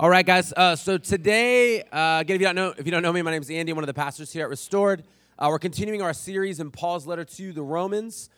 All 0.00 0.08
right, 0.08 0.24
guys. 0.24 0.52
Uh, 0.56 0.76
so 0.76 0.96
today, 0.96 1.82
uh, 1.82 2.18
again, 2.20 2.36
if 2.36 2.40
you 2.40 2.46
don't 2.46 2.54
know, 2.54 2.72
if 2.78 2.86
you 2.86 2.92
don't 2.92 3.02
know 3.02 3.12
me, 3.12 3.20
my 3.20 3.32
name 3.32 3.42
is 3.42 3.50
Andy. 3.50 3.72
One 3.72 3.82
of 3.82 3.88
the 3.88 3.94
pastors 3.94 4.32
here 4.32 4.44
at 4.44 4.48
Restored. 4.48 5.02
Uh, 5.36 5.48
we're 5.50 5.58
continuing 5.58 6.02
our 6.02 6.12
series 6.12 6.60
in 6.60 6.70
Paul's 6.70 7.04
letter 7.04 7.24
to 7.24 7.52
the 7.52 7.64
Romans, 7.64 8.30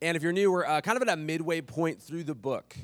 and 0.00 0.16
if 0.16 0.22
you're 0.22 0.30
new, 0.30 0.52
we're 0.52 0.64
uh, 0.64 0.80
kind 0.80 0.94
of 0.94 1.02
at 1.02 1.12
a 1.12 1.16
midway 1.16 1.60
point 1.60 2.00
through 2.00 2.22
the 2.22 2.36
book. 2.36 2.76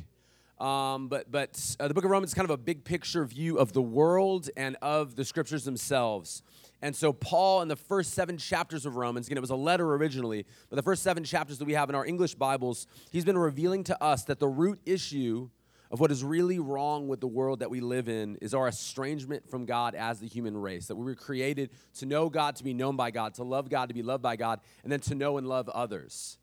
Um, 0.59 1.07
but 1.07 1.31
but 1.31 1.77
uh, 1.79 1.87
the 1.87 1.95
book 1.95 2.05
of 2.05 2.11
Romans 2.11 2.31
is 2.31 2.35
kind 2.35 2.45
of 2.45 2.51
a 2.51 2.57
big 2.57 2.83
picture 2.83 3.25
view 3.25 3.57
of 3.57 3.73
the 3.73 3.83
world 3.83 4.51
and 4.57 4.77
of 4.83 5.15
the 5.15 5.25
scriptures 5.25 5.63
themselves. 5.65 6.43
And 6.83 6.97
so 6.97 7.13
Paul, 7.13 7.63
in 7.63 7.69
the 7.69 7.77
first 7.77 8.15
seven 8.15 8.37
chapters 8.37 8.85
of 8.85 8.97
Romans, 8.97 9.29
again, 9.29 9.39
it 9.39 9.43
was 9.43 9.51
a 9.51 9.55
letter 9.55 9.95
originally, 9.95 10.45
but 10.71 10.75
the 10.75 10.83
first 10.83 11.05
seven 11.05 11.23
chapters 11.23 11.59
that 11.59 11.67
we 11.67 11.75
have 11.75 11.89
in 11.89 11.95
our 11.95 12.05
English 12.05 12.35
Bibles, 12.35 12.89
he's 13.13 13.25
been 13.25 13.39
revealing 13.39 13.85
to 13.85 14.03
us 14.03 14.25
that 14.25 14.41
the 14.41 14.49
root 14.49 14.81
issue 14.85 15.51
of 15.95 16.01
what 16.01 16.11
is 16.11 16.25
really 16.25 16.59
wrong 16.59 17.07
with 17.07 17.21
the 17.21 17.29
world 17.29 17.61
that 17.61 17.71
we 17.71 17.81
live 17.81 18.09
in 18.09 18.35
is 18.43 18.53
our 18.53 18.67
estrangement 18.67 19.49
from 19.49 19.65
God 19.65 19.95
as 19.95 20.19
the 20.19 20.27
human 20.27 20.57
race. 20.57 20.87
That 20.87 20.97
we 20.97 21.05
were 21.05 21.15
created 21.15 21.71
to 21.99 22.07
know 22.07 22.29
God, 22.29 22.57
to 22.57 22.65
be 22.65 22.75
known 22.75 22.97
by 22.97 23.13
God, 23.13 23.35
to 23.35 23.45
love 23.45 23.71
God, 23.71 23.91
to 23.91 23.95
be 23.95 24.03
loved 24.03 24.21
by 24.21 24.35
God, 24.35 24.59
and 24.83 24.91
then 24.91 24.99
to 25.03 25.15
know 25.15 25.39
and 25.39 25.47
love 25.47 25.69
others. 25.69 26.37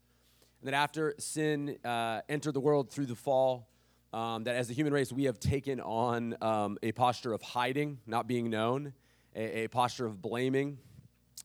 And 0.61 0.69
that 0.69 0.73
after 0.73 1.15
sin 1.17 1.75
uh, 1.83 2.21
entered 2.29 2.53
the 2.53 2.61
world 2.61 2.91
through 2.91 3.07
the 3.07 3.15
fall, 3.15 3.67
um, 4.13 4.45
that 4.45 4.55
as 4.55 4.69
a 4.69 4.73
human 4.73 4.93
race, 4.93 5.11
we 5.11 5.25
have 5.25 5.37
taken 5.37 5.81
on 5.81 6.37
um, 6.41 6.77
a 6.81 6.93
posture 6.93 7.33
of 7.33 7.41
hiding, 7.41 7.99
not 8.07 8.29
being 8.29 8.49
known, 8.49 8.93
a, 9.35 9.63
a, 9.63 9.67
posture 9.67 10.05
of 10.05 10.21
blaming, 10.21 10.77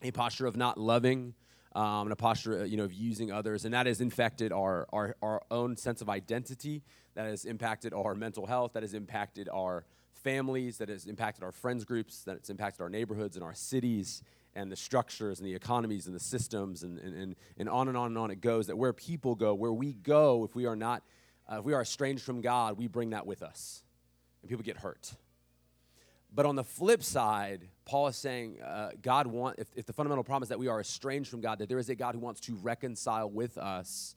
a 0.02 0.12
posture 0.12 0.46
of 0.46 0.56
not 0.56 0.78
loving, 0.78 1.34
um, 1.74 2.02
and 2.02 2.12
a 2.12 2.16
posture 2.16 2.60
uh, 2.60 2.64
you 2.66 2.76
know, 2.76 2.84
of 2.84 2.92
using 2.92 3.32
others. 3.32 3.64
And 3.64 3.74
that 3.74 3.86
has 3.86 4.00
infected 4.00 4.52
our, 4.52 4.86
our, 4.92 5.16
our 5.20 5.42
own 5.50 5.76
sense 5.76 6.02
of 6.02 6.08
identity 6.08 6.84
that 7.16 7.26
has 7.26 7.46
impacted 7.46 7.92
our 7.94 8.14
mental 8.14 8.46
health, 8.46 8.74
that 8.74 8.82
has 8.82 8.94
impacted 8.94 9.48
our 9.48 9.84
families, 10.12 10.78
that 10.78 10.90
has 10.90 11.06
impacted 11.06 11.42
our 11.42 11.50
friends 11.50 11.84
groups, 11.84 12.22
that 12.24 12.36
it's 12.36 12.50
impacted 12.50 12.82
our 12.82 12.90
neighborhoods 12.90 13.36
and 13.36 13.44
our 13.44 13.54
cities 13.54 14.22
and 14.54 14.70
the 14.70 14.76
structures 14.76 15.40
and 15.40 15.48
the 15.48 15.54
economies 15.54 16.06
and 16.06 16.14
the 16.14 16.20
systems 16.20 16.82
and, 16.82 16.98
and, 16.98 17.14
and, 17.14 17.36
and 17.56 17.68
on 17.68 17.88
and 17.88 17.96
on 17.96 18.08
and 18.08 18.18
on 18.18 18.30
it 18.30 18.40
goes. 18.40 18.66
That 18.66 18.76
where 18.76 18.92
people 18.92 19.34
go, 19.34 19.54
where 19.54 19.72
we 19.72 19.94
go, 19.94 20.44
if 20.44 20.54
we 20.54 20.66
are 20.66 20.76
not, 20.76 21.02
uh, 21.50 21.58
if 21.58 21.64
we 21.64 21.72
are 21.72 21.80
estranged 21.80 22.22
from 22.22 22.42
God, 22.42 22.76
we 22.76 22.86
bring 22.86 23.10
that 23.10 23.26
with 23.26 23.42
us. 23.42 23.82
And 24.42 24.50
people 24.50 24.64
get 24.64 24.76
hurt. 24.76 25.14
But 26.34 26.44
on 26.44 26.54
the 26.54 26.64
flip 26.64 27.02
side, 27.02 27.68
Paul 27.86 28.08
is 28.08 28.16
saying 28.16 28.60
uh, 28.60 28.90
God 29.00 29.26
want 29.26 29.58
if, 29.58 29.68
if 29.74 29.86
the 29.86 29.94
fundamental 29.94 30.22
problem 30.22 30.42
is 30.42 30.50
that 30.50 30.58
we 30.58 30.68
are 30.68 30.80
estranged 30.80 31.30
from 31.30 31.40
God, 31.40 31.60
that 31.60 31.70
there 31.70 31.78
is 31.78 31.88
a 31.88 31.94
God 31.94 32.14
who 32.14 32.20
wants 32.20 32.40
to 32.42 32.56
reconcile 32.56 33.30
with 33.30 33.56
us 33.56 34.16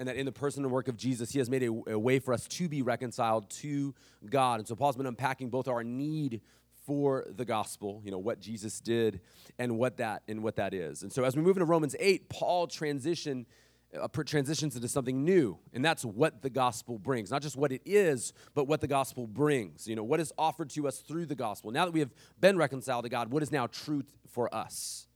and 0.00 0.08
that 0.08 0.16
in 0.16 0.24
the 0.24 0.32
person 0.32 0.64
and 0.64 0.72
work 0.72 0.88
of 0.88 0.96
Jesus, 0.96 1.30
He 1.30 1.38
has 1.38 1.50
made 1.50 1.62
a, 1.62 1.66
a, 1.92 1.98
way 1.98 2.18
for 2.18 2.32
us 2.32 2.48
to 2.48 2.68
be 2.70 2.80
reconciled 2.80 3.50
to 3.50 3.94
God. 4.28 4.58
And 4.58 4.66
so 4.66 4.74
Paul's 4.74 4.96
been 4.96 5.06
unpacking 5.06 5.50
both 5.50 5.68
our 5.68 5.84
need 5.84 6.40
for 6.86 7.26
the 7.36 7.44
gospel, 7.44 8.00
you 8.02 8.10
know, 8.10 8.18
what 8.18 8.40
Jesus 8.40 8.80
did 8.80 9.20
and 9.58 9.76
what 9.76 9.98
that 9.98 10.22
and 10.26 10.42
what 10.42 10.56
that 10.56 10.72
is. 10.72 11.02
And 11.02 11.12
so 11.12 11.22
as 11.22 11.36
we 11.36 11.42
move 11.42 11.58
into 11.58 11.66
Romans 11.66 11.94
8, 12.00 12.30
Paul 12.30 12.66
transition 12.66 13.44
uh, 14.00 14.08
transitions 14.24 14.74
into 14.74 14.88
something 14.88 15.22
new, 15.22 15.58
and 15.74 15.84
that's 15.84 16.04
what 16.04 16.40
the 16.40 16.50
gospel 16.50 16.96
brings. 16.96 17.30
Not 17.30 17.42
just 17.42 17.56
what 17.56 17.70
it 17.70 17.82
is, 17.84 18.32
but 18.54 18.66
what 18.68 18.80
the 18.80 18.86
gospel 18.86 19.26
brings. 19.26 19.86
You 19.86 19.96
know, 19.96 20.04
what 20.04 20.18
is 20.18 20.32
offered 20.38 20.70
to 20.70 20.88
us 20.88 21.00
through 21.00 21.26
the 21.26 21.34
gospel. 21.34 21.72
Now 21.72 21.84
that 21.84 21.90
we 21.92 22.00
have 22.00 22.14
been 22.40 22.56
reconciled 22.56 23.04
to 23.04 23.10
God, 23.10 23.32
what 23.32 23.42
is 23.42 23.52
now 23.52 23.66
truth 23.66 24.16
for 24.30 24.52
us? 24.54 25.08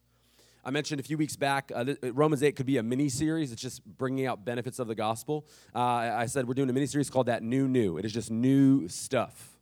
I 0.66 0.70
mentioned 0.70 0.98
a 0.98 1.02
few 1.02 1.18
weeks 1.18 1.36
back, 1.36 1.70
uh, 1.74 1.84
Romans 2.02 2.42
8 2.42 2.56
could 2.56 2.64
be 2.64 2.78
a 2.78 2.82
mini 2.82 3.10
series. 3.10 3.52
It's 3.52 3.60
just 3.60 3.84
bringing 3.84 4.24
out 4.26 4.46
benefits 4.46 4.78
of 4.78 4.88
the 4.88 4.94
gospel. 4.94 5.46
Uh, 5.74 5.80
I 5.80 6.24
said 6.24 6.48
we're 6.48 6.54
doing 6.54 6.70
a 6.70 6.72
mini 6.72 6.86
series 6.86 7.10
called 7.10 7.26
That 7.26 7.42
New 7.42 7.68
New. 7.68 7.98
It 7.98 8.06
is 8.06 8.12
just 8.12 8.30
new 8.30 8.88
stuff. 8.88 9.58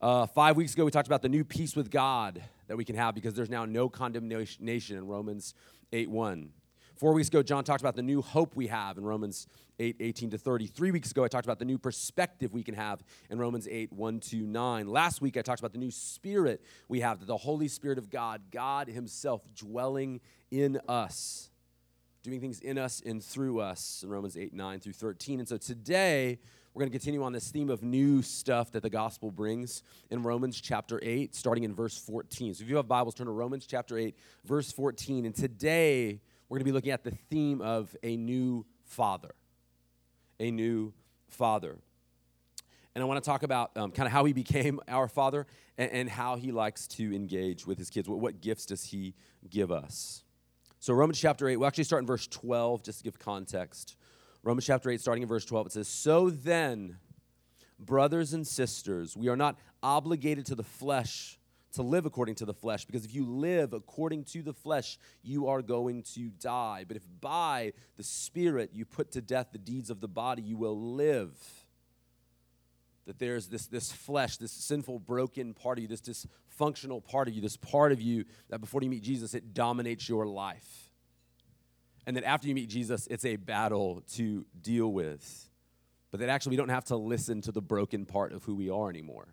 Uh, 0.00 0.26
five 0.26 0.56
weeks 0.56 0.72
ago, 0.72 0.86
we 0.86 0.90
talked 0.90 1.06
about 1.06 1.20
the 1.20 1.28
new 1.28 1.44
peace 1.44 1.76
with 1.76 1.90
God 1.90 2.42
that 2.66 2.78
we 2.78 2.84
can 2.84 2.96
have 2.96 3.14
because 3.14 3.34
there's 3.34 3.50
now 3.50 3.66
no 3.66 3.90
condemnation 3.90 4.96
in 4.96 5.06
Romans 5.06 5.54
8 5.92 6.10
1. 6.10 6.50
Four 7.02 7.14
weeks 7.14 7.26
ago, 7.26 7.42
John 7.42 7.64
talked 7.64 7.80
about 7.80 7.96
the 7.96 8.02
new 8.02 8.22
hope 8.22 8.54
we 8.54 8.68
have 8.68 8.96
in 8.96 9.02
Romans 9.02 9.48
8, 9.80 9.96
18 9.98 10.30
to 10.30 10.38
30. 10.38 10.68
Three 10.68 10.92
weeks 10.92 11.10
ago, 11.10 11.24
I 11.24 11.26
talked 11.26 11.44
about 11.44 11.58
the 11.58 11.64
new 11.64 11.76
perspective 11.76 12.52
we 12.52 12.62
can 12.62 12.76
have 12.76 13.02
in 13.28 13.40
Romans 13.40 13.66
8, 13.68 13.92
1 13.92 14.20
to 14.20 14.36
9. 14.36 14.86
Last 14.86 15.20
week, 15.20 15.36
I 15.36 15.42
talked 15.42 15.58
about 15.58 15.72
the 15.72 15.80
new 15.80 15.90
spirit 15.90 16.62
we 16.88 17.00
have, 17.00 17.18
that 17.18 17.26
the 17.26 17.36
Holy 17.36 17.66
Spirit 17.66 17.98
of 17.98 18.08
God, 18.08 18.42
God 18.52 18.86
Himself 18.86 19.42
dwelling 19.56 20.20
in 20.52 20.78
us, 20.88 21.50
doing 22.22 22.40
things 22.40 22.60
in 22.60 22.78
us 22.78 23.02
and 23.04 23.20
through 23.20 23.58
us 23.58 24.02
in 24.04 24.08
Romans 24.08 24.36
8, 24.36 24.54
9 24.54 24.78
through 24.78 24.92
13. 24.92 25.40
And 25.40 25.48
so 25.48 25.56
today, 25.56 26.38
we're 26.72 26.82
going 26.82 26.92
to 26.92 26.96
continue 26.96 27.24
on 27.24 27.32
this 27.32 27.50
theme 27.50 27.68
of 27.68 27.82
new 27.82 28.22
stuff 28.22 28.70
that 28.70 28.84
the 28.84 28.90
gospel 28.90 29.32
brings 29.32 29.82
in 30.12 30.22
Romans 30.22 30.60
chapter 30.60 31.00
8, 31.02 31.34
starting 31.34 31.64
in 31.64 31.74
verse 31.74 31.98
14. 31.98 32.54
So 32.54 32.62
if 32.62 32.70
you 32.70 32.76
have 32.76 32.86
Bibles, 32.86 33.16
turn 33.16 33.26
to 33.26 33.32
Romans 33.32 33.66
chapter 33.66 33.98
8, 33.98 34.16
verse 34.44 34.70
14. 34.70 35.26
And 35.26 35.34
today, 35.34 36.20
we're 36.52 36.58
going 36.58 36.66
to 36.66 36.70
be 36.70 36.72
looking 36.72 36.92
at 36.92 37.02
the 37.02 37.12
theme 37.30 37.62
of 37.62 37.96
a 38.02 38.14
new 38.14 38.66
father 38.84 39.34
a 40.38 40.50
new 40.50 40.92
father. 41.28 41.78
And 42.94 43.02
I 43.02 43.06
want 43.06 43.24
to 43.24 43.26
talk 43.26 43.42
about 43.42 43.74
um, 43.74 43.90
kind 43.90 44.06
of 44.06 44.12
how 44.12 44.26
he 44.26 44.32
became 44.34 44.78
our 44.86 45.08
father 45.08 45.46
and, 45.78 45.90
and, 45.90 46.10
how 46.10 46.36
he 46.36 46.52
likes 46.52 46.86
to 46.88 47.14
engage 47.14 47.66
with 47.66 47.78
his 47.78 47.88
kids. 47.88 48.06
What, 48.06 48.18
what 48.18 48.42
gifts 48.42 48.66
does 48.66 48.84
he 48.84 49.14
give 49.48 49.72
us? 49.72 50.24
So, 50.78 50.92
Romans 50.92 51.18
chapter 51.18 51.48
8, 51.48 51.56
we'll 51.56 51.68
actually 51.68 51.84
start 51.84 52.02
in 52.02 52.06
verse 52.06 52.26
12 52.26 52.82
just 52.82 52.98
to 52.98 53.04
give 53.04 53.18
context. 53.18 53.96
Romans 54.42 54.66
chapter 54.66 54.90
8, 54.90 55.00
starting 55.00 55.22
in 55.22 55.28
verse 55.30 55.46
12, 55.46 55.68
it 55.68 55.72
says, 55.72 55.88
So 55.88 56.28
then, 56.28 56.98
brothers 57.78 58.34
and 58.34 58.46
sisters, 58.46 59.16
we 59.16 59.28
are 59.28 59.36
not 59.38 59.56
obligated 59.82 60.44
to 60.46 60.54
the 60.54 60.64
flesh 60.64 61.38
to 61.72 61.82
live 61.82 62.06
according 62.06 62.34
to 62.36 62.44
the 62.44 62.54
flesh, 62.54 62.84
because 62.84 63.04
if 63.04 63.14
you 63.14 63.24
live 63.24 63.72
according 63.72 64.24
to 64.24 64.42
the 64.42 64.52
flesh, 64.52 64.98
you 65.22 65.48
are 65.48 65.62
going 65.62 66.02
to 66.14 66.30
die. 66.38 66.84
But 66.86 66.96
if 66.96 67.02
by 67.20 67.72
the 67.96 68.02
Spirit 68.02 68.70
you 68.72 68.84
put 68.84 69.12
to 69.12 69.20
death 69.20 69.48
the 69.52 69.58
deeds 69.58 69.90
of 69.90 70.00
the 70.00 70.08
body, 70.08 70.42
you 70.42 70.56
will 70.56 70.78
live. 70.78 71.32
That 73.06 73.18
there's 73.18 73.48
this, 73.48 73.66
this 73.66 73.90
flesh, 73.90 74.36
this 74.36 74.52
sinful, 74.52 75.00
broken 75.00 75.54
part 75.54 75.78
of 75.78 75.82
you, 75.82 75.88
this 75.88 76.02
dysfunctional 76.02 77.02
part 77.02 77.26
of 77.26 77.34
you, 77.34 77.40
this 77.40 77.56
part 77.56 77.90
of 77.90 78.00
you 78.00 78.24
that 78.50 78.60
before 78.60 78.82
you 78.82 78.90
meet 78.90 79.02
Jesus, 79.02 79.34
it 79.34 79.54
dominates 79.54 80.08
your 80.08 80.26
life. 80.26 80.90
And 82.06 82.16
that 82.16 82.24
after 82.24 82.48
you 82.48 82.54
meet 82.54 82.68
Jesus, 82.68 83.06
it's 83.10 83.24
a 83.24 83.36
battle 83.36 84.02
to 84.14 84.44
deal 84.60 84.92
with. 84.92 85.48
But 86.10 86.20
that 86.20 86.28
actually 86.28 86.50
we 86.50 86.56
don't 86.56 86.68
have 86.68 86.84
to 86.86 86.96
listen 86.96 87.40
to 87.42 87.52
the 87.52 87.62
broken 87.62 88.04
part 88.04 88.32
of 88.32 88.44
who 88.44 88.54
we 88.54 88.68
are 88.68 88.90
anymore, 88.90 89.28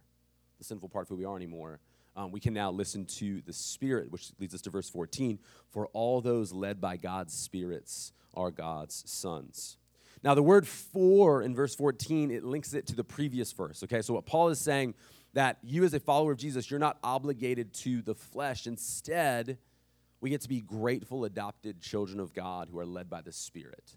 the 0.57 0.63
sinful 0.63 0.87
part 0.87 1.03
of 1.03 1.09
who 1.09 1.15
we 1.17 1.25
are 1.25 1.35
anymore 1.35 1.79
um, 2.19 2.31
we 2.31 2.41
can 2.41 2.53
now 2.53 2.69
listen 2.69 3.05
to 3.05 3.41
the 3.45 3.53
Spirit, 3.53 4.11
which 4.11 4.31
leads 4.39 4.53
us 4.53 4.59
to 4.63 4.69
verse 4.69 4.89
14. 4.89 5.39
For 5.69 5.87
all 5.93 6.19
those 6.19 6.51
led 6.51 6.81
by 6.81 6.97
God's 6.97 7.33
spirits 7.33 8.11
are 8.33 8.51
God's 8.51 9.09
sons. 9.09 9.77
Now, 10.21 10.35
the 10.35 10.43
word 10.43 10.67
for 10.67 11.41
in 11.41 11.55
verse 11.55 11.73
14, 11.75 12.29
it 12.29 12.43
links 12.43 12.73
it 12.73 12.87
to 12.87 12.95
the 12.97 13.05
previous 13.05 13.53
verse. 13.53 13.83
Okay, 13.83 14.01
so 14.01 14.13
what 14.13 14.25
Paul 14.25 14.49
is 14.49 14.59
saying 14.59 14.95
that 15.31 15.59
you, 15.63 15.85
as 15.85 15.93
a 15.93 15.99
follower 16.01 16.33
of 16.33 16.37
Jesus, 16.37 16.69
you're 16.69 16.77
not 16.77 16.97
obligated 17.05 17.73
to 17.75 18.01
the 18.01 18.15
flesh. 18.15 18.67
Instead, 18.67 19.57
we 20.19 20.29
get 20.29 20.41
to 20.41 20.49
be 20.49 20.59
grateful, 20.59 21.23
adopted 21.23 21.79
children 21.79 22.19
of 22.19 22.33
God 22.33 22.67
who 22.69 22.79
are 22.79 22.85
led 22.85 23.09
by 23.09 23.21
the 23.21 23.31
Spirit. 23.31 23.95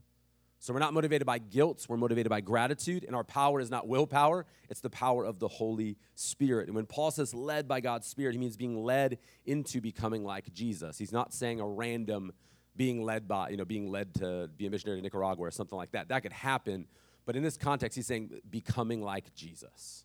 So 0.62 0.72
we're 0.72 0.78
not 0.78 0.94
motivated 0.94 1.26
by 1.26 1.38
guilt, 1.38 1.86
we're 1.88 1.96
motivated 1.96 2.30
by 2.30 2.40
gratitude, 2.40 3.02
and 3.02 3.16
our 3.16 3.24
power 3.24 3.58
is 3.58 3.68
not 3.68 3.88
willpower, 3.88 4.46
it's 4.70 4.78
the 4.78 4.88
power 4.88 5.24
of 5.24 5.40
the 5.40 5.48
Holy 5.48 5.96
Spirit. 6.14 6.68
And 6.68 6.76
when 6.76 6.86
Paul 6.86 7.10
says 7.10 7.34
led 7.34 7.66
by 7.66 7.80
God's 7.80 8.06
Spirit, 8.06 8.34
he 8.34 8.38
means 8.38 8.56
being 8.56 8.80
led 8.80 9.18
into 9.44 9.80
becoming 9.80 10.22
like 10.22 10.54
Jesus. 10.54 10.98
He's 10.98 11.10
not 11.10 11.34
saying 11.34 11.58
a 11.58 11.66
random 11.66 12.30
being 12.76 13.02
led 13.02 13.26
by, 13.26 13.48
you 13.48 13.56
know, 13.56 13.64
being 13.64 13.90
led 13.90 14.14
to 14.14 14.50
be 14.56 14.66
a 14.66 14.70
missionary 14.70 15.00
to 15.00 15.02
Nicaragua 15.02 15.48
or 15.48 15.50
something 15.50 15.76
like 15.76 15.90
that. 15.90 16.06
That 16.10 16.22
could 16.22 16.32
happen, 16.32 16.86
but 17.26 17.34
in 17.34 17.42
this 17.42 17.56
context, 17.56 17.96
he's 17.96 18.06
saying 18.06 18.30
becoming 18.48 19.02
like 19.02 19.34
Jesus. 19.34 20.04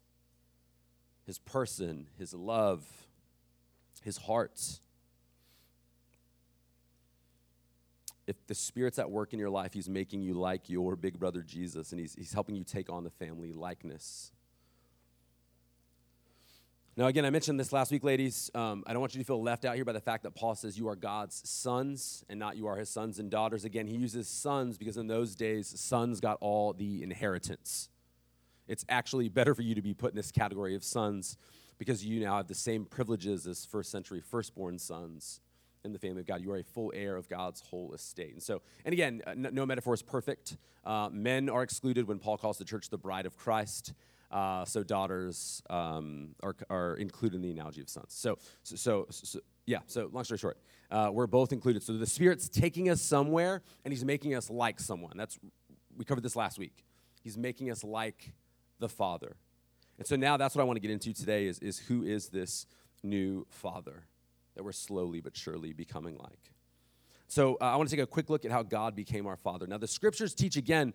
His 1.28 1.38
person, 1.38 2.08
his 2.18 2.34
love, 2.34 2.84
his 4.02 4.18
heart 4.18 4.80
if 8.28 8.46
the 8.46 8.54
Spirit's 8.54 9.00
at 9.00 9.10
work 9.10 9.34
in 9.34 9.40
your 9.40 9.50
life, 9.50 9.74
He's 9.74 9.90
making 9.90 10.22
you 10.22 10.34
like 10.34 10.70
your 10.70 10.96
big 10.96 11.18
brother 11.18 11.42
Jesus, 11.42 11.92
and 11.92 12.00
He's, 12.00 12.14
he's 12.14 12.34
helping 12.34 12.56
you 12.56 12.64
take 12.64 12.92
on 12.92 13.04
the 13.04 13.10
family 13.10 13.54
likeness. 13.54 14.32
Now, 16.98 17.06
again, 17.06 17.26
I 17.26 17.30
mentioned 17.30 17.60
this 17.60 17.72
last 17.72 17.92
week, 17.92 18.04
ladies. 18.04 18.50
Um, 18.56 18.84
I 18.88 18.92
don't 18.92 19.00
want 19.00 19.14
you 19.14 19.22
to 19.22 19.26
feel 19.26 19.42
left 19.42 19.66
out 19.66 19.76
here 19.76 19.86
by 19.86 19.92
the 19.92 20.02
fact 20.02 20.24
that 20.24 20.34
Paul 20.34 20.56
says 20.56 20.80
you 20.80 20.88
are 20.88 20.96
God's 20.96 21.48
sons 21.48 22.26
and 22.28 22.40
not 22.40 22.58
you 22.58 22.66
are 22.66 22.76
his 22.76 22.90
sons 22.90 23.20
and 23.20 23.30
daughters. 23.30 23.66
Again, 23.66 23.86
he 23.86 23.96
uses 23.96 24.28
sons 24.28 24.80
because 24.80 24.98
in 24.98 25.06
those 25.06 25.36
days, 25.36 25.80
sons 25.80 26.20
got 26.20 26.40
all 26.42 26.74
the 26.74 27.04
inheritance. 27.04 27.90
It's 28.68 28.84
actually 28.90 29.30
better 29.30 29.54
for 29.54 29.62
you 29.62 29.76
to 29.76 29.82
be 29.82 29.94
put 29.94 30.12
in 30.12 30.16
this 30.16 30.32
category 30.32 30.74
of 30.74 30.84
sons 30.84 31.38
because 31.78 32.04
you 32.04 32.20
now 32.20 32.38
have 32.38 32.48
the 32.48 32.56
same 32.56 32.84
privileges 32.84 33.46
as 33.46 33.64
first 33.64 33.92
century 33.92 34.20
firstborn 34.20 34.80
sons 34.80 35.40
in 35.88 35.94
the 35.94 36.00
family 36.00 36.22
of 36.22 36.28
God. 36.28 36.42
You 36.42 36.52
are 36.52 36.58
a 36.58 36.64
full 36.64 36.92
heir 36.96 37.16
of 37.16 37.28
God's 37.28 37.62
whole 37.62 37.94
estate. 37.94 38.34
And 38.34 38.44
so, 38.44 38.62
and 38.86 38.94
again, 38.94 39.24
uh, 39.26 39.34
no, 39.36 39.66
metaphor 39.66 39.96
is 39.96 40.04
perfect. 40.04 40.58
Uh, 40.86 41.10
men 41.12 41.50
are 41.50 41.64
excluded 41.64 42.08
when 42.08 42.20
Paul 42.20 42.38
calls 42.38 42.58
the 42.58 42.66
church 42.66 42.90
the 42.90 42.98
bride 42.98 43.26
of 43.26 43.36
Christ. 43.36 43.94
Uh, 44.30 44.66
so 44.66 44.84
daughters 44.84 45.64
um, 45.70 46.36
are, 46.44 46.56
are 46.70 46.96
included 46.96 47.38
in 47.38 47.42
the 47.42 47.52
analogy 47.52 47.82
of 47.82 47.90
sons. 47.90 48.08
So, 48.10 48.38
so, 48.64 48.76
so, 48.76 49.06
so 49.10 49.40
yeah, 49.66 49.80
so 49.88 50.10
long 50.12 50.24
story 50.26 50.38
short, 50.38 50.58
uh, 50.92 51.10
we're 51.12 51.28
both 51.28 51.52
included. 51.54 51.82
So 51.82 51.94
the 51.94 52.06
Spirit's 52.06 52.50
taking 52.50 52.90
us 52.90 53.02
somewhere 53.02 53.62
and 53.84 53.92
He's 53.92 54.06
making 54.06 54.36
us 54.36 54.50
like 54.50 54.80
someone. 54.80 55.14
That's, 55.16 55.40
we 55.96 56.06
covered 56.06 56.24
this 56.24 56.36
last 56.36 56.60
week. 56.60 56.84
He's 57.24 57.38
making 57.38 57.72
us 57.72 57.84
like 57.84 58.34
the 58.80 58.90
Father. 58.90 59.38
And 59.98 60.06
so 60.06 60.16
now 60.16 60.38
that's 60.38 60.56
what 60.56 60.62
I 60.62 60.66
want 60.66 60.78
to 60.78 60.82
get 60.82 60.92
into 60.92 61.14
today 61.14 61.48
is, 61.48 61.60
is 61.60 61.80
who 61.80 62.04
is 62.04 62.30
this 62.30 62.68
new 63.04 63.48
Father 63.50 64.04
that 64.58 64.64
we're 64.64 64.72
slowly 64.72 65.22
but 65.22 65.38
surely 65.38 65.72
becoming 65.72 66.18
like. 66.18 66.52
So 67.28 67.58
uh, 67.62 67.66
I 67.66 67.76
want 67.76 67.90
to 67.90 67.96
take 67.96 68.04
a 68.04 68.08
quick 68.08 68.30
look 68.30 68.44
at 68.44 68.52
how 68.52 68.64
God 68.64 68.96
became 68.96 69.28
our 69.28 69.36
Father. 69.38 69.68
Now, 69.68 69.78
the 69.78 69.88
scriptures 69.88 70.34
teach 70.34 70.56
again 70.56 70.94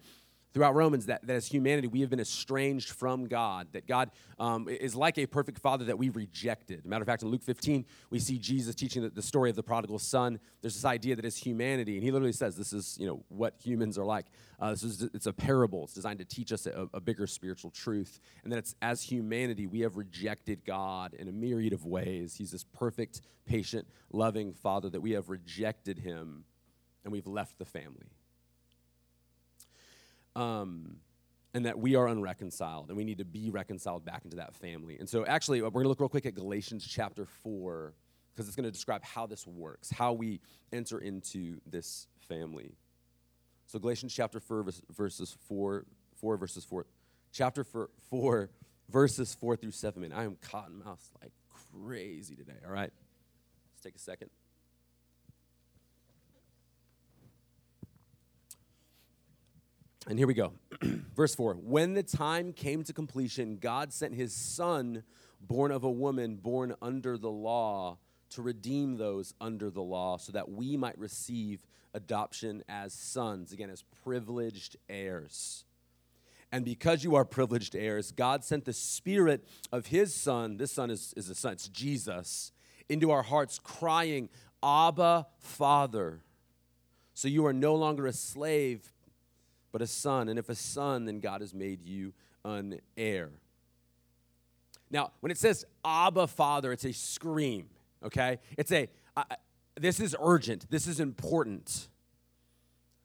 throughout 0.52 0.74
Romans 0.74 1.06
that, 1.06 1.26
that 1.26 1.34
as 1.34 1.46
humanity, 1.46 1.88
we 1.88 2.00
have 2.00 2.10
been 2.10 2.20
estranged 2.20 2.90
from 2.90 3.26
God, 3.26 3.68
that 3.72 3.86
God 3.86 4.10
um, 4.38 4.68
is 4.68 4.94
like 4.94 5.18
a 5.18 5.26
perfect 5.26 5.58
father 5.58 5.84
that 5.86 5.98
we 5.98 6.10
rejected. 6.10 6.84
Matter 6.84 7.02
of 7.02 7.06
fact, 7.06 7.22
in 7.22 7.28
Luke 7.28 7.42
15, 7.42 7.84
we 8.10 8.18
see 8.18 8.38
Jesus 8.38 8.74
teaching 8.74 9.02
the, 9.02 9.10
the, 9.10 9.22
story 9.22 9.50
of 9.50 9.56
the 9.56 9.62
prodigal 9.62 9.98
son. 9.98 10.38
There's 10.60 10.74
this 10.74 10.84
idea 10.84 11.16
that 11.16 11.24
as 11.24 11.36
humanity, 11.36 11.94
and 11.94 12.02
he 12.02 12.10
literally 12.10 12.32
says 12.32 12.56
this 12.56 12.72
is 12.72 12.96
you 12.98 13.06
know 13.06 13.24
what 13.28 13.54
humans 13.62 13.98
are 13.98 14.04
like. 14.04 14.26
Uh, 14.60 14.70
this 14.70 14.82
is 14.82 15.02
it's 15.14 15.26
a 15.26 15.32
parable. 15.32 15.84
It's 15.84 15.94
designed 15.94 16.18
to 16.18 16.24
teach 16.24 16.52
us 16.52 16.66
a, 16.66 16.88
a 16.92 17.00
bigger 17.00 17.26
spiritual 17.26 17.70
truth, 17.70 18.20
and 18.44 18.52
that 18.52 18.58
it's 18.58 18.74
as 18.82 19.02
humanity 19.02 19.66
we 19.66 19.80
have 19.80 19.96
rejected 19.96 20.64
God 20.64 21.14
in 21.14 21.28
a 21.28 21.32
myriad 21.32 21.72
of 21.72 21.84
ways. 21.86 22.36
He's 22.36 22.50
this 22.50 22.64
perfect, 22.64 23.22
patient, 23.46 23.86
loving 24.12 24.52
father 24.52 24.90
that 24.90 25.00
we 25.00 25.12
have 25.12 25.30
rejected 25.30 25.98
him, 25.98 26.44
and 27.04 27.12
we've 27.12 27.26
left 27.26 27.58
the 27.58 27.64
family 27.64 28.10
um, 30.36 30.96
and 31.54 31.66
that 31.66 31.78
we 31.78 31.96
are 31.96 32.08
unreconciled 32.08 32.88
and 32.88 32.96
we 32.96 33.04
need 33.04 33.18
to 33.18 33.24
be 33.24 33.50
reconciled 33.50 34.04
back 34.04 34.24
into 34.24 34.36
that 34.36 34.54
family. 34.54 34.98
And 34.98 35.08
so, 35.08 35.24
actually, 35.26 35.60
we're 35.62 35.70
going 35.70 35.84
to 35.84 35.88
look 35.88 36.00
real 36.00 36.08
quick 36.08 36.26
at 36.26 36.34
Galatians 36.34 36.86
chapter 36.86 37.26
4 37.26 37.94
because 38.34 38.46
it's 38.46 38.56
going 38.56 38.64
to 38.64 38.70
describe 38.70 39.04
how 39.04 39.26
this 39.26 39.46
works, 39.46 39.90
how 39.90 40.12
we 40.12 40.40
enter 40.72 40.98
into 40.98 41.60
this 41.66 42.06
family. 42.28 42.72
So, 43.66 43.78
Galatians 43.78 44.14
chapter 44.14 44.40
4, 44.40 44.66
verses 44.90 45.36
4, 45.48 45.84
4 46.16 46.36
verses 46.36 46.64
4, 46.64 46.86
chapter 47.32 47.64
4, 47.64 47.90
4 48.10 48.50
verses 48.88 49.34
4 49.34 49.56
through 49.56 49.70
7. 49.72 50.00
Man, 50.00 50.12
I 50.12 50.24
am 50.24 50.36
cotton 50.40 50.82
mouse 50.84 51.10
like 51.20 51.32
crazy 51.72 52.34
today, 52.34 52.58
all 52.66 52.72
right? 52.72 52.90
Let's 53.72 53.82
take 53.82 53.96
a 53.96 53.98
second. 53.98 54.30
And 60.08 60.18
here 60.18 60.26
we 60.26 60.34
go. 60.34 60.52
Verse 61.14 61.34
4 61.34 61.54
When 61.54 61.94
the 61.94 62.02
time 62.02 62.52
came 62.52 62.82
to 62.84 62.92
completion, 62.92 63.56
God 63.56 63.92
sent 63.92 64.14
his 64.14 64.34
son, 64.34 65.04
born 65.40 65.70
of 65.70 65.84
a 65.84 65.90
woman, 65.90 66.36
born 66.36 66.74
under 66.82 67.16
the 67.16 67.30
law, 67.30 67.98
to 68.30 68.42
redeem 68.42 68.96
those 68.96 69.34
under 69.40 69.70
the 69.70 69.82
law, 69.82 70.16
so 70.16 70.32
that 70.32 70.50
we 70.50 70.76
might 70.76 70.98
receive 70.98 71.66
adoption 71.94 72.64
as 72.68 72.92
sons, 72.92 73.52
again, 73.52 73.70
as 73.70 73.84
privileged 74.02 74.76
heirs. 74.88 75.64
And 76.50 76.64
because 76.64 77.04
you 77.04 77.14
are 77.14 77.24
privileged 77.24 77.76
heirs, 77.76 78.10
God 78.10 78.44
sent 78.44 78.64
the 78.64 78.72
spirit 78.72 79.46
of 79.70 79.86
his 79.86 80.14
son, 80.14 80.56
this 80.56 80.72
son 80.72 80.90
is, 80.90 81.14
is 81.16 81.30
a 81.30 81.34
son, 81.34 81.52
it's 81.52 81.68
Jesus, 81.68 82.52
into 82.88 83.10
our 83.10 83.22
hearts, 83.22 83.58
crying, 83.58 84.28
Abba, 84.62 85.26
Father. 85.38 86.20
So 87.14 87.28
you 87.28 87.46
are 87.46 87.52
no 87.52 87.74
longer 87.74 88.06
a 88.06 88.12
slave 88.12 88.92
but 89.72 89.82
a 89.82 89.86
son. 89.86 90.28
And 90.28 90.38
if 90.38 90.48
a 90.48 90.54
son, 90.54 91.06
then 91.06 91.20
God 91.20 91.40
has 91.40 91.52
made 91.52 91.82
you 91.82 92.12
an 92.44 92.80
heir. 92.96 93.30
Now, 94.90 95.12
when 95.20 95.32
it 95.32 95.38
says 95.38 95.64
Abba 95.84 96.26
Father, 96.26 96.70
it's 96.70 96.84
a 96.84 96.92
scream, 96.92 97.70
okay? 98.04 98.38
It's 98.58 98.70
a, 98.70 98.88
uh, 99.16 99.24
this 99.74 99.98
is 99.98 100.14
urgent, 100.20 100.70
this 100.70 100.86
is 100.86 101.00
important. 101.00 101.88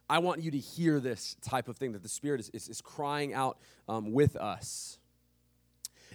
I 0.10 0.20
want 0.20 0.42
you 0.42 0.52
to 0.52 0.58
hear 0.58 1.00
this 1.00 1.36
type 1.42 1.68
of 1.68 1.78
thing 1.78 1.94
that 1.94 2.04
the 2.04 2.10
Spirit 2.10 2.40
is, 2.40 2.50
is, 2.50 2.70
is 2.70 2.82
crying 2.82 3.34
out 3.34 3.58
um, 3.90 4.12
with 4.12 4.36
us. 4.36 5.00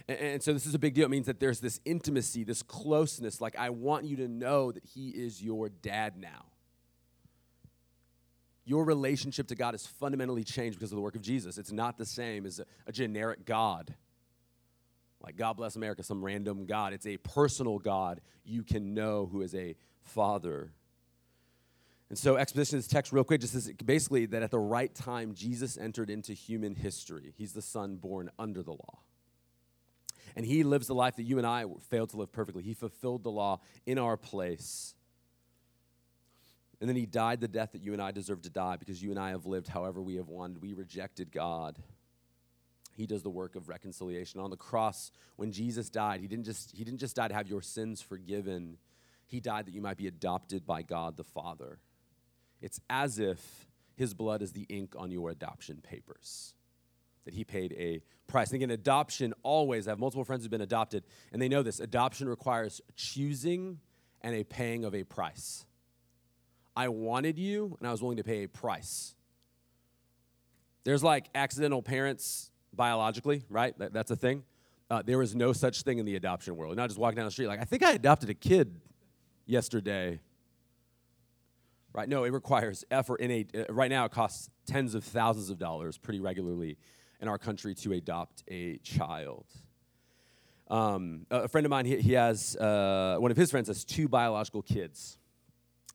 And, 0.07 0.19
and, 0.19 0.43
so 0.43 0.51
this 0.51 0.65
is 0.65 0.73
a 0.73 0.79
big 0.79 0.95
deal. 0.95 1.05
It 1.05 1.11
means 1.11 1.27
that 1.27 1.39
there's 1.39 1.59
this 1.59 1.79
intimacy, 1.85 2.43
this 2.43 2.63
closeness. 2.63 3.39
Like, 3.39 3.55
I 3.55 3.69
want 3.69 4.05
you 4.05 4.17
to 4.17 4.27
know 4.27 4.71
that 4.71 4.83
He 4.83 5.09
is 5.09 5.43
your 5.43 5.69
dad 5.69 6.17
now. 6.17 6.45
Your 8.65 8.85
relationship 8.85 9.47
to 9.47 9.55
God 9.55 9.75
is 9.75 9.85
fundamentally 9.85 10.43
changed 10.43 10.79
because 10.79 10.91
of 10.91 10.95
the 10.95 11.01
work 11.01 11.15
of 11.15 11.21
Jesus. 11.21 11.57
It's 11.57 11.71
not 11.71 11.97
the 11.97 12.05
same 12.05 12.45
as 12.45 12.59
a, 12.59 12.65
a 12.87 12.91
generic 12.91 13.45
God. 13.45 13.93
Like 15.21 15.35
God 15.35 15.53
bless 15.53 15.75
America, 15.75 16.03
some 16.03 16.23
random 16.23 16.65
God. 16.65 16.93
It's 16.93 17.07
a 17.07 17.17
personal 17.17 17.79
God 17.79 18.21
you 18.45 18.63
can 18.63 18.93
know 18.93 19.27
who 19.31 19.41
is 19.41 19.55
a 19.55 19.75
father. 20.01 20.71
And 22.09 22.17
so, 22.17 22.35
exposition 22.35 22.77
this 22.77 22.87
text, 22.87 23.11
real 23.11 23.23
quick, 23.23 23.41
just 23.41 23.85
basically 23.85 24.25
that 24.27 24.43
at 24.43 24.51
the 24.51 24.59
right 24.59 24.93
time, 24.93 25.33
Jesus 25.33 25.77
entered 25.77 26.09
into 26.09 26.33
human 26.33 26.75
history. 26.75 27.33
He's 27.37 27.53
the 27.53 27.61
son 27.61 27.95
born 27.95 28.29
under 28.37 28.61
the 28.61 28.71
law. 28.71 28.99
And 30.35 30.45
he 30.45 30.63
lives 30.63 30.87
the 30.87 30.95
life 30.95 31.15
that 31.15 31.23
you 31.23 31.37
and 31.37 31.47
I 31.47 31.65
failed 31.89 32.09
to 32.11 32.17
live 32.17 32.31
perfectly. 32.31 32.63
He 32.63 32.73
fulfilled 32.73 33.23
the 33.23 33.31
law 33.31 33.61
in 33.85 33.97
our 33.97 34.17
place. 34.17 34.95
And 36.83 36.89
then 36.89 36.97
he 36.97 37.05
died 37.05 37.39
the 37.39 37.47
death 37.47 37.71
that 37.71 37.81
you 37.81 37.93
and 37.93 38.01
I 38.01 38.11
deserve 38.11 38.41
to 38.41 38.49
die 38.49 38.75
because 38.75 39.01
you 39.01 39.09
and 39.11 39.17
I 39.17 39.29
have 39.29 39.45
lived 39.45 39.69
however 39.69 40.01
we 40.01 40.15
have 40.15 40.27
wanted. 40.27 40.61
We 40.61 40.73
rejected 40.73 41.31
God. 41.31 41.79
He 42.91 43.07
does 43.07 43.23
the 43.23 43.29
work 43.29 43.55
of 43.55 43.69
reconciliation. 43.69 44.41
On 44.41 44.49
the 44.49 44.57
cross, 44.57 45.09
when 45.37 45.53
Jesus 45.53 45.89
died, 45.89 46.19
he 46.19 46.27
didn't 46.27 46.43
just, 46.43 46.75
he 46.75 46.83
didn't 46.83 46.99
just 46.99 47.15
die 47.15 47.29
to 47.29 47.33
have 47.33 47.47
your 47.47 47.61
sins 47.61 48.01
forgiven, 48.01 48.75
he 49.27 49.39
died 49.39 49.65
that 49.67 49.73
you 49.73 49.79
might 49.79 49.95
be 49.95 50.07
adopted 50.07 50.65
by 50.65 50.81
God 50.81 51.15
the 51.15 51.23
Father. 51.23 51.79
It's 52.61 52.81
as 52.89 53.17
if 53.17 53.65
his 53.95 54.13
blood 54.13 54.41
is 54.41 54.51
the 54.51 54.65
ink 54.67 54.93
on 54.97 55.09
your 55.09 55.29
adoption 55.29 55.77
papers 55.81 56.53
that 57.23 57.33
he 57.33 57.45
paid 57.45 57.71
a 57.79 58.01
price. 58.27 58.49
And 58.49 58.57
again, 58.57 58.71
adoption 58.71 59.33
always, 59.41 59.87
I 59.87 59.91
have 59.91 59.99
multiple 59.99 60.25
friends 60.25 60.43
who've 60.43 60.51
been 60.51 60.59
adopted, 60.59 61.05
and 61.31 61.41
they 61.41 61.47
know 61.47 61.63
this 61.63 61.79
adoption 61.79 62.27
requires 62.27 62.81
choosing 62.97 63.79
and 64.19 64.35
a 64.35 64.43
paying 64.43 64.83
of 64.83 64.93
a 64.93 65.05
price. 65.05 65.65
I 66.75 66.89
wanted 66.89 67.37
you 67.37 67.77
and 67.79 67.87
I 67.87 67.91
was 67.91 68.01
willing 68.01 68.17
to 68.17 68.23
pay 68.23 68.43
a 68.43 68.47
price. 68.47 69.15
There's 70.83 71.03
like 71.03 71.27
accidental 71.35 71.81
parents 71.81 72.51
biologically, 72.73 73.43
right? 73.49 73.77
That, 73.77 73.93
that's 73.93 74.11
a 74.11 74.15
thing. 74.15 74.43
Uh, 74.89 75.01
there 75.05 75.21
is 75.21 75.35
no 75.35 75.53
such 75.53 75.83
thing 75.83 75.99
in 75.99 76.05
the 76.05 76.15
adoption 76.15 76.55
world. 76.55 76.75
Not 76.75 76.89
just 76.89 76.99
walking 76.99 77.17
down 77.17 77.25
the 77.25 77.31
street 77.31 77.47
like, 77.47 77.61
I 77.61 77.65
think 77.65 77.83
I 77.83 77.91
adopted 77.91 78.29
a 78.29 78.33
kid 78.33 78.79
yesterday. 79.45 80.19
Right? 81.93 82.09
No, 82.09 82.23
it 82.23 82.33
requires 82.33 82.83
effort. 82.89 83.19
In 83.21 83.31
a, 83.31 83.45
uh, 83.55 83.63
right 83.69 83.89
now, 83.89 84.05
it 84.05 84.11
costs 84.11 84.49
tens 84.65 84.95
of 84.95 85.03
thousands 85.03 85.49
of 85.49 85.59
dollars 85.59 85.97
pretty 85.97 86.19
regularly 86.19 86.77
in 87.21 87.27
our 87.27 87.37
country 87.37 87.75
to 87.75 87.93
adopt 87.93 88.43
a 88.49 88.77
child. 88.79 89.45
Um, 90.69 91.27
a 91.29 91.47
friend 91.47 91.65
of 91.65 91.69
mine, 91.69 91.85
he, 91.85 92.01
he 92.01 92.13
has, 92.13 92.55
uh, 92.55 93.17
one 93.19 93.29
of 93.29 93.37
his 93.37 93.51
friends 93.51 93.67
has 93.67 93.85
two 93.85 94.07
biological 94.07 94.63
kids 94.63 95.17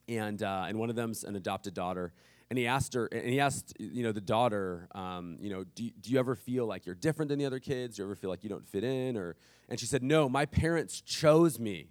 and 0.09 0.41
uh, 0.41 0.65
and 0.67 0.77
one 0.77 0.89
of 0.89 0.95
them's 0.95 1.23
an 1.23 1.35
adopted 1.35 1.73
daughter. 1.73 2.13
And 2.49 2.57
he 2.57 2.65
asked 2.65 2.95
her, 2.95 3.05
and 3.05 3.29
he 3.29 3.39
asked, 3.39 3.75
you 3.79 4.01
know, 4.01 4.11
the 4.11 4.21
daughter, 4.21 4.87
um, 4.95 5.37
you 5.39 5.51
know, 5.51 5.63
do, 5.75 5.87
do 6.01 6.09
you 6.11 6.17
ever 6.17 6.33
feel 6.33 6.65
like 6.65 6.87
you're 6.87 6.95
different 6.95 7.29
than 7.29 7.37
the 7.37 7.45
other 7.45 7.59
kids? 7.59 7.95
Do 7.95 8.01
you 8.01 8.07
ever 8.07 8.15
feel 8.15 8.31
like 8.31 8.43
you 8.43 8.49
don't 8.49 8.67
fit 8.67 8.83
in? 8.83 9.17
Or, 9.17 9.35
and 9.69 9.79
she 9.79 9.85
said, 9.85 10.01
no, 10.01 10.27
my 10.27 10.47
parents 10.47 10.99
chose 10.99 11.59
me. 11.59 11.89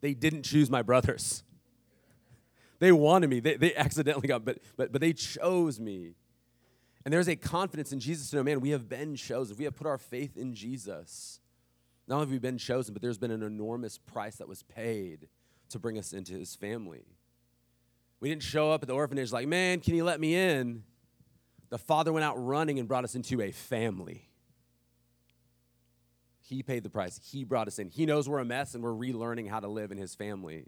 They 0.00 0.14
didn't 0.14 0.42
choose 0.42 0.68
my 0.68 0.82
brothers. 0.82 1.42
They 2.80 2.92
wanted 2.92 3.28
me. 3.28 3.40
They, 3.40 3.56
they 3.56 3.74
accidentally 3.74 4.26
got, 4.26 4.42
but, 4.42 4.58
but, 4.74 4.90
but 4.90 5.02
they 5.02 5.12
chose 5.12 5.78
me. 5.78 6.14
And 7.04 7.12
there's 7.12 7.28
a 7.28 7.36
confidence 7.36 7.92
in 7.92 8.00
Jesus 8.00 8.30
to 8.30 8.36
know, 8.36 8.42
man, 8.42 8.60
we 8.60 8.70
have 8.70 8.88
been 8.88 9.16
chosen. 9.16 9.54
We 9.58 9.64
have 9.64 9.76
put 9.76 9.86
our 9.86 9.98
faith 9.98 10.38
in 10.38 10.54
Jesus. 10.54 11.40
Not 12.08 12.14
only 12.14 12.26
have 12.28 12.32
we 12.32 12.38
been 12.38 12.56
chosen, 12.56 12.94
but 12.94 13.02
there's 13.02 13.18
been 13.18 13.30
an 13.30 13.42
enormous 13.42 13.98
price 13.98 14.36
that 14.36 14.48
was 14.48 14.62
paid 14.62 15.28
to 15.68 15.78
bring 15.78 15.98
us 15.98 16.14
into 16.14 16.32
his 16.32 16.54
family. 16.54 17.04
We 18.20 18.28
didn't 18.28 18.42
show 18.42 18.70
up 18.70 18.82
at 18.82 18.88
the 18.88 18.94
orphanage 18.94 19.32
like, 19.32 19.48
man, 19.48 19.80
can 19.80 19.94
you 19.94 20.04
let 20.04 20.20
me 20.20 20.34
in? 20.34 20.84
The 21.70 21.78
father 21.78 22.12
went 22.12 22.24
out 22.24 22.34
running 22.36 22.78
and 22.78 22.86
brought 22.86 23.04
us 23.04 23.14
into 23.14 23.40
a 23.40 23.50
family. 23.50 24.28
He 26.40 26.62
paid 26.62 26.82
the 26.82 26.90
price. 26.90 27.20
He 27.22 27.44
brought 27.44 27.68
us 27.68 27.78
in. 27.78 27.88
He 27.88 28.06
knows 28.06 28.28
we're 28.28 28.40
a 28.40 28.44
mess 28.44 28.74
and 28.74 28.82
we're 28.82 28.90
relearning 28.90 29.48
how 29.48 29.60
to 29.60 29.68
live 29.68 29.92
in 29.92 29.98
his 29.98 30.14
family. 30.14 30.66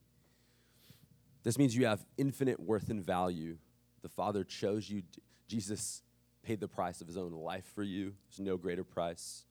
This 1.42 1.58
means 1.58 1.76
you 1.76 1.86
have 1.86 2.04
infinite 2.16 2.60
worth 2.60 2.88
and 2.88 3.04
value. 3.04 3.58
The 4.02 4.08
Father 4.08 4.44
chose 4.44 4.88
you. 4.88 5.02
Jesus 5.48 6.02
paid 6.42 6.60
the 6.60 6.68
price 6.68 7.00
of 7.00 7.08
his 7.08 7.16
own 7.16 7.32
life 7.32 7.66
for 7.74 7.82
you. 7.82 8.14
There's 8.30 8.46
no 8.46 8.56
greater 8.56 8.84
price. 8.84 9.44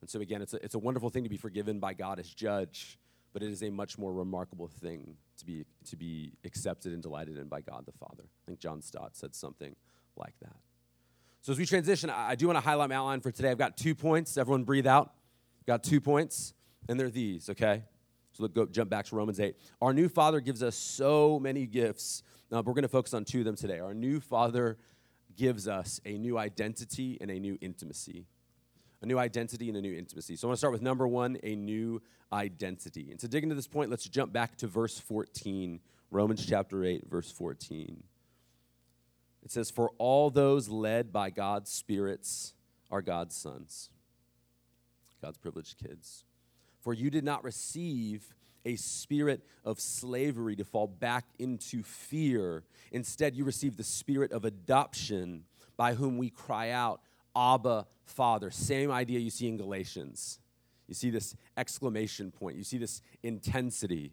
And 0.00 0.08
so, 0.08 0.20
again, 0.20 0.40
it's 0.40 0.54
a, 0.54 0.64
it's 0.64 0.74
a 0.74 0.78
wonderful 0.78 1.10
thing 1.10 1.24
to 1.24 1.30
be 1.30 1.36
forgiven 1.36 1.78
by 1.78 1.92
God 1.92 2.18
as 2.18 2.28
judge 2.28 2.98
but 3.32 3.42
it 3.42 3.50
is 3.50 3.62
a 3.62 3.70
much 3.70 3.98
more 3.98 4.12
remarkable 4.12 4.68
thing 4.68 5.16
to 5.38 5.46
be, 5.46 5.64
to 5.86 5.96
be 5.96 6.32
accepted 6.44 6.92
and 6.92 7.02
delighted 7.02 7.38
in 7.38 7.48
by 7.48 7.60
God 7.60 7.84
the 7.86 7.92
Father. 7.92 8.24
I 8.24 8.44
think 8.46 8.58
John 8.58 8.82
Stott 8.82 9.16
said 9.16 9.34
something 9.34 9.74
like 10.16 10.34
that. 10.40 10.56
So 11.40 11.52
as 11.52 11.58
we 11.58 11.66
transition, 11.66 12.10
I 12.10 12.34
do 12.34 12.46
want 12.46 12.56
to 12.56 12.64
highlight 12.64 12.90
my 12.90 12.96
outline 12.96 13.20
for 13.20 13.30
today. 13.30 13.50
I've 13.50 13.58
got 13.58 13.76
two 13.76 13.94
points. 13.94 14.36
Everyone 14.36 14.64
breathe 14.64 14.86
out. 14.86 15.12
Got 15.66 15.84
two 15.84 16.00
points, 16.00 16.54
and 16.88 16.98
they're 16.98 17.10
these, 17.10 17.50
okay? 17.50 17.82
So 18.32 18.42
let's 18.42 18.54
go 18.54 18.66
jump 18.66 18.90
back 18.90 19.06
to 19.06 19.16
Romans 19.16 19.38
8. 19.38 19.54
Our 19.80 19.92
new 19.92 20.08
Father 20.08 20.40
gives 20.40 20.62
us 20.62 20.76
so 20.76 21.38
many 21.38 21.66
gifts, 21.66 22.22
uh, 22.50 22.62
we're 22.64 22.72
going 22.72 22.82
to 22.82 22.88
focus 22.88 23.12
on 23.14 23.24
two 23.24 23.40
of 23.40 23.44
them 23.44 23.56
today. 23.56 23.78
Our 23.78 23.94
new 23.94 24.20
Father 24.20 24.78
gives 25.36 25.68
us 25.68 26.00
a 26.04 26.16
new 26.16 26.38
identity 26.38 27.18
and 27.20 27.30
a 27.30 27.38
new 27.38 27.58
intimacy. 27.60 28.26
A 29.02 29.06
new 29.06 29.18
identity 29.18 29.68
and 29.68 29.76
a 29.76 29.80
new 29.80 29.96
intimacy. 29.96 30.36
So 30.36 30.46
I 30.46 30.48
want 30.48 30.56
to 30.56 30.58
start 30.58 30.72
with 30.72 30.82
number 30.82 31.06
one, 31.06 31.38
a 31.42 31.54
new 31.54 32.02
identity. 32.32 33.10
And 33.10 33.20
to 33.20 33.28
dig 33.28 33.42
into 33.42 33.54
this 33.54 33.68
point, 33.68 33.90
let's 33.90 34.08
jump 34.08 34.32
back 34.32 34.56
to 34.56 34.66
verse 34.66 34.98
14, 34.98 35.80
Romans 36.10 36.44
chapter 36.44 36.84
8, 36.84 37.08
verse 37.08 37.30
14. 37.30 38.02
It 39.44 39.52
says, 39.52 39.70
For 39.70 39.90
all 39.98 40.30
those 40.30 40.68
led 40.68 41.12
by 41.12 41.30
God's 41.30 41.70
spirits 41.70 42.54
are 42.90 43.02
God's 43.02 43.36
sons, 43.36 43.90
God's 45.22 45.38
privileged 45.38 45.78
kids. 45.78 46.24
For 46.80 46.92
you 46.92 47.10
did 47.10 47.24
not 47.24 47.44
receive 47.44 48.34
a 48.64 48.76
spirit 48.76 49.42
of 49.64 49.80
slavery 49.80 50.56
to 50.56 50.64
fall 50.64 50.86
back 50.86 51.24
into 51.38 51.82
fear. 51.82 52.64
Instead, 52.92 53.36
you 53.36 53.44
received 53.44 53.78
the 53.78 53.84
spirit 53.84 54.32
of 54.32 54.44
adoption 54.44 55.44
by 55.76 55.94
whom 55.94 56.18
we 56.18 56.28
cry 56.28 56.70
out, 56.70 57.00
Abba, 57.38 57.86
Father. 58.04 58.50
Same 58.50 58.90
idea 58.90 59.20
you 59.20 59.30
see 59.30 59.48
in 59.48 59.56
Galatians. 59.56 60.40
You 60.88 60.94
see 60.94 61.10
this 61.10 61.36
exclamation 61.56 62.30
point, 62.32 62.56
you 62.56 62.64
see 62.64 62.78
this 62.78 63.02
intensity. 63.22 64.12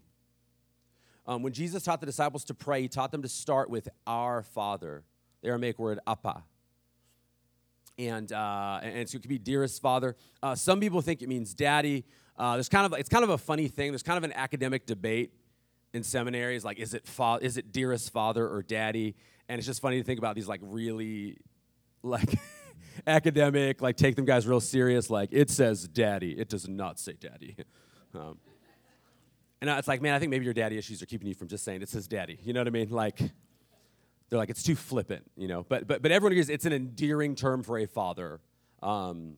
Um, 1.28 1.42
when 1.42 1.54
Jesus 1.54 1.82
taught 1.82 2.02
the 2.02 2.06
disciples 2.06 2.44
to 2.46 2.54
pray, 2.54 2.84
he 2.84 2.88
taught 2.88 3.12
them 3.12 3.24
to 3.24 3.30
start 3.30 3.70
with 3.70 3.90
Our 4.06 4.44
Father 4.44 5.04
the 5.46 5.52
Aramaic 5.52 5.78
word 5.78 6.00
Abba. 6.08 6.44
And, 7.98 8.32
uh, 8.32 8.80
and 8.82 9.08
so 9.08 9.18
it 9.18 9.22
could 9.22 9.30
be 9.30 9.38
dearest 9.38 9.82
father. 9.82 10.16
Uh, 10.44 10.56
some 10.56 10.80
people 10.80 11.02
think 11.02 11.22
it 11.22 11.30
means 11.30 11.54
daddy. 11.54 12.04
Uh, 12.38 12.56
there's 12.56 12.68
kind 12.68 12.86
of 12.86 13.00
it's 13.00 13.08
kind 13.08 13.24
of 13.24 13.30
a 13.30 13.38
funny 13.38 13.70
thing. 13.70 13.92
There's 13.92 14.04
kind 14.04 14.18
of 14.18 14.24
an 14.24 14.34
academic 14.34 14.86
debate 14.86 15.32
in 15.94 16.04
seminaries, 16.04 16.66
like 16.66 16.78
is 16.80 16.94
it 16.94 17.08
fa- 17.08 17.40
is 17.42 17.56
it 17.56 17.72
dearest 17.72 18.12
father 18.12 18.46
or 18.46 18.62
daddy? 18.64 19.16
And 19.48 19.60
it's 19.60 19.66
just 19.68 19.82
funny 19.82 19.98
to 19.98 20.04
think 20.04 20.20
about 20.20 20.36
these 20.36 20.48
like 20.48 20.60
really 20.64 21.38
like 22.04 22.38
academic, 23.08 23.82
like 23.82 23.98
take 23.98 24.16
them 24.16 24.26
guys 24.26 24.48
real 24.48 24.60
serious. 24.60 25.10
Like 25.10 25.30
it 25.32 25.50
says 25.50 25.88
daddy, 25.88 26.32
it 26.32 26.50
does 26.50 26.68
not 26.68 27.00
say 27.00 27.14
daddy. 27.14 27.56
Um, 28.14 28.38
and 29.60 29.70
it's 29.70 29.90
like, 29.90 30.02
man, 30.02 30.14
I 30.14 30.20
think 30.20 30.30
maybe 30.30 30.46
your 30.46 30.54
daddy 30.54 30.78
issues 30.78 31.02
are 31.02 31.06
keeping 31.06 31.28
you 31.28 31.34
from 31.34 31.50
just 31.50 31.66
saying 31.66 31.82
it 31.82 31.90
says 31.90 32.08
daddy. 32.08 32.40
You 32.44 32.54
know 32.54 32.62
what 32.62 32.68
I 32.68 32.70
mean? 32.70 32.90
Like 32.90 33.18
they're 34.30 34.40
like 34.40 34.50
it's 34.50 34.64
too 34.64 34.76
flippant, 34.76 35.30
you 35.36 35.50
know. 35.50 35.66
But 35.68 35.86
but 35.86 36.02
but 36.02 36.14
everyone 36.14 36.32
agrees 36.32 36.48
it's 36.48 36.66
an 36.66 36.72
endearing 36.72 37.36
term 37.36 37.62
for 37.62 37.78
a 37.78 37.86
father. 37.86 38.40
Um, 38.82 39.36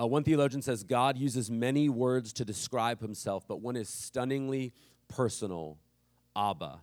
uh, 0.00 0.06
one 0.06 0.22
theologian 0.24 0.62
says 0.62 0.82
God 0.82 1.18
uses 1.18 1.50
many 1.50 1.88
words 1.88 2.32
to 2.34 2.44
describe 2.44 3.00
Himself, 3.00 3.46
but 3.46 3.60
one 3.60 3.76
is 3.76 3.88
stunningly 3.88 4.72
personal, 5.08 5.78
Abba. 6.36 6.80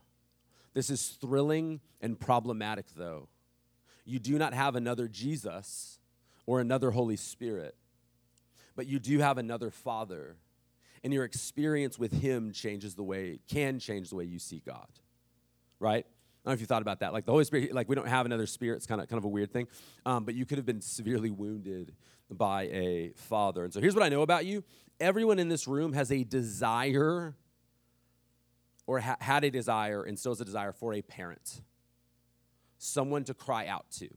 This 0.73 0.89
is 0.89 1.17
thrilling 1.21 1.79
and 2.01 2.19
problematic, 2.19 2.85
though. 2.95 3.29
You 4.05 4.19
do 4.19 4.37
not 4.37 4.53
have 4.53 4.75
another 4.75 5.07
Jesus 5.07 5.99
or 6.45 6.61
another 6.61 6.91
Holy 6.91 7.15
Spirit, 7.15 7.75
but 8.75 8.87
you 8.87 8.99
do 8.99 9.19
have 9.19 9.37
another 9.37 9.71
Father, 9.71 10.37
and 11.03 11.11
your 11.11 11.23
experience 11.23 11.97
with 11.97 12.11
Him 12.11 12.51
changes 12.51 12.95
the 12.95 13.03
way 13.03 13.39
can 13.47 13.79
change 13.79 14.09
the 14.09 14.15
way 14.15 14.25
you 14.25 14.39
see 14.39 14.61
God, 14.65 14.87
right? 15.79 16.05
I 16.45 16.49
don't 16.49 16.51
know 16.51 16.53
if 16.53 16.61
you 16.61 16.67
thought 16.67 16.83
about 16.83 16.99
that. 16.99 17.11
Like 17.11 17.25
the 17.25 17.31
Holy 17.31 17.43
Spirit, 17.43 17.73
like 17.73 17.89
we 17.89 17.95
don't 17.95 18.07
have 18.07 18.27
another 18.27 18.45
spirit. 18.45 18.75
It's 18.75 18.85
kind 18.85 19.01
of 19.01 19.07
kind 19.07 19.17
of 19.17 19.25
a 19.25 19.29
weird 19.29 19.51
thing. 19.51 19.67
Um, 20.05 20.25
but 20.25 20.35
you 20.35 20.45
could 20.45 20.59
have 20.59 20.65
been 20.65 20.81
severely 20.81 21.31
wounded 21.31 21.95
by 22.29 22.63
a 22.63 23.13
father. 23.15 23.63
And 23.63 23.73
so 23.73 23.81
here's 23.81 23.95
what 23.95 24.03
I 24.03 24.09
know 24.09 24.21
about 24.21 24.45
you: 24.45 24.63
everyone 24.99 25.39
in 25.39 25.49
this 25.49 25.67
room 25.67 25.93
has 25.93 26.11
a 26.11 26.23
desire, 26.23 27.35
or 28.85 28.99
ha- 28.99 29.17
had 29.19 29.43
a 29.43 29.49
desire, 29.49 30.03
and 30.03 30.19
still 30.19 30.33
has 30.33 30.41
a 30.41 30.45
desire 30.45 30.71
for 30.71 30.93
a 30.93 31.01
parent, 31.01 31.61
someone 32.77 33.23
to 33.25 33.33
cry 33.33 33.67
out 33.67 33.89
to. 33.91 34.09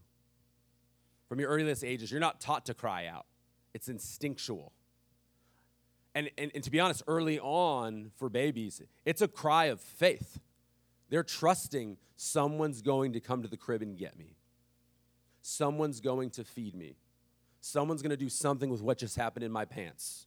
From 1.28 1.40
your 1.40 1.50
earliest 1.50 1.84
ages, 1.84 2.10
you're 2.10 2.20
not 2.20 2.40
taught 2.40 2.66
to 2.66 2.74
cry 2.74 3.06
out; 3.06 3.26
it's 3.74 3.88
instinctual. 3.88 4.72
And, 6.14 6.30
and, 6.36 6.50
and 6.54 6.64
to 6.64 6.70
be 6.70 6.80
honest, 6.80 7.02
early 7.06 7.38
on 7.38 8.10
for 8.16 8.28
babies, 8.28 8.82
it's 9.04 9.22
a 9.22 9.28
cry 9.28 9.66
of 9.66 9.80
faith 9.80 10.40
they're 11.08 11.22
trusting 11.22 11.96
someone's 12.16 12.82
going 12.82 13.12
to 13.14 13.20
come 13.20 13.42
to 13.42 13.48
the 13.48 13.56
crib 13.56 13.82
and 13.82 13.96
get 13.96 14.18
me. 14.18 14.36
Someone's 15.42 16.00
going 16.00 16.30
to 16.30 16.44
feed 16.44 16.74
me. 16.74 16.96
Someone's 17.60 18.02
going 18.02 18.10
to 18.10 18.16
do 18.16 18.28
something 18.28 18.70
with 18.70 18.82
what 18.82 18.98
just 18.98 19.16
happened 19.16 19.44
in 19.44 19.52
my 19.52 19.64
pants. 19.64 20.26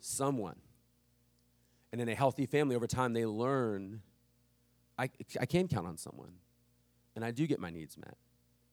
Someone. 0.00 0.56
And 1.92 2.00
in 2.00 2.08
a 2.08 2.14
healthy 2.14 2.46
family, 2.46 2.76
over 2.76 2.86
time, 2.86 3.14
they 3.14 3.24
learn 3.24 4.02
I, 4.98 5.10
I 5.38 5.46
can 5.46 5.68
count 5.68 5.86
on 5.86 5.98
someone. 5.98 6.32
And 7.16 7.24
I 7.24 7.32
do 7.32 7.46
get 7.46 7.58
my 7.58 7.70
needs 7.70 7.98
met. 7.98 8.16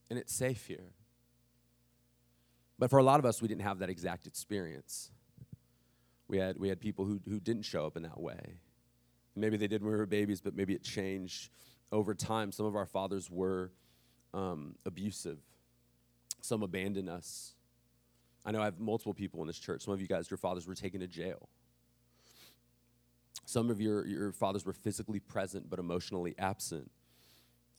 And 0.09 0.19
it's 0.19 0.33
safe 0.33 0.67
here. 0.67 0.91
But 2.77 2.89
for 2.89 3.00
a 3.00 3.03
lot 3.03 3.19
of 3.19 3.25
us, 3.25 3.41
we 3.41 3.47
didn't 3.47 3.62
have 3.62 3.79
that 3.79 3.89
exact 3.89 4.27
experience. 4.27 5.09
We 6.27 6.38
had, 6.38 6.59
we 6.59 6.69
had 6.69 6.79
people 6.79 7.05
who, 7.05 7.19
who 7.27 7.39
didn't 7.39 7.63
show 7.63 7.85
up 7.85 7.95
in 7.97 8.03
that 8.03 8.19
way. 8.19 8.57
Maybe 9.35 9.57
they 9.57 9.67
did 9.67 9.81
when 9.81 9.91
we 9.91 9.97
were 9.97 10.05
babies, 10.05 10.41
but 10.41 10.55
maybe 10.55 10.73
it 10.73 10.83
changed 10.83 11.50
over 11.91 12.13
time. 12.13 12.51
Some 12.51 12.65
of 12.65 12.75
our 12.75 12.85
fathers 12.85 13.31
were 13.31 13.71
um, 14.33 14.75
abusive, 14.85 15.38
some 16.41 16.63
abandoned 16.63 17.09
us. 17.09 17.53
I 18.45 18.51
know 18.51 18.62
I 18.62 18.65
have 18.65 18.79
multiple 18.79 19.13
people 19.13 19.41
in 19.41 19.47
this 19.47 19.59
church. 19.59 19.83
Some 19.83 19.93
of 19.93 20.01
you 20.01 20.07
guys, 20.07 20.29
your 20.29 20.38
fathers 20.38 20.67
were 20.67 20.75
taken 20.75 21.00
to 21.00 21.07
jail. 21.07 21.47
Some 23.45 23.69
of 23.69 23.79
your, 23.79 24.05
your 24.05 24.31
fathers 24.31 24.65
were 24.65 24.73
physically 24.73 25.19
present 25.19 25.69
but 25.69 25.79
emotionally 25.79 26.35
absent, 26.38 26.91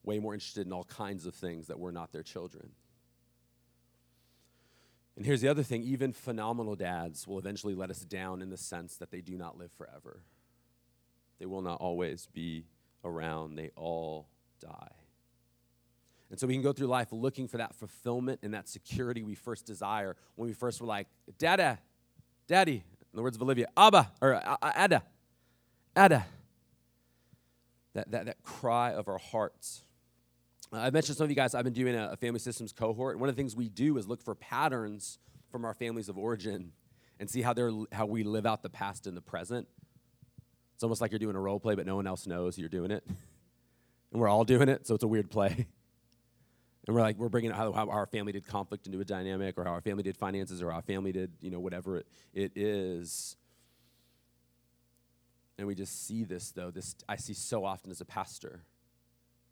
way 0.05 0.19
more 0.19 0.35
interested 0.35 0.67
in 0.67 0.73
all 0.73 0.85
kinds 0.85 1.27
of 1.27 1.35
things 1.35 1.67
that 1.67 1.79
were 1.79 1.93
not 1.93 2.13
their 2.13 2.23
children. 2.23 2.71
And 5.17 5.25
here's 5.25 5.41
the 5.41 5.49
other 5.49 5.63
thing 5.63 5.83
even 5.83 6.13
phenomenal 6.13 6.77
dads 6.77 7.27
will 7.27 7.39
eventually 7.39 7.75
let 7.75 7.91
us 7.91 8.01
down 8.01 8.43
in 8.43 8.51
the 8.51 8.57
sense 8.57 8.97
that 8.97 9.11
they 9.11 9.21
do 9.21 9.37
not 9.37 9.57
live 9.57 9.71
forever. 9.73 10.21
They 11.39 11.47
will 11.47 11.63
not 11.63 11.81
always 11.81 12.27
be 12.33 12.65
around, 13.05 13.57
they 13.57 13.71
all 13.77 14.29
die. 14.61 14.93
And 16.31 16.41
so 16.41 16.47
we 16.47 16.55
can 16.55 16.63
go 16.63 16.73
through 16.73 16.89
life 16.89 17.13
looking 17.13 17.47
for 17.47 17.59
that 17.59 17.75
fulfillment 17.75 18.41
and 18.43 18.55
that 18.55 18.69
security 18.69 19.23
we 19.23 19.35
first 19.35 19.67
desire 19.67 20.17
when 20.35 20.49
we 20.49 20.55
first 20.55 20.81
were 20.81 20.87
like, 20.87 21.07
Dada, 21.39 21.79
Daddy, 22.49 22.83
in 23.13 23.17
the 23.17 23.23
words 23.23 23.37
of 23.37 23.43
Olivia, 23.43 23.69
Abba, 23.77 24.11
or 24.21 24.43
Ada, 24.77 25.03
Ada. 25.97 26.27
That, 27.93 28.11
that, 28.11 28.27
that 28.27 28.43
cry 28.43 28.93
of 28.93 29.07
our 29.07 29.19
hearts. 29.19 29.84
Uh, 30.73 30.79
I 30.79 30.91
mentioned 30.91 31.17
some 31.17 31.25
of 31.25 31.31
you 31.31 31.37
guys, 31.37 31.55
I've 31.55 31.65
been 31.65 31.73
doing 31.73 31.95
a, 31.95 32.11
a 32.13 32.17
family 32.17 32.41
systems 32.41 32.73
cohort. 32.73 33.19
One 33.19 33.29
of 33.29 33.35
the 33.35 33.41
things 33.41 33.57
we 33.57 33.69
do 33.69 33.97
is 33.99 34.07
look 34.07 34.23
for 34.23 34.35
patterns 34.35 35.19
from 35.51 35.65
our 35.65 35.75
families 35.75 36.09
of 36.09 36.19
origin 36.19 36.73
and 37.21 37.31
see 37.31 37.43
how, 37.43 37.53
they're, 37.53 37.71
how 37.93 38.07
we 38.07 38.25
live 38.25 38.47
out 38.47 38.63
the 38.63 38.71
past 38.71 39.07
and 39.07 39.17
the 39.17 39.21
present. 39.21 39.69
It's 40.75 40.83
almost 40.83 41.01
like 41.01 41.13
you're 41.13 41.19
doing 41.21 41.37
a 41.37 41.41
role 41.41 41.61
play, 41.61 41.75
but 41.75 41.87
no 41.87 41.97
one 41.97 42.07
else 42.07 42.27
knows 42.27 42.59
you're 42.59 42.69
doing 42.69 42.91
it. 42.91 43.05
and 44.13 44.21
we're 44.21 44.29
all 44.29 44.45
doing 44.45 44.69
it, 44.69 44.87
so 44.87 44.95
it's 44.95 45.05
a 45.05 45.09
weird 45.09 45.31
play. 45.31 45.49
and 46.87 46.95
we're 46.95 47.03
like, 47.03 47.17
we're 47.17 47.29
bringing 47.29 47.53
how, 47.53 47.73
how 47.73 47.89
our 47.89 48.07
family 48.07 48.33
did 48.33 48.47
conflict 48.47 48.87
into 48.87 49.01
a 49.01 49.05
dynamic, 49.05 49.57
or 49.57 49.65
how 49.65 49.71
our 49.71 49.81
family 49.81 50.03
did 50.03 50.17
finances, 50.17 50.61
or 50.61 50.73
our 50.73 50.83
family 50.83 51.13
did, 51.13 51.31
you 51.41 51.51
know, 51.51 51.61
whatever 51.61 51.99
it, 51.99 52.07
it 52.33 52.53
is. 52.57 53.37
And 55.57 55.69
we 55.69 55.77
just 55.77 56.07
see 56.07 56.25
this, 56.25 56.51
though. 56.51 56.73
This 56.73 56.97
I 57.09 57.15
see 57.15 57.35
so 57.35 57.65
often 57.65 57.93
as 57.93 58.01
a 58.01 58.05
pastor. 58.05 58.65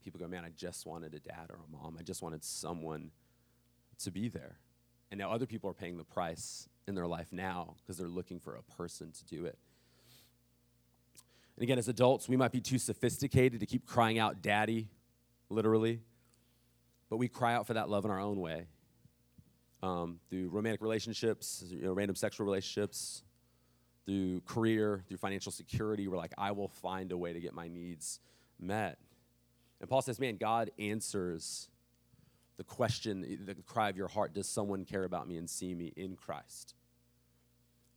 People 0.02 0.20
go, 0.20 0.28
man, 0.28 0.44
I 0.44 0.50
just 0.56 0.86
wanted 0.86 1.14
a 1.14 1.20
dad 1.20 1.46
or 1.48 1.56
a 1.56 1.76
mom. 1.76 1.96
I 1.98 2.02
just 2.02 2.22
wanted 2.22 2.44
someone 2.44 3.10
to 4.00 4.10
be 4.10 4.28
there. 4.28 4.58
And 5.10 5.18
now 5.18 5.30
other 5.30 5.46
people 5.46 5.68
are 5.70 5.74
paying 5.74 5.98
the 5.98 6.04
price 6.04 6.68
in 6.88 6.94
their 6.94 7.06
life 7.06 7.28
now 7.32 7.76
because 7.78 7.98
they're 7.98 8.08
looking 8.08 8.40
for 8.40 8.54
a 8.56 8.62
person 8.62 9.12
to 9.12 9.24
do 9.24 9.44
it. 9.44 9.58
And 11.56 11.62
again, 11.62 11.78
as 11.78 11.88
adults, 11.88 12.28
we 12.28 12.36
might 12.36 12.52
be 12.52 12.60
too 12.60 12.78
sophisticated 12.78 13.60
to 13.60 13.66
keep 13.66 13.86
crying 13.86 14.18
out, 14.18 14.42
Daddy, 14.42 14.88
literally. 15.50 16.00
But 17.10 17.18
we 17.18 17.28
cry 17.28 17.54
out 17.54 17.66
for 17.66 17.74
that 17.74 17.90
love 17.90 18.04
in 18.04 18.10
our 18.10 18.20
own 18.20 18.40
way 18.40 18.66
um, 19.82 20.18
through 20.30 20.48
romantic 20.48 20.80
relationships, 20.80 21.64
you 21.68 21.82
know, 21.82 21.92
random 21.92 22.16
sexual 22.16 22.46
relationships, 22.46 23.22
through 24.06 24.40
career, 24.42 25.04
through 25.08 25.18
financial 25.18 25.52
security. 25.52 26.08
We're 26.08 26.16
like, 26.16 26.32
I 26.38 26.52
will 26.52 26.68
find 26.68 27.12
a 27.12 27.16
way 27.16 27.32
to 27.32 27.40
get 27.40 27.54
my 27.54 27.68
needs 27.68 28.20
met. 28.58 28.98
And 29.82 29.90
Paul 29.90 30.00
says, 30.00 30.18
man, 30.18 30.36
God 30.36 30.70
answers 30.78 31.68
the 32.56 32.64
question, 32.64 33.44
the 33.44 33.54
cry 33.66 33.90
of 33.90 33.96
your 33.98 34.08
heart 34.08 34.32
does 34.32 34.48
someone 34.48 34.86
care 34.86 35.04
about 35.04 35.28
me 35.28 35.36
and 35.36 35.50
see 35.50 35.74
me 35.74 35.92
in 35.96 36.16
Christ? 36.16 36.74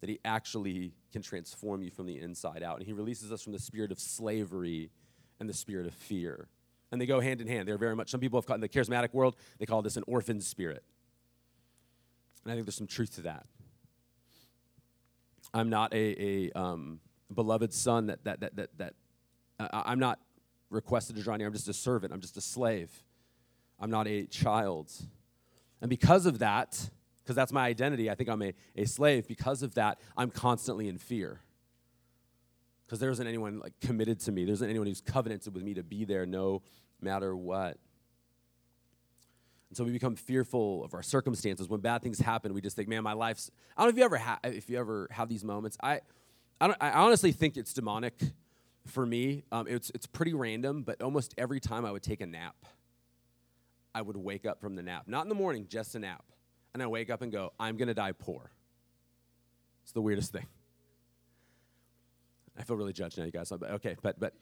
that 0.06 0.10
He 0.12 0.20
actually 0.24 0.94
can 1.12 1.24
transform 1.24 1.82
you 1.82 1.90
from 1.90 2.06
the 2.06 2.20
inside 2.20 2.62
out. 2.62 2.78
And 2.78 2.86
He 2.86 2.94
releases 2.94 3.32
us 3.32 3.42
from 3.42 3.54
the 3.54 3.60
spirit 3.60 3.92
of 3.92 4.00
slavery 4.00 4.92
and 5.40 5.50
the 5.50 5.54
spirit 5.54 5.88
of 5.88 5.96
fear. 5.96 6.48
And 6.92 7.02
they 7.02 7.08
go 7.08 7.20
hand 7.20 7.42
in 7.42 7.48
hand. 7.48 7.68
They're 7.68 7.80
very 7.80 7.96
much, 7.96 8.12
some 8.12 8.20
people 8.20 8.40
have 8.40 8.46
called 8.46 8.58
in 8.58 8.62
the 8.62 8.70
charismatic 8.70 9.14
world, 9.14 9.36
they 9.58 9.66
call 9.66 9.82
this 9.82 9.98
an 9.98 10.04
orphan 10.06 10.42
spirit. 10.42 10.84
And 12.44 12.52
I 12.52 12.56
think 12.56 12.68
there's 12.68 12.76
some 12.76 12.86
truth 12.86 13.16
to 13.16 13.22
that. 13.22 13.48
I'm 15.56 15.72
not 15.72 15.92
a, 15.94 16.24
a 16.24 16.52
um, 16.52 17.00
beloved 17.34 17.74
son 17.74 18.06
that, 18.08 18.24
that, 18.26 18.42
that, 18.42 18.56
that, 18.58 18.70
that 18.78 18.94
uh, 19.60 19.84
I'm 19.86 19.98
not 19.98 20.20
requested 20.70 21.16
to 21.16 21.22
draw 21.22 21.36
near. 21.36 21.48
I'm 21.48 21.54
just 21.54 21.68
a 21.70 21.74
servant. 21.74 22.14
I'm 22.14 22.22
just 22.22 22.38
a 22.38 22.42
slave. 22.42 22.92
I'm 23.80 23.90
not 23.90 24.08
a 24.08 24.26
child. 24.26 24.92
And 25.82 25.90
because 25.90 26.26
of 26.26 26.40
that, 26.40 26.90
because 27.24 27.36
that's 27.36 27.52
my 27.52 27.66
identity, 27.66 28.10
I 28.10 28.16
think 28.16 28.30
I'm 28.30 28.42
a, 28.42 28.54
a 28.76 28.86
slave. 28.86 29.28
Because 29.28 29.64
of 29.64 29.76
that, 29.76 30.00
I'm 30.16 30.30
constantly 30.30 30.88
in 30.88 30.98
fear. 30.98 31.42
Because 32.86 33.00
there 33.00 33.10
isn't 33.10 33.26
anyone 33.26 33.60
like 33.60 33.74
committed 33.82 34.20
to 34.22 34.32
me. 34.32 34.46
There 34.46 34.54
isn't 34.54 34.70
anyone 34.70 34.88
who's 34.88 35.02
covenanted 35.02 35.54
with 35.54 35.64
me 35.64 35.74
to 35.74 35.84
be 35.84 36.06
there 36.06 36.26
no 36.26 36.62
matter 37.02 37.36
what. 37.36 37.78
And 39.70 39.78
so 39.78 39.84
we 39.84 39.92
become 39.92 40.16
fearful 40.16 40.84
of 40.84 40.94
our 40.94 41.02
circumstances. 41.02 41.68
When 41.68 41.82
bad 41.82 42.04
things 42.04 42.20
happen, 42.20 42.54
we 42.54 42.62
just 42.62 42.76
think, 42.76 42.88
man, 42.88 43.04
my 43.04 43.14
life's. 43.14 43.50
I 43.76 43.82
don't 43.82 43.90
know 43.90 43.96
if 43.96 43.98
you 43.98 44.06
ever 44.06 44.18
have 44.18 44.40
if 44.44 44.70
you 44.70 44.78
ever 44.78 45.08
have 45.12 45.28
these 45.28 45.44
moments. 45.44 45.78
I, 45.82 46.02
I, 46.62 46.76
I 46.80 46.92
honestly 46.92 47.32
think 47.32 47.58
it's 47.58 47.74
demonic 47.74 48.14
for 48.86 49.06
me. 49.06 49.44
Um, 49.52 49.68
it's 49.68 49.92
it's 49.94 50.06
pretty 50.06 50.34
random, 50.34 50.84
but 50.84 51.02
almost 51.02 51.34
every 51.38 51.60
time 51.60 51.86
I 51.86 51.92
would 51.92 52.04
take 52.04 52.22
a 52.22 52.26
nap, 52.26 52.56
I 53.94 54.02
would 54.02 54.18
wake 54.18 54.46
up 54.46 54.62
from 54.62 54.76
the 54.76 54.84
nap. 54.84 55.04
Not 55.08 55.24
in 55.24 55.30
the 55.30 55.36
morning, 55.36 55.68
just 55.70 55.96
a 55.96 56.00
nap. 56.00 56.24
And 56.74 56.84
I 56.84 56.88
wake 56.88 57.10
up 57.10 57.22
and 57.22 57.32
go, 57.32 57.54
I'm 57.60 57.78
gonna 57.78 57.94
die 57.94 58.12
poor. 58.12 58.52
It's 59.84 59.92
the 59.92 60.02
weirdest 60.02 60.32
thing. 60.32 60.46
I 62.58 62.64
feel 62.64 62.76
really 62.76 62.94
judged 62.94 63.18
now, 63.18 63.26
you 63.26 63.32
guys. 63.32 63.52
Okay, 63.52 63.96
but 64.02 64.20
but 64.20 64.34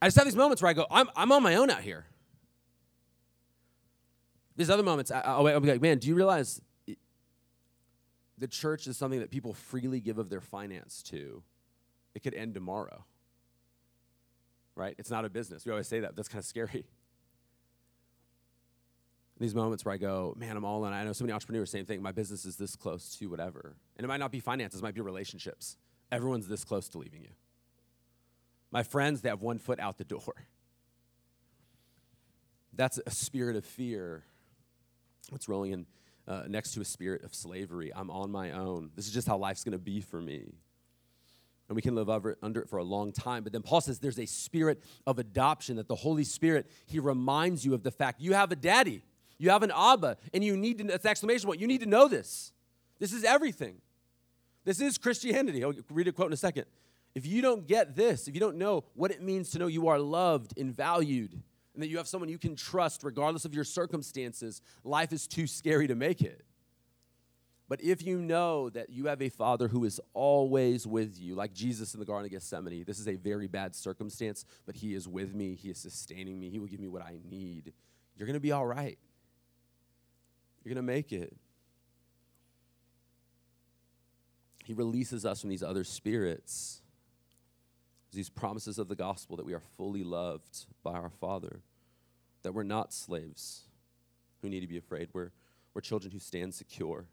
I 0.00 0.06
just 0.06 0.16
have 0.16 0.26
these 0.26 0.36
moments 0.36 0.62
where 0.62 0.70
I 0.70 0.74
go, 0.74 0.86
I'm 0.90 1.08
I'm 1.16 1.32
on 1.32 1.42
my 1.42 1.56
own 1.56 1.70
out 1.70 1.80
here. 1.80 2.06
These 4.56 4.70
other 4.70 4.82
moments, 4.82 5.12
I, 5.12 5.38
will 5.38 5.46
I'll 5.46 5.60
be 5.60 5.70
like, 5.70 5.80
man, 5.80 5.98
do 5.98 6.08
you 6.08 6.16
realize 6.16 6.60
the 8.38 8.48
church 8.48 8.88
is 8.88 8.96
something 8.96 9.20
that 9.20 9.30
people 9.30 9.54
freely 9.54 10.00
give 10.00 10.18
of 10.18 10.30
their 10.30 10.40
finance 10.40 11.02
to? 11.04 11.42
It 12.14 12.24
could 12.24 12.34
end 12.34 12.54
tomorrow. 12.54 13.04
Right? 14.78 14.94
It's 14.96 15.10
not 15.10 15.24
a 15.24 15.28
business. 15.28 15.66
We 15.66 15.72
always 15.72 15.88
say 15.88 16.00
that. 16.00 16.16
That's 16.16 16.28
kind 16.28 16.40
of 16.40 16.46
scary. 16.46 16.86
These 19.40 19.54
moments 19.54 19.84
where 19.84 19.94
I 19.94 19.98
go, 19.98 20.34
man, 20.36 20.56
I'm 20.56 20.64
all 20.64 20.84
in. 20.86 20.92
I 20.92 21.04
know 21.04 21.12
so 21.12 21.24
many 21.24 21.32
entrepreneurs, 21.32 21.70
same 21.70 21.84
thing. 21.84 22.02
My 22.02 22.12
business 22.12 22.44
is 22.44 22.56
this 22.56 22.76
close 22.76 23.16
to 23.18 23.26
whatever. 23.26 23.76
And 23.96 24.04
it 24.04 24.08
might 24.08 24.20
not 24.20 24.32
be 24.32 24.40
finances, 24.40 24.80
it 24.80 24.82
might 24.82 24.94
be 24.94 25.00
relationships. 25.00 25.76
Everyone's 26.10 26.48
this 26.48 26.64
close 26.64 26.88
to 26.90 26.98
leaving 26.98 27.22
you. 27.22 27.30
My 28.70 28.82
friends, 28.82 29.20
they 29.20 29.28
have 29.28 29.42
one 29.42 29.58
foot 29.58 29.78
out 29.78 29.98
the 29.98 30.04
door. 30.04 30.46
That's 32.72 32.98
a 33.04 33.10
spirit 33.10 33.56
of 33.56 33.64
fear 33.64 34.24
it's 35.34 35.48
rolling 35.48 35.72
in 35.72 35.86
uh, 36.26 36.44
next 36.48 36.72
to 36.72 36.80
a 36.80 36.84
spirit 36.84 37.24
of 37.24 37.34
slavery. 37.34 37.92
I'm 37.94 38.10
on 38.10 38.30
my 38.30 38.52
own. 38.52 38.90
This 38.94 39.06
is 39.06 39.12
just 39.12 39.26
how 39.26 39.36
life's 39.36 39.64
going 39.64 39.72
to 39.72 39.78
be 39.78 40.00
for 40.00 40.20
me. 40.20 40.54
And 41.68 41.76
we 41.76 41.82
can 41.82 41.94
live 41.94 42.08
under 42.08 42.60
it 42.62 42.68
for 42.68 42.78
a 42.78 42.82
long 42.82 43.12
time. 43.12 43.42
But 43.42 43.52
then 43.52 43.60
Paul 43.62 43.82
says 43.82 43.98
there's 43.98 44.18
a 44.18 44.26
spirit 44.26 44.82
of 45.06 45.18
adoption, 45.18 45.76
that 45.76 45.86
the 45.86 45.94
Holy 45.94 46.24
Spirit, 46.24 46.70
he 46.86 46.98
reminds 46.98 47.64
you 47.64 47.74
of 47.74 47.82
the 47.82 47.90
fact 47.90 48.20
you 48.20 48.32
have 48.32 48.50
a 48.50 48.56
daddy, 48.56 49.02
you 49.36 49.50
have 49.50 49.62
an 49.62 49.70
Abba, 49.74 50.16
and 50.32 50.42
you 50.42 50.56
need 50.56 50.78
to, 50.78 50.84
that's 50.84 51.04
exclamation 51.04 51.46
point, 51.46 51.60
you 51.60 51.66
need 51.66 51.80
to 51.80 51.86
know 51.86 52.08
this. 52.08 52.52
This 52.98 53.12
is 53.12 53.22
everything. 53.22 53.76
This 54.64 54.80
is 54.80 54.96
Christianity. 54.98 55.62
I'll 55.62 55.74
read 55.90 56.08
a 56.08 56.12
quote 56.12 56.28
in 56.28 56.32
a 56.32 56.38
second. 56.38 56.64
If 57.14 57.26
you 57.26 57.42
don't 57.42 57.66
get 57.66 57.94
this, 57.94 58.28
if 58.28 58.34
you 58.34 58.40
don't 58.40 58.56
know 58.56 58.84
what 58.94 59.10
it 59.10 59.22
means 59.22 59.50
to 59.50 59.58
know 59.58 59.66
you 59.66 59.88
are 59.88 59.98
loved 59.98 60.58
and 60.58 60.74
valued, 60.74 61.32
and 61.74 61.82
that 61.82 61.88
you 61.88 61.98
have 61.98 62.08
someone 62.08 62.28
you 62.28 62.38
can 62.38 62.56
trust 62.56 63.04
regardless 63.04 63.44
of 63.44 63.54
your 63.54 63.64
circumstances, 63.64 64.62
life 64.84 65.12
is 65.12 65.26
too 65.26 65.46
scary 65.46 65.86
to 65.86 65.94
make 65.94 66.22
it. 66.22 66.44
But 67.68 67.82
if 67.82 68.02
you 68.02 68.20
know 68.20 68.70
that 68.70 68.90
you 68.90 69.06
have 69.06 69.20
a 69.20 69.28
father 69.28 69.68
who 69.68 69.84
is 69.84 70.00
always 70.14 70.86
with 70.86 71.20
you, 71.20 71.34
like 71.34 71.52
Jesus 71.52 71.92
in 71.92 72.00
the 72.00 72.06
Garden 72.06 72.24
of 72.24 72.30
Gethsemane, 72.30 72.84
this 72.84 72.98
is 72.98 73.06
a 73.06 73.16
very 73.16 73.46
bad 73.46 73.74
circumstance, 73.74 74.44
but 74.64 74.74
he 74.74 74.94
is 74.94 75.06
with 75.06 75.34
me, 75.34 75.54
he 75.54 75.68
is 75.68 75.78
sustaining 75.78 76.40
me, 76.40 76.48
he 76.48 76.58
will 76.58 76.66
give 76.66 76.80
me 76.80 76.88
what 76.88 77.02
I 77.02 77.18
need. 77.28 77.74
You're 78.16 78.26
going 78.26 78.34
to 78.34 78.40
be 78.40 78.52
all 78.52 78.66
right. 78.66 78.98
You're 80.64 80.74
going 80.74 80.86
to 80.86 80.92
make 80.92 81.12
it. 81.12 81.36
He 84.64 84.72
releases 84.72 85.26
us 85.26 85.40
from 85.40 85.50
these 85.50 85.62
other 85.62 85.84
spirits 85.84 86.82
these 88.12 88.30
promises 88.30 88.78
of 88.78 88.88
the 88.88 88.96
gospel 88.96 89.36
that 89.36 89.46
we 89.46 89.54
are 89.54 89.62
fully 89.76 90.02
loved 90.02 90.66
by 90.82 90.92
our 90.92 91.10
Father, 91.10 91.60
that 92.42 92.52
we're 92.52 92.62
not 92.62 92.92
slaves 92.92 93.62
who 94.40 94.48
need 94.48 94.60
to 94.60 94.66
be 94.66 94.78
afraid. 94.78 95.08
We're, 95.12 95.30
we're 95.74 95.80
children 95.80 96.12
who 96.12 96.18
stand 96.18 96.54
secure, 96.54 97.06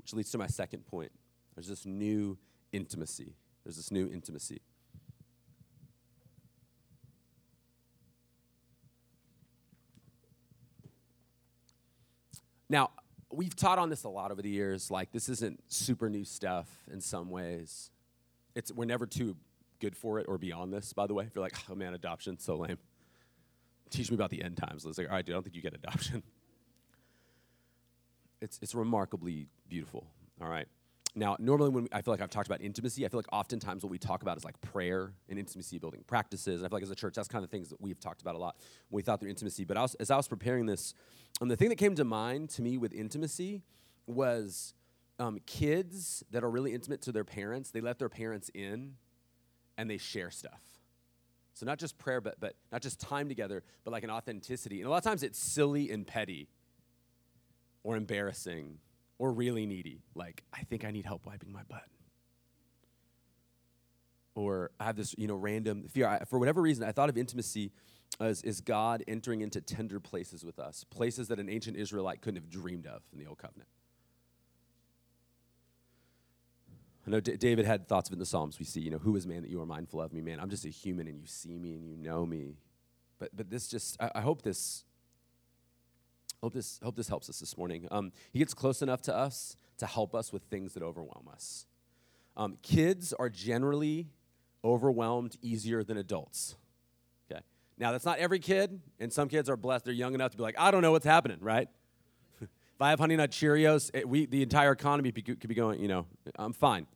which 0.00 0.14
leads 0.14 0.30
to 0.30 0.38
my 0.38 0.46
second 0.46 0.86
point. 0.86 1.12
There's 1.54 1.68
this 1.68 1.84
new 1.84 2.38
intimacy. 2.72 3.34
There's 3.64 3.76
this 3.76 3.90
new 3.90 4.10
intimacy. 4.10 4.60
Now, 12.68 12.90
we've 13.32 13.54
taught 13.54 13.78
on 13.78 13.90
this 13.90 14.04
a 14.04 14.08
lot 14.08 14.30
over 14.30 14.40
the 14.40 14.48
years. 14.48 14.90
Like, 14.90 15.10
this 15.12 15.28
isn't 15.28 15.60
super 15.66 16.08
new 16.08 16.24
stuff 16.24 16.68
in 16.90 17.00
some 17.00 17.28
ways. 17.28 17.90
It's, 18.54 18.72
we're 18.72 18.84
never 18.84 19.06
too 19.06 19.36
good 19.80 19.96
for 19.96 20.18
it 20.20 20.26
or 20.28 20.38
beyond 20.38 20.72
this, 20.72 20.92
by 20.92 21.06
the 21.06 21.14
way. 21.14 21.24
If 21.24 21.34
you're 21.34 21.42
like, 21.42 21.56
oh 21.68 21.74
man, 21.74 21.94
adoption, 21.94 22.38
so 22.38 22.56
lame. 22.56 22.78
Teach 23.90 24.10
me 24.10 24.14
about 24.14 24.30
the 24.30 24.42
end 24.42 24.56
times. 24.56 24.86
It's 24.86 24.98
like, 24.98 25.08
all 25.08 25.14
right, 25.14 25.26
dude, 25.26 25.34
I 25.34 25.36
don't 25.36 25.42
think 25.42 25.56
you 25.56 25.62
get 25.62 25.74
adoption. 25.74 26.22
It's, 28.40 28.58
it's 28.62 28.74
remarkably 28.74 29.48
beautiful, 29.68 30.06
all 30.40 30.48
right? 30.48 30.66
Now, 31.14 31.36
normally 31.40 31.70
when 31.70 31.88
I 31.92 32.02
feel 32.02 32.14
like 32.14 32.20
I've 32.20 32.30
talked 32.30 32.46
about 32.46 32.60
intimacy, 32.60 33.04
I 33.04 33.08
feel 33.08 33.18
like 33.18 33.32
oftentimes 33.32 33.82
what 33.82 33.90
we 33.90 33.98
talk 33.98 34.22
about 34.22 34.36
is 34.36 34.44
like 34.44 34.60
prayer 34.60 35.12
and 35.28 35.38
intimacy 35.38 35.78
building 35.78 36.04
practices. 36.06 36.60
And 36.60 36.66
I 36.66 36.68
feel 36.68 36.76
like 36.76 36.84
as 36.84 36.90
a 36.90 36.94
church, 36.94 37.14
that's 37.14 37.26
kind 37.26 37.44
of 37.44 37.50
things 37.50 37.68
that 37.70 37.80
we've 37.80 37.98
talked 37.98 38.22
about 38.22 38.36
a 38.36 38.38
lot 38.38 38.56
when 38.88 38.98
we 38.98 39.02
thought 39.02 39.20
through 39.20 39.30
intimacy. 39.30 39.64
But 39.64 39.76
I 39.76 39.82
was, 39.82 39.94
as 39.96 40.10
I 40.10 40.16
was 40.16 40.28
preparing 40.28 40.66
this, 40.66 40.94
um, 41.40 41.48
the 41.48 41.56
thing 41.56 41.68
that 41.70 41.76
came 41.76 41.96
to 41.96 42.04
mind 42.04 42.50
to 42.50 42.62
me 42.62 42.78
with 42.78 42.92
intimacy 42.92 43.62
was 44.06 44.74
um, 45.18 45.40
kids 45.46 46.22
that 46.30 46.44
are 46.44 46.50
really 46.50 46.72
intimate 46.72 47.02
to 47.02 47.12
their 47.12 47.24
parents. 47.24 47.72
They 47.72 47.80
let 47.80 47.98
their 47.98 48.08
parents 48.08 48.48
in 48.54 48.94
and 49.76 49.90
they 49.90 49.98
share 49.98 50.30
stuff. 50.30 50.62
So 51.54 51.66
not 51.66 51.78
just 51.78 51.98
prayer, 51.98 52.20
but, 52.20 52.38
but 52.38 52.54
not 52.70 52.82
just 52.82 53.00
time 53.00 53.28
together, 53.28 53.64
but 53.84 53.90
like 53.90 54.04
an 54.04 54.10
authenticity. 54.10 54.78
And 54.78 54.86
a 54.86 54.90
lot 54.90 54.98
of 54.98 55.04
times 55.04 55.24
it's 55.24 55.38
silly 55.38 55.90
and 55.90 56.06
petty 56.06 56.48
or 57.82 57.96
embarrassing 57.96 58.78
or 59.18 59.32
really 59.32 59.66
needy. 59.66 60.02
Like, 60.14 60.42
I 60.52 60.62
think 60.62 60.84
I 60.84 60.90
need 60.90 61.04
help 61.04 61.26
wiping 61.26 61.52
my 61.52 61.62
butt. 61.68 61.84
Or 64.34 64.70
I 64.78 64.84
have 64.84 64.96
this, 64.96 65.14
you 65.18 65.26
know, 65.26 65.34
random 65.34 65.88
fear. 65.88 66.06
I, 66.06 66.24
for 66.24 66.38
whatever 66.38 66.62
reason, 66.62 66.84
I 66.84 66.92
thought 66.92 67.08
of 67.08 67.18
intimacy 67.18 67.72
as 68.18 68.42
is 68.42 68.60
God 68.60 69.04
entering 69.06 69.40
into 69.40 69.60
tender 69.60 70.00
places 70.00 70.44
with 70.44 70.58
us, 70.58 70.84
places 70.84 71.28
that 71.28 71.38
an 71.38 71.48
ancient 71.48 71.76
Israelite 71.76 72.22
couldn't 72.22 72.42
have 72.42 72.50
dreamed 72.50 72.86
of 72.86 73.02
in 73.12 73.18
the 73.18 73.26
Old 73.26 73.38
Covenant. 73.38 73.68
I 77.06 77.10
know 77.10 77.20
D- 77.20 77.36
David 77.36 77.66
had 77.66 77.88
thoughts 77.88 78.08
of 78.08 78.12
it 78.12 78.16
in 78.16 78.18
the 78.20 78.26
Psalms. 78.26 78.58
We 78.58 78.64
see, 78.64 78.80
you 78.80 78.90
know, 78.90 78.98
who 78.98 79.16
is 79.16 79.26
man 79.26 79.42
that 79.42 79.50
you 79.50 79.60
are 79.60 79.66
mindful 79.66 80.00
of 80.00 80.12
me, 80.12 80.20
man? 80.20 80.38
I'm 80.38 80.50
just 80.50 80.64
a 80.64 80.68
human 80.68 81.06
and 81.06 81.18
you 81.18 81.26
see 81.26 81.58
me 81.58 81.74
and 81.74 81.84
you 81.84 81.96
know 81.96 82.26
me. 82.26 82.56
But 83.18 83.30
but 83.36 83.50
this 83.50 83.68
just 83.68 84.00
I, 84.00 84.10
I 84.16 84.20
hope 84.20 84.42
this 84.42 84.84
hope 86.42 86.54
this 86.54 86.80
hope 86.82 86.96
this 86.96 87.08
helps 87.08 87.28
us 87.28 87.38
this 87.40 87.56
morning. 87.56 87.86
Um, 87.90 88.12
he 88.32 88.38
gets 88.38 88.54
close 88.54 88.82
enough 88.82 89.02
to 89.02 89.14
us 89.14 89.56
to 89.78 89.86
help 89.86 90.14
us 90.14 90.32
with 90.32 90.42
things 90.44 90.74
that 90.74 90.82
overwhelm 90.82 91.28
us. 91.32 91.66
Um, 92.36 92.56
kids 92.62 93.12
are 93.12 93.28
generally 93.28 94.08
overwhelmed 94.64 95.36
easier 95.42 95.82
than 95.82 95.96
adults. 95.96 96.56
Okay. 97.30 97.40
Now 97.78 97.92
that's 97.92 98.04
not 98.04 98.18
every 98.18 98.38
kid, 98.38 98.80
and 98.98 99.12
some 99.12 99.28
kids 99.28 99.48
are 99.48 99.56
blessed; 99.56 99.84
they're 99.84 99.94
young 99.94 100.14
enough 100.14 100.32
to 100.32 100.36
be 100.36 100.42
like, 100.42 100.58
I 100.58 100.70
don't 100.70 100.82
know 100.82 100.92
what's 100.92 101.06
happening, 101.06 101.38
right? 101.40 101.68
If 102.80 102.84
I 102.84 102.88
have 102.88 102.98
Honey 102.98 103.14
Nut 103.14 103.30
Cheerios, 103.30 103.90
it, 103.92 104.08
we, 104.08 104.24
the 104.24 104.42
entire 104.42 104.72
economy 104.72 105.12
could 105.12 105.46
be 105.46 105.54
going, 105.54 105.80
you 105.80 105.88
know, 105.88 106.06
I'm 106.36 106.54
fine. 106.54 106.86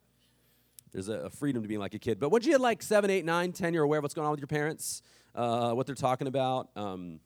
There's 0.94 1.10
a, 1.10 1.24
a, 1.24 1.28
freedom 1.28 1.60
to 1.60 1.68
being 1.68 1.78
like 1.78 1.92
a 1.92 1.98
kid. 1.98 2.18
But 2.18 2.30
once 2.30 2.46
you 2.46 2.52
hit 2.52 2.60
like 2.62 2.82
seven, 2.82 3.10
eight, 3.10 3.26
nine, 3.26 3.52
ten, 3.52 3.74
you're 3.74 3.82
aware 3.82 3.98
of 3.98 4.02
what's 4.02 4.14
going 4.14 4.24
on 4.24 4.30
with 4.30 4.40
your 4.40 4.46
parents, 4.46 5.02
uh, 5.34 5.72
what 5.72 5.84
they're 5.84 5.94
talking 5.94 6.26
about. 6.26 6.70
Um, 6.74 7.20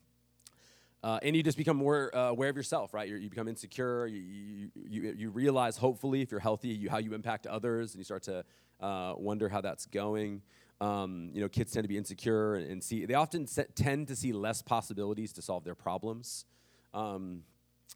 uh, 1.03 1.19
and 1.21 1.35
you 1.35 1.43
just 1.43 1.57
become 1.57 1.77
more 1.77 2.15
uh, 2.15 2.29
aware 2.29 2.49
of 2.49 2.57
yourself, 2.57 2.93
right? 2.93 3.07
You're, 3.07 3.17
you 3.17 3.29
become 3.29 3.47
insecure. 3.47 4.05
You, 4.07 4.19
you, 4.19 4.69
you, 4.75 5.13
you, 5.17 5.29
realize, 5.29 5.77
hopefully, 5.77 6.21
if 6.21 6.31
you're 6.31 6.39
healthy, 6.39 6.69
you, 6.69 6.89
how 6.89 6.97
you 6.97 7.13
impact 7.13 7.47
others, 7.47 7.93
and 7.93 7.99
you 7.99 8.03
start 8.03 8.23
to 8.23 8.43
uh, 8.81 9.13
wonder 9.17 9.49
how 9.49 9.61
that's 9.61 9.85
going. 9.85 10.41
Um, 10.81 11.31
you 11.33 11.41
know, 11.41 11.49
kids 11.49 11.71
tend 11.71 11.83
to 11.83 11.87
be 11.89 11.97
insecure 11.97 12.55
and, 12.55 12.69
and 12.69 12.83
see, 12.83 13.05
they 13.05 13.13
often 13.13 13.45
tend 13.75 14.07
to 14.07 14.15
see 14.15 14.31
less 14.31 14.61
possibilities 14.61 15.33
to 15.33 15.41
solve 15.41 15.65
their 15.65 15.75
problems. 15.75 16.45
Um, 16.93 17.43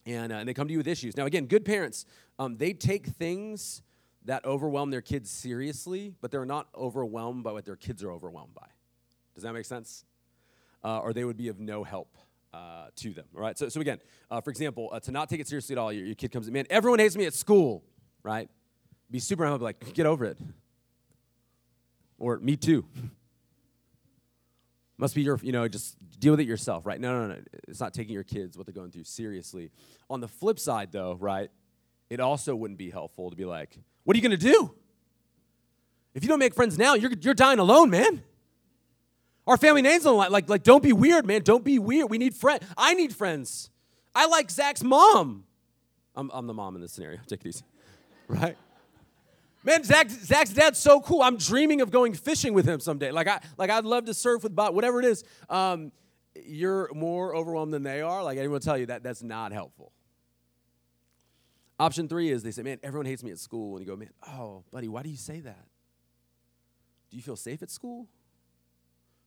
and, 0.06 0.34
uh, 0.34 0.38
and 0.38 0.50
they 0.50 0.54
come 0.54 0.68
to 0.68 0.72
you 0.74 0.80
with 0.80 0.88
issues. 0.88 1.16
Now, 1.16 1.26
again, 1.26 1.46
good 1.46 1.64
parents, 1.64 2.06
um, 2.40 2.58
they 2.58 2.74
take 2.74 3.08
things 3.08 3.84
that 4.26 4.44
overwhelm 4.44 4.92
their 4.92 5.02
kids 5.02 5.30
seriously, 5.30 6.14
but 6.20 6.30
they're 6.30 6.46
not 6.46 6.68
overwhelmed 6.76 7.44
by 7.44 7.54
what 7.54 7.64
their 7.64 7.78
kids 7.78 8.04
are 8.04 8.12
overwhelmed 8.12 8.54
by. 8.54 8.68
Does 9.34 9.44
that 9.44 9.54
make 9.54 9.66
sense? 9.66 10.04
uh, 10.84 11.00
or 11.00 11.14
they 11.14 11.24
would 11.24 11.38
be 11.38 11.48
of 11.48 11.60
no 11.60 11.84
help 11.84 12.18
uh, 12.54 12.88
to 12.98 13.14
them. 13.14 13.26
Right. 13.34 13.58
So, 13.58 13.70
so 13.70 13.82
again, 13.82 14.00
uh, 14.30 14.42
for 14.42 14.50
example, 14.50 14.90
uh, 14.92 15.00
to 15.02 15.12
not 15.12 15.30
take 15.30 15.40
it 15.40 15.48
seriously 15.48 15.74
at 15.74 15.80
all, 15.80 15.92
your, 15.92 16.06
your 16.06 16.16
kid 16.16 16.32
comes, 16.32 16.50
man, 16.50 16.66
everyone 16.70 17.00
hates 17.00 17.18
me 17.18 17.26
at 17.26 17.34
school, 17.34 17.84
right? 18.22 18.50
Be 19.10 19.20
super 19.20 19.46
humble, 19.46 19.64
like, 19.64 19.94
get 19.94 20.06
over 20.06 20.26
it. 20.26 20.38
Or 22.20 22.38
me 22.38 22.56
too. 22.56 22.86
Must 24.98 25.16
be 25.16 25.24
your, 25.24 25.40
you 25.42 25.52
know, 25.52 25.68
just 25.68 25.98
deal 26.20 26.32
with 26.34 26.40
it 26.40 26.48
yourself, 26.48 26.86
right? 26.86 27.00
No, 27.00 27.28
no, 27.28 27.34
no. 27.34 27.42
It's 27.68 27.80
not 27.80 27.94
taking 27.94 28.14
your 28.14 28.24
kids, 28.24 28.58
what 28.58 28.66
they're 28.66 28.74
going 28.74 28.92
through, 28.92 29.04
seriously. 29.04 29.72
On 30.10 30.22
the 30.22 30.28
flip 30.28 30.60
side, 30.60 30.92
though, 30.92 31.18
right, 31.20 31.50
it 32.10 32.20
also 32.20 32.56
wouldn't 32.56 32.78
be 32.78 32.92
helpful 32.92 33.30
to 33.30 33.36
be 33.36 33.46
like, 33.46 33.78
what 34.04 34.16
are 34.16 34.20
you 34.20 34.28
going 34.28 34.40
to 34.40 34.46
do? 34.52 34.74
If 36.14 36.24
you 36.24 36.30
don't 36.30 36.40
make 36.40 36.54
friends 36.54 36.78
now, 36.78 36.94
you're, 36.94 37.12
you're 37.20 37.34
dying 37.34 37.60
alone, 37.60 37.90
man. 37.90 38.24
Our 39.46 39.58
family 39.58 39.82
name's 39.82 40.06
on 40.06 40.14
the 40.14 40.18
line. 40.18 40.32
Like, 40.32 40.50
like, 40.50 40.64
don't 40.64 40.84
be 40.84 40.94
weird, 40.94 41.26
man. 41.26 41.42
Don't 41.42 41.64
be 41.64 41.80
weird. 41.80 42.10
We 42.10 42.18
need 42.18 42.34
friends. 42.34 42.64
I 42.78 42.94
need 42.94 43.14
friends. 43.14 43.70
I 44.16 44.28
like 44.28 44.50
Zach's 44.50 44.84
mom. 44.84 45.44
I'm, 46.16 46.32
I'm 46.34 46.48
the 46.48 46.54
mom 46.54 46.76
in 46.76 46.82
this 46.82 46.94
scenario. 46.94 47.20
Take 47.28 47.42
it 47.42 47.50
easy. 47.50 47.64
Right? 48.28 48.56
Man, 49.66 49.84
Zach, 49.84 50.10
Zach's 50.10 50.54
dad's 50.54 50.78
so 50.78 51.02
cool. 51.02 51.22
I'm 51.22 51.38
dreaming 51.38 51.82
of 51.82 51.90
going 51.90 52.14
fishing 52.14 52.54
with 52.54 52.66
him 52.66 52.80
someday. 52.80 53.12
Like, 53.12 53.28
I, 53.28 53.40
like 53.58 53.70
I'd 53.70 53.86
love 53.86 54.06
to 54.06 54.14
surf 54.14 54.44
with 54.44 54.56
Bob, 54.56 54.76
whatever 54.76 55.00
it 55.00 55.06
is. 55.06 55.24
Um, 55.50 55.92
you're 56.46 56.90
more 56.94 57.36
overwhelmed 57.36 57.74
than 57.74 57.84
they 57.84 58.02
are. 58.02 58.24
Like, 58.24 58.38
anyone 58.38 58.54
will 58.54 58.60
tell 58.60 58.78
you 58.78 58.88
that 58.88 59.04
that's 59.04 59.24
not 59.24 59.52
helpful. 59.52 59.92
Option 61.80 62.08
three 62.08 62.30
is 62.30 62.44
they 62.44 62.52
say, 62.52 62.62
man, 62.62 62.80
everyone 62.84 63.06
hates 63.06 63.24
me 63.24 63.32
at 63.32 63.40
school. 63.40 63.78
And 63.78 63.86
you 63.86 63.92
go, 63.92 63.98
man, 63.98 64.10
oh, 64.28 64.64
buddy, 64.72 64.88
why 64.88 65.02
do 65.02 65.10
you 65.10 65.18
say 65.18 65.40
that? 65.42 65.66
Do 67.10 67.18
you 67.18 67.24
feel 67.24 67.36
safe 67.36 67.62
at 67.64 67.70
school? 67.70 68.08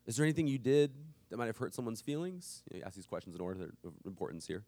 Is 0.06 0.16
there 0.16 0.24
anything 0.24 0.46
you 0.46 0.58
did 0.58 0.92
that 1.30 1.36
might 1.36 1.46
have 1.46 1.56
hurt 1.56 1.74
someone's 1.74 2.00
feelings? 2.00 2.62
You, 2.70 2.76
know, 2.76 2.78
you 2.80 2.86
ask 2.86 2.94
these 2.94 3.06
questions 3.06 3.34
in 3.34 3.40
order 3.40 3.64
of 3.84 3.92
importance 4.04 4.46
here. 4.46 4.64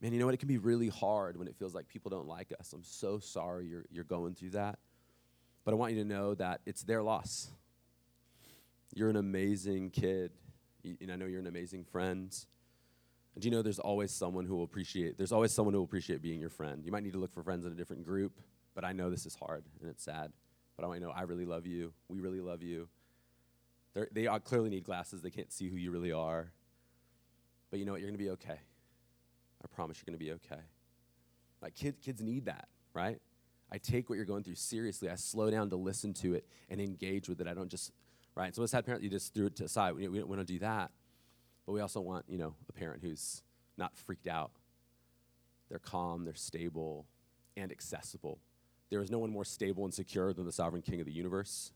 Man, 0.00 0.12
you 0.12 0.18
know 0.18 0.24
what? 0.24 0.34
It 0.34 0.38
can 0.38 0.48
be 0.48 0.58
really 0.58 0.88
hard 0.88 1.36
when 1.36 1.48
it 1.48 1.56
feels 1.56 1.74
like 1.74 1.88
people 1.88 2.10
don't 2.10 2.26
like 2.26 2.52
us. 2.58 2.72
I'm 2.72 2.84
so 2.84 3.18
sorry 3.18 3.66
you're, 3.66 3.84
you're 3.90 4.04
going 4.04 4.34
through 4.34 4.50
that. 4.50 4.78
But 5.64 5.72
I 5.72 5.74
want 5.74 5.92
you 5.92 6.02
to 6.02 6.08
know 6.08 6.34
that 6.36 6.60
it's 6.64 6.82
their 6.82 7.02
loss. 7.02 7.50
You're 8.94 9.10
an 9.10 9.16
amazing 9.16 9.90
kid. 9.90 10.30
and 10.84 11.12
I 11.12 11.16
know 11.16 11.26
you're 11.26 11.40
an 11.40 11.46
amazing 11.46 11.84
friend. 11.84 12.34
And 13.34 13.42
do 13.42 13.46
you 13.46 13.50
know 13.50 13.62
there's 13.62 13.78
always 13.78 14.10
someone 14.10 14.46
who 14.46 14.56
will 14.56 14.64
appreciate, 14.64 15.18
there's 15.18 15.32
always 15.32 15.52
someone 15.52 15.74
who 15.74 15.80
will 15.80 15.84
appreciate 15.84 16.22
being 16.22 16.40
your 16.40 16.50
friend. 16.50 16.82
You 16.84 16.92
might 16.92 17.02
need 17.02 17.12
to 17.12 17.18
look 17.18 17.32
for 17.32 17.42
friends 17.42 17.66
in 17.66 17.72
a 17.72 17.74
different 17.74 18.04
group, 18.04 18.32
but 18.74 18.84
I 18.84 18.92
know 18.92 19.10
this 19.10 19.26
is 19.26 19.34
hard 19.34 19.64
and 19.80 19.90
it's 19.90 20.02
sad. 20.02 20.32
But 20.76 20.84
I 20.84 20.88
want 20.88 21.00
you 21.00 21.06
to 21.06 21.12
know 21.12 21.18
I 21.18 21.22
really 21.22 21.44
love 21.44 21.66
you. 21.66 21.92
We 22.08 22.20
really 22.20 22.40
love 22.40 22.62
you. 22.62 22.88
They're, 23.94 24.08
they 24.12 24.28
clearly 24.44 24.70
need 24.70 24.84
glasses. 24.84 25.22
They 25.22 25.30
can't 25.30 25.52
see 25.52 25.68
who 25.68 25.76
you 25.76 25.90
really 25.90 26.12
are. 26.12 26.52
But 27.70 27.78
you 27.78 27.84
know 27.84 27.92
what? 27.92 28.00
You're 28.00 28.10
going 28.10 28.18
to 28.18 28.24
be 28.24 28.30
okay. 28.30 28.60
I 29.62 29.66
promise 29.74 29.98
you're 29.98 30.10
going 30.10 30.18
to 30.18 30.24
be 30.24 30.32
okay. 30.32 30.62
Like 31.60 31.74
kids, 31.74 31.98
kids 32.02 32.22
need 32.22 32.46
that, 32.46 32.68
right? 32.94 33.20
I 33.72 33.78
take 33.78 34.08
what 34.08 34.16
you're 34.16 34.24
going 34.24 34.42
through 34.42 34.56
seriously. 34.56 35.08
I 35.08 35.14
slow 35.16 35.50
down 35.50 35.70
to 35.70 35.76
listen 35.76 36.12
to 36.14 36.34
it 36.34 36.46
and 36.68 36.80
engage 36.80 37.28
with 37.28 37.40
it. 37.40 37.46
I 37.46 37.54
don't 37.54 37.68
just, 37.68 37.92
right? 38.34 38.54
So, 38.54 38.62
what's 38.62 38.72
that 38.72 38.86
parent? 38.86 39.02
You 39.04 39.10
just 39.10 39.34
threw 39.34 39.46
it 39.46 39.56
to 39.56 39.64
the 39.64 39.68
side. 39.68 39.94
We, 39.94 40.08
we 40.08 40.18
don't 40.18 40.28
want 40.28 40.40
to 40.40 40.52
do 40.52 40.58
that. 40.60 40.90
But 41.66 41.72
we 41.72 41.80
also 41.80 42.00
want, 42.00 42.24
you 42.28 42.38
know, 42.38 42.54
a 42.68 42.72
parent 42.72 43.02
who's 43.02 43.42
not 43.76 43.96
freaked 43.96 44.26
out. 44.26 44.50
They're 45.68 45.78
calm, 45.78 46.24
they're 46.24 46.34
stable, 46.34 47.06
and 47.56 47.70
accessible. 47.70 48.38
There 48.90 49.00
is 49.02 49.10
no 49.10 49.20
one 49.20 49.30
more 49.30 49.44
stable 49.44 49.84
and 49.84 49.94
secure 49.94 50.32
than 50.32 50.46
the 50.46 50.52
sovereign 50.52 50.82
king 50.82 50.98
of 50.98 51.06
the 51.06 51.12
universe 51.12 51.70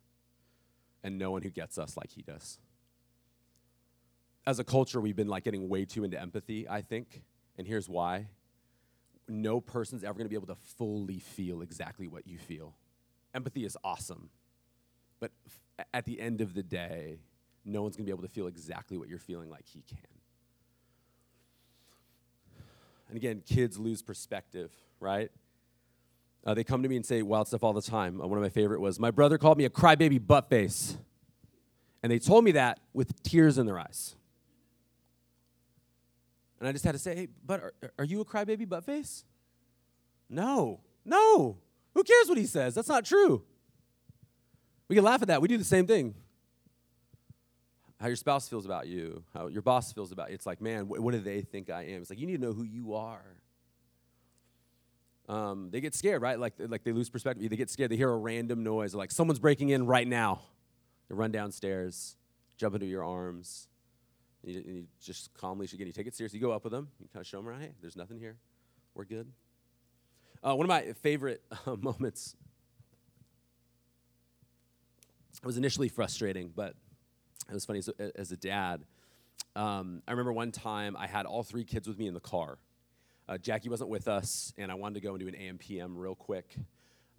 and 1.05 1.19
no 1.19 1.31
one 1.31 1.43
who 1.43 1.51
gets 1.51 1.79
us 1.79 1.97
like 1.97 2.11
he 2.11 2.23
does. 2.23 2.59
As 4.47 4.59
a 4.59 4.65
culture, 4.65 5.01
we've 5.01 5.15
been 5.15 5.29
like 5.29 5.45
getting 5.45 5.69
way 5.69 5.85
too 5.85 6.03
into 6.03 6.21
empathy, 6.21 6.67
I 6.69 6.81
think, 6.81 7.23
and 7.57 7.67
here's 7.67 7.89
why. 7.89 8.29
No 9.29 9.61
person's 9.61 10.03
ever 10.03 10.15
going 10.15 10.27
to 10.27 10.31
be 10.31 10.37
able 10.37 10.49
to 10.49 10.61
fully 10.77 11.19
feel 11.19 11.63
exactly 11.63 12.09
what 12.09 12.27
you 12.27 12.39
feel. 12.39 12.75
Empathy 13.35 13.65
is 13.65 13.77
awesome, 13.85 14.31
but 15.21 15.31
f- 15.47 15.87
at 15.93 16.05
the 16.05 16.21
end 16.21 16.41
of 16.41 16.55
the 16.55 16.63
day, 16.63 17.19
no 17.65 17.83
one's 17.83 17.97
going 17.97 18.05
to 18.05 18.11
be 18.11 18.15
able 18.17 18.27
to 18.27 18.33
feel 18.35 18.47
exactly 18.47 18.99
what 18.99 19.09
you're 19.09 19.19
feeling 19.19 19.51
like 19.51 19.67
he 19.67 19.83
can. 19.89 19.99
And 23.09 23.17
again, 23.17 23.43
kids 23.47 23.79
lose 23.79 24.03
perspective, 24.03 24.71
right? 25.01 25.31
Uh, 26.45 26.53
they 26.53 26.65
come 26.65 26.83
to 26.83 26.89
me 26.89 26.97
and 26.97 27.07
say 27.07 27.23
wild 27.23 27.49
stuff 27.49 27.65
all 27.65 27.73
the 27.73 27.83
time. 27.83 28.21
Uh, 28.21 28.27
one 28.27 28.37
of 28.37 28.43
my 28.43 28.51
favorite 28.51 28.81
was, 28.81 29.01
My 29.01 29.11
brother 29.11 29.39
called 29.39 29.57
me 29.57 29.65
a 29.65 29.71
crybaby 29.71 30.25
butt 30.25 30.49
face. 30.49 30.97
And 32.03 32.13
they 32.13 32.19
told 32.19 32.45
me 32.45 32.53
that 32.53 32.81
with 32.93 33.23
tears 33.23 33.57
in 33.57 33.65
their 33.65 33.79
eyes. 33.79 34.15
And 36.61 36.69
I 36.69 36.73
just 36.73 36.85
had 36.85 36.93
to 36.93 36.99
say, 36.99 37.15
Hey, 37.15 37.29
but 37.47 37.61
are, 37.61 37.73
are 37.99 38.05
you 38.05 38.21
a 38.21 38.25
crybaby 38.25 38.69
butt 38.69 38.85
face? 38.85 39.25
No, 40.29 40.81
no. 41.05 41.59
Who 41.95 42.05
cares 42.05 42.29
what 42.29 42.37
he 42.37 42.47
says? 42.47 42.75
That's 42.75 42.89
not 42.89 43.05
true. 43.05 43.43
We 44.89 44.97
can 44.97 45.05
laugh 45.05 45.23
at 45.23 45.29
that. 45.29 45.41
We 45.41 45.49
do 45.49 45.57
the 45.57 45.65
same 45.65 45.87
thing. 45.87 46.15
How 48.01 48.09
your 48.09 48.17
spouse 48.17 48.49
feels 48.49 48.67
about 48.67 48.87
you, 48.87 49.23
how 49.33 49.47
your 49.47 49.63
boss 49.63 49.93
feels 49.93 50.13
about 50.13 50.29
you. 50.29 50.35
It's 50.35 50.45
like, 50.45 50.61
man, 50.61 50.89
what, 50.89 51.01
what 51.01 51.13
do 51.13 51.21
they 51.21 51.41
think 51.41 51.71
I 51.71 51.85
am? 51.85 52.03
It's 52.03 52.11
like, 52.11 52.19
you 52.19 52.27
need 52.27 52.37
to 52.37 52.43
know 52.43 52.53
who 52.53 52.65
you 52.65 52.95
are 52.95 53.25
um, 55.29 55.71
they 55.71 55.81
get 55.81 55.95
scared, 55.95 56.21
right? 56.21 56.39
Like, 56.39 56.55
like 56.59 56.85
they 56.85 56.93
lose 56.93 57.09
perspective. 57.09 57.49
They 57.49 57.57
get 57.57 57.71
scared. 57.71 57.91
They 57.91 57.97
hear 57.97 58.11
a 58.11 58.17
random 58.17 58.63
noise, 58.63 58.95
like 58.95 59.11
someone's 59.11 59.39
breaking 59.39 59.71
in 59.71 59.87
right 59.87 60.07
now. 60.07 60.43
They 61.09 61.15
run 61.15 61.33
downstairs, 61.33 62.17
jump 62.57 62.75
into 62.75 62.87
your 62.87 63.05
arms, 63.05 63.69
and 64.43 64.53
you, 64.53 64.63
and 64.67 64.77
you 64.77 64.87
just 65.03 65.33
calmly, 65.35 65.67
again, 65.73 65.87
you 65.87 65.93
take 65.93 66.07
it 66.07 66.15
seriously. 66.15 66.39
You 66.39 66.45
go 66.45 66.53
up 66.53 66.65
with 66.65 66.73
them, 66.73 66.89
you 67.01 67.09
kind 67.13 67.23
of 67.23 67.27
show 67.27 67.39
them 67.39 67.49
around. 67.49 67.63
Hey, 67.63 67.73
there's 67.81 67.97
nothing 67.97 68.19
here. 68.19 68.37
We're 68.95 69.05
good. 69.05 69.31
Uh, 70.43 70.55
one 70.55 70.67
of 70.67 70.69
my 70.69 70.93
favorite 70.93 71.43
uh, 71.67 71.77
moments. 71.77 72.37
It 75.43 75.47
was 75.47 75.57
initially 75.57 75.89
frustrating, 75.89 76.53
but 76.55 76.75
it 77.49 77.55
was 77.55 77.65
funny 77.65 77.81
as 77.81 77.89
as 78.15 78.33
a 78.33 78.37
dad. 78.37 78.85
Um, 79.57 80.03
I 80.09 80.13
remember 80.13 80.33
one 80.33 80.53
time 80.53 80.97
I 80.97 81.07
had 81.07 81.27
all 81.27 81.43
three 81.43 81.65
kids 81.65 81.87
with 81.87 81.99
me 81.99 82.07
in 82.07 82.15
the 82.15 82.21
car 82.21 82.59
uh, 83.29 83.39
Jackie 83.39 83.69
wasn't 83.69 83.91
with 83.91 84.09
us, 84.09 84.53
and 84.59 84.71
I 84.71 84.75
wanted 84.75 84.95
to 84.95 85.01
go 85.01 85.15
and 85.15 85.21
do 85.21 85.29
an 85.29 85.35
AMPM 85.35 85.95
real 85.97 86.15
quick 86.15 86.55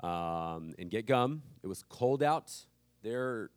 um, 0.01 0.75
and 0.77 0.89
get 0.89 1.07
gum. 1.07 1.41
It 1.63 1.67
was 1.67 1.83
cold 1.89 2.21
out. 2.21 2.51
Their 3.01 3.49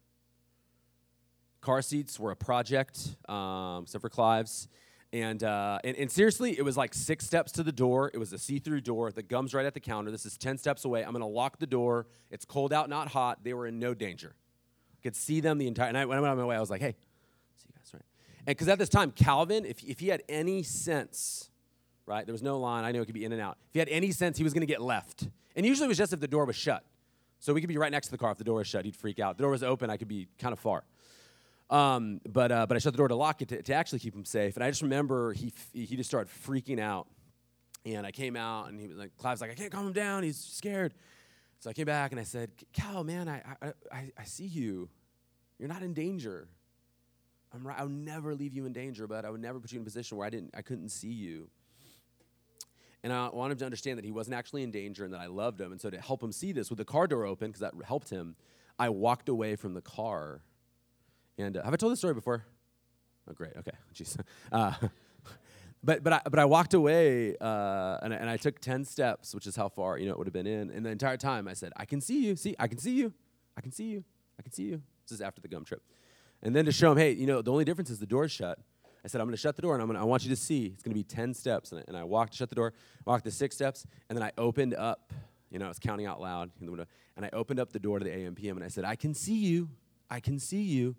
car 1.61 1.82
seats 1.82 2.18
were 2.18 2.30
a 2.30 2.37
project, 2.37 3.16
um, 3.28 3.82
except 3.82 4.00
for 4.00 4.08
Clive's. 4.08 4.68
And, 5.12 5.42
uh, 5.42 5.78
and, 5.84 5.96
and 5.96 6.11
seriously, 6.11 6.58
it 6.58 6.62
was 6.62 6.76
like 6.76 6.92
six 6.92 7.24
steps 7.24 7.52
to 7.52 7.62
the 7.62 7.72
door. 7.72 8.11
It 8.12 8.18
was 8.18 8.32
a 8.32 8.38
see-through 8.38 8.82
door. 8.82 9.11
The 9.11 9.22
gum's 9.22 9.54
right 9.54 9.64
at 9.64 9.72
the 9.72 9.80
counter. 9.80 10.11
This 10.11 10.26
is 10.26 10.37
ten 10.37 10.58
steps 10.58 10.84
away. 10.84 11.02
I'm 11.02 11.12
gonna 11.12 11.26
lock 11.26 11.58
the 11.58 11.66
door. 11.66 12.06
It's 12.30 12.44
cold 12.44 12.74
out, 12.74 12.90
not 12.90 13.08
hot. 13.08 13.42
They 13.42 13.54
were 13.54 13.66
in 13.66 13.78
no 13.78 13.94
danger. 13.94 14.34
I 14.92 15.00
could 15.02 15.16
see 15.16 15.40
them 15.40 15.56
the 15.56 15.66
entire. 15.66 15.88
And 15.88 15.96
I, 15.96 16.04
when 16.04 16.18
I 16.18 16.20
went 16.20 16.30
on 16.32 16.37
my 16.37 16.44
way, 16.44 16.56
I 16.56 16.61
was 16.61 16.68
like, 16.68 16.82
"Hey, 16.82 16.94
see 17.56 17.68
you 17.68 17.74
guys, 17.74 17.90
right?" 17.94 18.02
And 18.40 18.48
because 18.48 18.68
at 18.68 18.78
this 18.78 18.90
time, 18.90 19.11
Calvin, 19.12 19.64
if 19.64 19.82
if 19.82 20.00
he 20.00 20.08
had 20.08 20.22
any 20.28 20.62
sense 20.62 21.48
right? 22.09 22.27
There 22.27 22.33
was 22.33 22.42
no 22.42 22.59
line. 22.59 22.85
I 22.85 22.92
knew 22.92 23.03
it 23.03 23.05
could 23.05 23.14
be 23.14 23.25
in 23.25 23.33
and 23.33 23.40
out. 23.40 23.59
If 23.68 23.75
he 23.75 23.79
had 23.79 23.88
any 23.88 24.11
sense, 24.11 24.38
he 24.38 24.44
was 24.44 24.55
going 24.55 24.62
to 24.62 24.66
get 24.66 24.81
left. 24.81 25.29
And 25.55 25.66
usually 25.66 25.85
it 25.85 25.88
was 25.88 25.99
just 25.99 26.12
if 26.12 26.21
the 26.21 26.27
door 26.27 26.47
was 26.47 26.57
shut. 26.57 26.85
So 27.38 27.53
we 27.53 27.61
could 27.61 27.68
be 27.68 27.77
right 27.77 27.92
next 27.92 28.09
to 28.09 28.11
the 28.11 28.18
car. 28.18 28.33
If 28.33 28.38
the 28.38 28.44
door 28.44 28.57
was 28.57 28.66
shut, 28.66 28.85
he'd 28.85 28.97
freak 28.97 29.21
out. 29.21 29.33
If 29.33 29.37
the 29.37 29.42
door 29.42 29.53
was 29.53 29.62
open, 29.62 29.90
I 29.90 29.97
could 29.97 30.09
be 30.09 30.27
kind 30.38 30.53
of 30.53 30.59
far. 30.59 30.83
Um, 31.71 32.21
but, 32.29 32.51
uh, 32.51 32.66
but 32.66 32.77
I 32.77 32.81
shut 32.81 32.94
the 32.94 32.97
door 32.97 33.09
to 33.09 33.14
lock 33.14 33.42
it 33.42 33.49
to, 33.49 33.62
to, 33.62 33.75
actually 33.75 33.99
keep 33.99 34.14
him 34.14 34.25
safe. 34.25 34.57
And 34.57 34.64
I 34.64 34.71
just 34.71 34.81
remember 34.81 35.35
he, 35.35 35.53
he 35.75 35.97
just 35.97 36.09
started 36.09 36.33
freaking 36.47 36.81
out. 36.81 37.07
And 37.85 38.07
I 38.07 38.11
came 38.11 38.37
out, 38.37 38.68
and 38.68 38.81
he 38.81 38.88
was 38.88 38.97
like, 38.97 39.16
Clive's 39.18 39.40
like, 39.40 39.51
I 39.51 39.55
can't 39.55 39.71
calm 39.71 39.87
him 39.87 39.92
down. 39.92 40.23
He's 40.23 40.38
scared. 40.38 40.94
So 41.61 41.71
I 41.71 41.73
came 41.73 41.87
back 41.87 42.12
and 42.12 42.21
I 42.21 42.25
said, 42.25 42.51
Cal, 42.73 43.05
man, 43.05 43.29
I, 43.29 43.42
I, 43.92 44.12
I, 44.16 44.25
see 44.25 44.47
you. 44.47 44.88
You're 45.59 45.68
not 45.68 45.83
in 45.83 45.92
danger. 45.92 46.49
I'm 47.53 47.66
right. 47.66 47.79
I 47.79 47.83
would 47.83 47.92
never 47.92 48.35
leave 48.35 48.53
you 48.53 48.64
in 48.66 48.73
danger, 48.73 49.07
but 49.07 49.25
I 49.25 49.31
would 49.31 49.40
never 49.40 49.59
put 49.59 49.73
you 49.73 49.79
in 49.79 49.83
a 49.83 49.85
position 49.85 50.16
where 50.16 50.27
I 50.27 50.31
didn't, 50.31 50.51
I 50.55 50.62
couldn't 50.62 50.90
see 50.90 51.12
you. 51.12 51.49
And 53.04 53.12
I 53.12 53.28
wanted 53.28 53.52
him 53.52 53.58
to 53.58 53.64
understand 53.66 53.98
that 53.98 54.04
he 54.04 54.11
wasn't 54.11 54.34
actually 54.34 54.62
in 54.62 54.70
danger 54.70 55.04
and 55.04 55.14
that 55.14 55.20
I 55.20 55.26
loved 55.26 55.61
him. 55.61 55.70
And 55.70 55.80
so 55.80 55.88
to 55.88 56.00
help 56.00 56.22
him 56.22 56.32
see 56.32 56.52
this 56.52 56.68
with 56.68 56.78
the 56.78 56.84
car 56.84 57.06
door 57.06 57.24
open, 57.24 57.48
because 57.48 57.61
that 57.61 57.74
helped 57.84 58.11
him, 58.11 58.34
I 58.78 58.88
walked 58.88 59.28
away 59.28 59.56
from 59.56 59.74
the 59.74 59.80
car. 59.80 60.42
And 61.37 61.56
uh, 61.56 61.62
have 61.62 61.72
I 61.72 61.76
told 61.76 61.92
this 61.92 62.00
story 62.00 62.14
before? 62.14 62.44
Oh, 63.28 63.32
great. 63.34 63.52
Okay. 63.56 63.70
Jeez. 63.94 64.18
Uh, 64.50 64.72
but 65.84 66.02
but 66.02 66.12
I, 66.12 66.20
but 66.24 66.38
I 66.38 66.44
walked 66.44 66.74
away 66.74 67.37
uh, 67.40 67.98
and, 68.02 68.12
I, 68.12 68.16
and 68.16 68.30
I 68.30 68.37
took 68.37 68.61
10 68.61 68.84
steps, 68.84 69.34
which 69.34 69.46
is 69.46 69.54
how 69.54 69.68
far 69.68 69.98
you 69.98 70.06
know 70.06 70.12
it 70.12 70.18
would 70.18 70.26
have 70.26 70.34
been 70.34 70.46
in. 70.46 70.70
And 70.70 70.84
the 70.84 70.90
entire 70.90 71.16
time 71.16 71.46
I 71.46 71.54
said, 71.54 71.72
I 71.76 71.84
can 71.84 72.00
see 72.00 72.24
you. 72.24 72.34
See, 72.34 72.56
I 72.58 72.66
can 72.66 72.78
see 72.78 72.92
you. 72.92 73.12
I 73.56 73.61
can 73.61 73.70
see 73.70 73.84
you. 73.84 74.04
I 74.38 74.42
can 74.42 74.52
see 74.52 74.64
you. 74.64 74.82
This 75.04 75.12
is 75.12 75.20
after 75.20 75.40
the 75.40 75.48
gum 75.48 75.64
trip. 75.64 75.82
And 76.42 76.54
then 76.54 76.64
to 76.66 76.72
show 76.72 76.92
him, 76.92 76.98
hey, 76.98 77.12
you 77.12 77.26
know, 77.26 77.42
the 77.42 77.50
only 77.50 77.64
difference 77.64 77.90
is 77.90 77.98
the 77.98 78.06
door's 78.06 78.30
shut. 78.30 78.58
I 79.04 79.08
said, 79.08 79.20
I'm 79.20 79.26
going 79.26 79.37
to 79.37 79.40
shut 79.40 79.56
the 79.56 79.62
door 79.62 79.74
and 79.74 79.82
I'm 79.82 79.88
gonna, 79.88 80.00
I 80.00 80.04
want 80.04 80.24
you 80.24 80.30
to 80.30 80.37
see. 80.37 80.66
It's 80.66 80.82
going 80.82 80.92
to 80.92 80.98
be 80.98 81.04
10 81.04 81.34
steps. 81.34 81.72
And 81.72 81.80
I, 81.80 81.84
and 81.88 81.96
I 81.96 82.04
walked, 82.04 82.34
shut 82.34 82.48
the 82.48 82.54
door, 82.54 82.72
walked 83.04 83.24
the 83.24 83.30
six 83.30 83.54
steps, 83.54 83.87
and 84.08 84.16
then 84.16 84.22
I 84.22 84.32
opened 84.38 84.74
up. 84.74 85.12
You 85.50 85.58
know, 85.58 85.64
I 85.64 85.68
was 85.68 85.78
counting 85.78 86.06
out 86.06 86.20
loud 86.20 86.50
in 86.61 86.66
the 86.66 86.72
window. 86.72 86.87
And 87.16 87.24
I 87.24 87.30
opened 87.32 87.58
up 87.58 87.72
the 87.72 87.78
door 87.78 87.98
to 87.98 88.04
the 88.04 88.11
AMPM 88.11 88.52
and 88.52 88.64
I 88.64 88.68
said, 88.68 88.84
I 88.84 88.96
can 88.96 89.14
see 89.14 89.38
you. 89.38 89.70
I 90.11 90.20
can 90.20 90.38
see 90.38 90.62
you. 90.62 90.96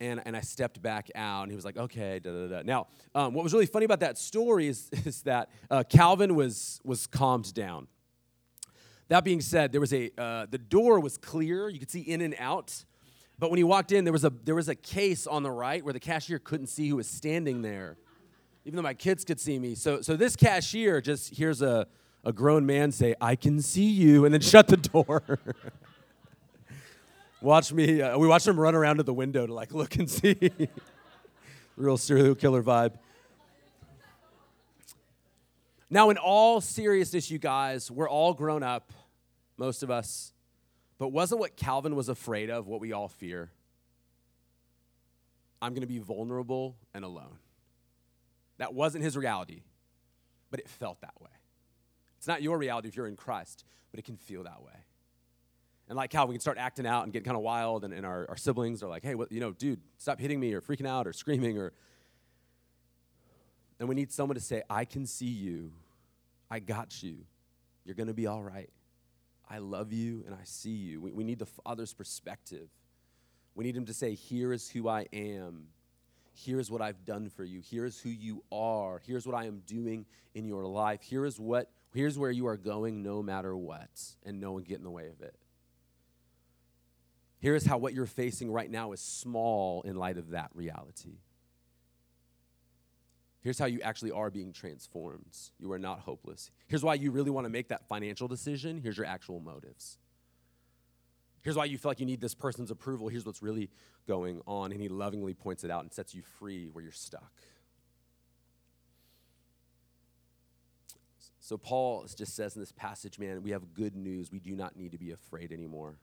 and, 0.00 0.20
and 0.24 0.36
I 0.36 0.40
stepped 0.40 0.80
back 0.80 1.10
out, 1.14 1.42
and 1.42 1.52
he 1.52 1.56
was 1.56 1.64
like, 1.64 1.76
okay, 1.76 2.18
da 2.18 2.30
da 2.32 2.46
da. 2.46 2.62
Now, 2.64 2.86
um, 3.14 3.34
what 3.34 3.44
was 3.44 3.52
really 3.52 3.66
funny 3.66 3.84
about 3.84 4.00
that 4.00 4.16
story 4.16 4.66
is, 4.66 4.88
is 5.04 5.22
that 5.22 5.50
uh, 5.70 5.84
Calvin 5.88 6.34
was, 6.34 6.80
was 6.84 7.06
calmed 7.06 7.52
down. 7.54 7.86
That 9.08 9.24
being 9.24 9.40
said, 9.40 9.72
there 9.72 9.80
was 9.80 9.92
a, 9.92 10.10
uh, 10.16 10.46
the 10.48 10.58
door 10.58 11.00
was 11.00 11.18
clear, 11.18 11.68
you 11.68 11.78
could 11.78 11.90
see 11.90 12.00
in 12.00 12.20
and 12.20 12.34
out. 12.38 12.84
But 13.40 13.50
when 13.50 13.56
he 13.56 13.64
walked 13.64 13.90
in, 13.90 14.04
there 14.04 14.12
was, 14.12 14.24
a, 14.24 14.32
there 14.44 14.54
was 14.54 14.68
a 14.68 14.74
case 14.74 15.26
on 15.26 15.42
the 15.42 15.50
right 15.50 15.82
where 15.82 15.94
the 15.94 15.98
cashier 15.98 16.38
couldn't 16.38 16.66
see 16.66 16.90
who 16.90 16.96
was 16.96 17.08
standing 17.08 17.62
there, 17.62 17.96
even 18.66 18.76
though 18.76 18.82
my 18.82 18.92
kids 18.92 19.24
could 19.24 19.40
see 19.40 19.58
me. 19.58 19.74
So, 19.74 20.02
so 20.02 20.14
this 20.14 20.36
cashier 20.36 21.00
just 21.00 21.34
hears 21.34 21.62
a, 21.62 21.86
a 22.22 22.34
grown 22.34 22.66
man 22.66 22.92
say, 22.92 23.14
I 23.18 23.36
can 23.36 23.62
see 23.62 23.88
you, 23.88 24.26
and 24.26 24.34
then 24.34 24.40
shut 24.42 24.68
the 24.68 24.76
door. 24.76 25.38
Watch 27.40 27.72
me, 27.72 28.02
uh, 28.02 28.18
we 28.18 28.28
watched 28.28 28.46
him 28.46 28.60
run 28.60 28.74
around 28.74 28.98
to 28.98 29.02
the 29.02 29.14
window 29.14 29.46
to 29.46 29.54
like 29.54 29.72
look 29.72 29.96
and 29.96 30.10
see. 30.10 30.50
Real 31.78 31.96
serial 31.96 32.34
killer 32.34 32.62
vibe. 32.62 32.92
Now, 35.88 36.10
in 36.10 36.18
all 36.18 36.60
seriousness, 36.60 37.30
you 37.30 37.38
guys, 37.38 37.90
we're 37.90 38.10
all 38.10 38.34
grown 38.34 38.62
up, 38.62 38.92
most 39.56 39.82
of 39.82 39.90
us. 39.90 40.34
But 41.00 41.08
wasn't 41.08 41.40
what 41.40 41.56
Calvin 41.56 41.96
was 41.96 42.10
afraid 42.10 42.50
of 42.50 42.66
what 42.66 42.78
we 42.78 42.92
all 42.92 43.08
fear? 43.08 43.50
I'm 45.62 45.72
going 45.72 45.80
to 45.80 45.86
be 45.86 45.98
vulnerable 45.98 46.76
and 46.92 47.06
alone. 47.06 47.38
That 48.58 48.74
wasn't 48.74 49.02
his 49.02 49.16
reality, 49.16 49.62
but 50.50 50.60
it 50.60 50.68
felt 50.68 51.00
that 51.00 51.14
way. 51.18 51.30
It's 52.18 52.28
not 52.28 52.42
your 52.42 52.58
reality 52.58 52.88
if 52.88 52.96
you're 52.96 53.06
in 53.06 53.16
Christ, 53.16 53.64
but 53.90 53.98
it 53.98 54.04
can 54.04 54.18
feel 54.18 54.42
that 54.42 54.62
way. 54.62 54.74
And 55.88 55.96
like 55.96 56.10
Calvin, 56.10 56.28
we 56.28 56.34
can 56.34 56.42
start 56.42 56.58
acting 56.58 56.86
out 56.86 57.04
and 57.04 57.14
getting 57.14 57.24
kind 57.24 57.36
of 57.36 57.42
wild, 57.42 57.82
and, 57.82 57.94
and 57.94 58.04
our, 58.04 58.26
our 58.28 58.36
siblings 58.36 58.82
are 58.82 58.88
like, 58.88 59.02
hey, 59.02 59.14
what, 59.14 59.32
you 59.32 59.40
know, 59.40 59.52
dude, 59.52 59.80
stop 59.96 60.20
hitting 60.20 60.38
me 60.38 60.52
or 60.52 60.60
freaking 60.60 60.86
out 60.86 61.06
or 61.06 61.14
screaming 61.14 61.56
or. 61.56 61.72
And 63.78 63.88
we 63.88 63.94
need 63.94 64.12
someone 64.12 64.34
to 64.34 64.42
say, 64.42 64.62
I 64.68 64.84
can 64.84 65.06
see 65.06 65.24
you. 65.24 65.72
I 66.50 66.58
got 66.58 67.02
you. 67.02 67.24
You're 67.86 67.94
going 67.94 68.08
to 68.08 68.14
be 68.14 68.26
all 68.26 68.42
right. 68.42 68.68
I 69.50 69.58
love 69.58 69.92
you 69.92 70.22
and 70.26 70.34
I 70.34 70.44
see 70.44 70.70
you. 70.70 71.00
We, 71.00 71.12
we 71.12 71.24
need 71.24 71.40
the 71.40 71.46
Father's 71.46 71.92
perspective. 71.92 72.68
We 73.56 73.64
need 73.64 73.76
Him 73.76 73.86
to 73.86 73.94
say, 73.94 74.14
Here 74.14 74.52
is 74.52 74.70
who 74.70 74.88
I 74.88 75.06
am. 75.12 75.66
Here's 76.32 76.70
what 76.70 76.80
I've 76.80 77.04
done 77.04 77.28
for 77.28 77.44
you. 77.44 77.60
Here's 77.60 77.98
who 77.98 78.08
you 78.08 78.44
are. 78.52 79.00
Here's 79.04 79.26
what 79.26 79.34
I 79.34 79.46
am 79.46 79.62
doing 79.66 80.06
in 80.34 80.46
your 80.46 80.64
life. 80.64 81.02
Here 81.02 81.26
is 81.26 81.40
what, 81.40 81.70
here's 81.92 82.16
where 82.16 82.30
you 82.30 82.46
are 82.46 82.56
going 82.56 83.02
no 83.02 83.22
matter 83.22 83.54
what. 83.56 83.90
And 84.24 84.40
no 84.40 84.52
one 84.52 84.62
get 84.62 84.78
in 84.78 84.84
the 84.84 84.90
way 84.90 85.08
of 85.08 85.20
it. 85.20 85.34
Here 87.40 87.54
is 87.54 87.66
how 87.66 87.78
what 87.78 87.94
you're 87.94 88.06
facing 88.06 88.52
right 88.52 88.70
now 88.70 88.92
is 88.92 89.00
small 89.00 89.82
in 89.82 89.96
light 89.96 90.18
of 90.18 90.30
that 90.30 90.50
reality. 90.54 91.18
Here's 93.42 93.58
how 93.58 93.66
you 93.66 93.80
actually 93.80 94.10
are 94.10 94.30
being 94.30 94.52
transformed. 94.52 95.36
You 95.58 95.72
are 95.72 95.78
not 95.78 96.00
hopeless. 96.00 96.50
Here's 96.66 96.84
why 96.84 96.94
you 96.94 97.10
really 97.10 97.30
want 97.30 97.46
to 97.46 97.50
make 97.50 97.68
that 97.68 97.88
financial 97.88 98.28
decision. 98.28 98.78
Here's 98.82 98.98
your 98.98 99.06
actual 99.06 99.40
motives. 99.40 99.98
Here's 101.42 101.56
why 101.56 101.64
you 101.64 101.78
feel 101.78 101.90
like 101.90 102.00
you 102.00 102.06
need 102.06 102.20
this 102.20 102.34
person's 102.34 102.70
approval. 102.70 103.08
Here's 103.08 103.24
what's 103.24 103.42
really 103.42 103.70
going 104.06 104.42
on. 104.46 104.72
And 104.72 104.80
he 104.80 104.88
lovingly 104.88 105.32
points 105.32 105.64
it 105.64 105.70
out 105.70 105.82
and 105.82 105.92
sets 105.92 106.14
you 106.14 106.22
free 106.38 106.68
where 106.70 106.82
you're 106.82 106.92
stuck. 106.92 107.32
So, 111.38 111.56
Paul 111.56 112.06
just 112.14 112.36
says 112.36 112.54
in 112.54 112.60
this 112.60 112.70
passage, 112.70 113.18
man, 113.18 113.42
we 113.42 113.50
have 113.50 113.74
good 113.74 113.96
news. 113.96 114.30
We 114.30 114.38
do 114.38 114.54
not 114.54 114.76
need 114.76 114.92
to 114.92 114.98
be 114.98 115.10
afraid 115.10 115.50
anymore. 115.50 115.96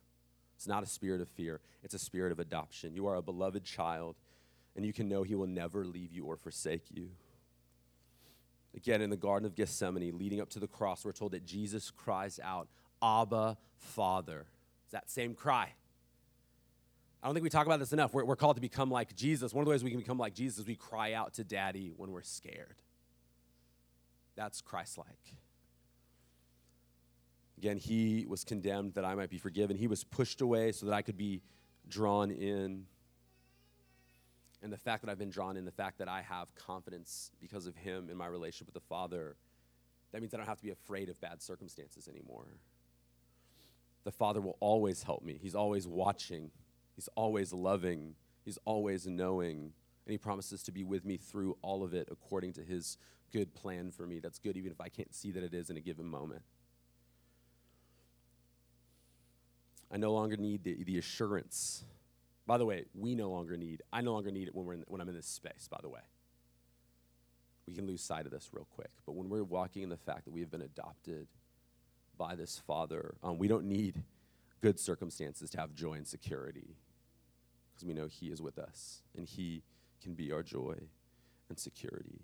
It's 0.57 0.67
not 0.67 0.81
a 0.81 0.87
spirit 0.87 1.21
of 1.21 1.29
fear, 1.29 1.61
it's 1.83 1.93
a 1.93 1.99
spirit 1.99 2.31
of 2.31 2.39
adoption. 2.39 2.95
You 2.95 3.05
are 3.05 3.15
a 3.15 3.21
beloved 3.21 3.63
child, 3.63 4.15
and 4.75 4.83
you 4.83 4.91
can 4.91 5.07
know 5.07 5.21
he 5.21 5.35
will 5.35 5.47
never 5.47 5.85
leave 5.85 6.11
you 6.11 6.25
or 6.25 6.35
forsake 6.35 6.85
you. 6.89 7.11
Again, 8.77 9.01
in 9.01 9.09
the 9.09 9.17
Garden 9.17 9.47
of 9.47 9.55
Gethsemane, 9.55 10.19
leading 10.19 10.39
up 10.39 10.49
to 10.51 10.59
the 10.59 10.67
cross, 10.67 11.03
we're 11.03 11.11
told 11.11 11.31
that 11.31 11.43
Jesus 11.43 11.89
cries 11.89 12.39
out, 12.43 12.67
Abba, 13.01 13.57
Father. 13.75 14.45
It's 14.83 14.91
that 14.91 15.09
same 15.09 15.33
cry. 15.33 15.73
I 17.21 17.27
don't 17.27 17.33
think 17.33 17.43
we 17.43 17.49
talk 17.49 17.65
about 17.65 17.79
this 17.79 17.91
enough. 17.91 18.13
We're, 18.13 18.23
we're 18.23 18.35
called 18.35 18.55
to 18.57 18.61
become 18.61 18.91
like 18.91 19.15
Jesus. 19.15 19.51
One 19.51 19.63
of 19.63 19.65
the 19.65 19.71
ways 19.71 19.83
we 19.83 19.89
can 19.89 19.99
become 19.99 20.19
like 20.19 20.35
Jesus 20.35 20.59
is 20.59 20.67
we 20.67 20.75
cry 20.75 21.13
out 21.13 21.33
to 21.33 21.43
Daddy 21.43 21.91
when 21.97 22.11
we're 22.11 22.21
scared. 22.21 22.75
That's 24.35 24.61
Christ 24.61 24.99
like. 24.99 25.33
Again, 27.57 27.77
he 27.77 28.27
was 28.29 28.43
condemned 28.43 28.93
that 28.93 29.03
I 29.03 29.15
might 29.15 29.31
be 29.31 29.39
forgiven. 29.39 29.75
He 29.75 29.87
was 29.87 30.03
pushed 30.03 30.41
away 30.41 30.71
so 30.71 30.85
that 30.85 30.93
I 30.93 31.01
could 31.01 31.17
be 31.17 31.41
drawn 31.89 32.29
in. 32.29 32.85
And 34.61 34.73
the 34.73 34.77
fact 34.77 35.03
that 35.03 35.11
I've 35.11 35.19
been 35.19 35.29
drawn 35.29 35.55
in, 35.55 35.65
the 35.65 35.71
fact 35.71 35.99
that 35.99 36.07
I 36.07 36.21
have 36.21 36.53
confidence 36.55 37.31
because 37.39 37.67
of 37.67 37.75
him 37.75 38.09
in 38.09 38.17
my 38.17 38.25
relationship 38.25 38.67
with 38.67 38.81
the 38.81 38.87
Father, 38.87 39.35
that 40.11 40.21
means 40.21 40.33
I 40.33 40.37
don't 40.37 40.47
have 40.47 40.57
to 40.57 40.63
be 40.63 40.71
afraid 40.71 41.09
of 41.09 41.19
bad 41.21 41.41
circumstances 41.41 42.07
anymore. 42.07 42.47
The 44.03 44.11
Father 44.11 44.41
will 44.41 44.57
always 44.59 45.03
help 45.03 45.23
me. 45.23 45.37
He's 45.41 45.55
always 45.55 45.87
watching, 45.87 46.51
He's 46.95 47.09
always 47.15 47.53
loving, 47.53 48.15
He's 48.45 48.57
always 48.65 49.05
knowing. 49.05 49.73
And 50.05 50.11
He 50.11 50.17
promises 50.17 50.63
to 50.63 50.71
be 50.71 50.83
with 50.83 51.05
me 51.05 51.17
through 51.17 51.57
all 51.61 51.83
of 51.83 51.93
it 51.93 52.07
according 52.09 52.53
to 52.53 52.63
His 52.63 52.97
good 53.31 53.53
plan 53.53 53.91
for 53.91 54.07
me. 54.07 54.19
That's 54.19 54.39
good 54.39 54.57
even 54.57 54.71
if 54.71 54.79
I 54.79 54.89
can't 54.89 55.13
see 55.13 55.31
that 55.31 55.43
it 55.43 55.53
is 55.53 55.69
in 55.69 55.77
a 55.77 55.81
given 55.81 56.05
moment. 56.05 56.41
I 59.91 59.97
no 59.97 60.13
longer 60.13 60.37
need 60.37 60.63
the, 60.63 60.83
the 60.83 60.97
assurance. 60.97 61.83
By 62.47 62.57
the 62.57 62.65
way, 62.65 62.85
we 62.95 63.13
no 63.13 63.29
longer 63.29 63.57
need, 63.57 63.83
I 63.91 64.01
no 64.01 64.13
longer 64.13 64.31
need 64.31 64.47
it 64.47 64.55
when, 64.55 64.65
we're 64.65 64.73
in, 64.73 64.85
when 64.87 65.01
I'm 65.01 65.09
in 65.09 65.15
this 65.15 65.27
space, 65.27 65.67
by 65.69 65.79
the 65.81 65.89
way. 65.89 65.99
We 67.67 67.73
can 67.73 67.85
lose 67.85 68.01
sight 68.01 68.25
of 68.25 68.31
this 68.31 68.49
real 68.53 68.65
quick. 68.73 68.91
But 69.05 69.15
when 69.15 69.27
we're 69.29 69.43
walking 69.43 69.83
in 69.83 69.89
the 69.89 69.97
fact 69.97 70.23
that 70.23 70.31
we 70.31 70.39
have 70.39 70.49
been 70.49 70.61
adopted 70.61 71.27
by 72.17 72.35
this 72.35 72.61
Father, 72.65 73.15
um, 73.21 73.37
we 73.37 73.49
don't 73.49 73.65
need 73.65 74.01
good 74.61 74.79
circumstances 74.79 75.49
to 75.51 75.59
have 75.59 75.75
joy 75.75 75.93
and 75.93 76.07
security 76.07 76.77
because 77.73 77.85
we 77.85 77.93
know 77.93 78.07
He 78.07 78.27
is 78.27 78.41
with 78.41 78.57
us 78.57 79.01
and 79.15 79.27
He 79.27 79.61
can 80.01 80.13
be 80.13 80.31
our 80.31 80.41
joy 80.41 80.75
and 81.49 81.59
security. 81.59 82.21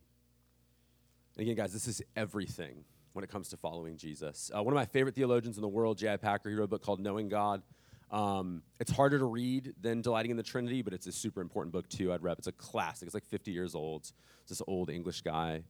And 1.35 1.43
again, 1.43 1.55
guys, 1.55 1.73
this 1.73 1.87
is 1.87 2.01
everything 2.15 2.85
when 3.11 3.23
it 3.23 3.29
comes 3.29 3.49
to 3.49 3.57
following 3.57 3.97
Jesus. 3.97 4.49
Uh, 4.55 4.63
one 4.63 4.73
of 4.73 4.75
my 4.75 4.85
favorite 4.85 5.15
theologians 5.15 5.57
in 5.57 5.61
the 5.61 5.67
world, 5.67 5.97
J.I. 5.97 6.15
Packer, 6.15 6.49
he 6.49 6.55
wrote 6.55 6.65
a 6.65 6.67
book 6.67 6.83
called 6.83 7.01
Knowing 7.01 7.27
God. 7.27 7.61
Um, 8.13 8.61
it's 8.79 8.91
harder 8.91 9.19
to 9.19 9.25
read 9.25 9.73
than 9.81 10.01
Delighting 10.01 10.31
in 10.31 10.37
the 10.37 10.43
Trinity, 10.43 10.81
but 10.81 10.93
it's 10.93 11.07
a 11.07 11.11
super 11.11 11.41
important 11.41 11.73
book 11.73 11.89
too. 11.89 12.13
I'd 12.13 12.21
rep. 12.21 12.37
It's 12.37 12.47
a 12.47 12.53
classic. 12.53 13.07
It's 13.07 13.13
like 13.13 13.25
50 13.25 13.51
years 13.51 13.75
old. 13.75 14.03
It's 14.41 14.49
this 14.49 14.61
old 14.67 14.89
English 14.89 15.21
guy. 15.21 15.63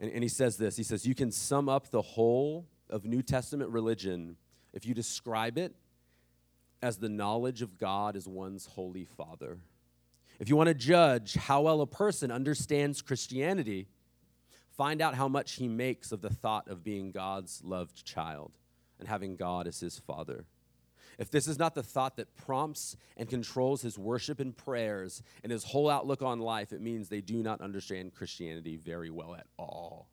And, 0.00 0.10
and 0.10 0.22
he 0.22 0.28
says 0.28 0.56
this 0.56 0.76
He 0.76 0.82
says, 0.82 1.06
You 1.06 1.14
can 1.14 1.30
sum 1.30 1.68
up 1.68 1.90
the 1.90 2.02
whole 2.02 2.66
of 2.90 3.04
New 3.04 3.22
Testament 3.22 3.70
religion 3.70 4.36
if 4.72 4.86
you 4.86 4.94
describe 4.94 5.58
it 5.58 5.74
as 6.82 6.96
the 6.96 7.08
knowledge 7.08 7.62
of 7.62 7.78
God 7.78 8.16
as 8.16 8.26
one's 8.26 8.66
holy 8.66 9.04
Father. 9.04 9.58
If 10.40 10.48
you 10.48 10.56
want 10.56 10.68
to 10.68 10.74
judge 10.74 11.34
how 11.34 11.62
well 11.62 11.80
a 11.80 11.86
person 11.86 12.30
understands 12.30 13.02
Christianity, 13.02 13.88
Find 14.78 15.02
out 15.02 15.16
how 15.16 15.26
much 15.26 15.54
he 15.54 15.66
makes 15.66 16.12
of 16.12 16.20
the 16.20 16.30
thought 16.30 16.68
of 16.68 16.84
being 16.84 17.10
God's 17.10 17.62
loved 17.64 18.04
child 18.04 18.52
and 19.00 19.08
having 19.08 19.34
God 19.34 19.66
as 19.66 19.80
his 19.80 19.98
father. 19.98 20.44
If 21.18 21.30
this 21.30 21.46
is 21.46 21.58
not 21.58 21.74
the 21.74 21.82
thought 21.82 22.16
that 22.16 22.36
prompts 22.36 22.96
and 23.16 23.28
controls 23.28 23.82
his 23.82 23.98
worship 23.98 24.40
and 24.40 24.56
prayers 24.56 25.22
and 25.42 25.52
his 25.52 25.64
whole 25.64 25.88
outlook 25.88 26.22
on 26.22 26.40
life, 26.40 26.72
it 26.72 26.80
means 26.80 27.08
they 27.08 27.20
do 27.20 27.42
not 27.42 27.60
understand 27.60 28.14
Christianity 28.14 28.76
very 28.76 29.10
well 29.10 29.34
at 29.34 29.46
all. 29.58 30.08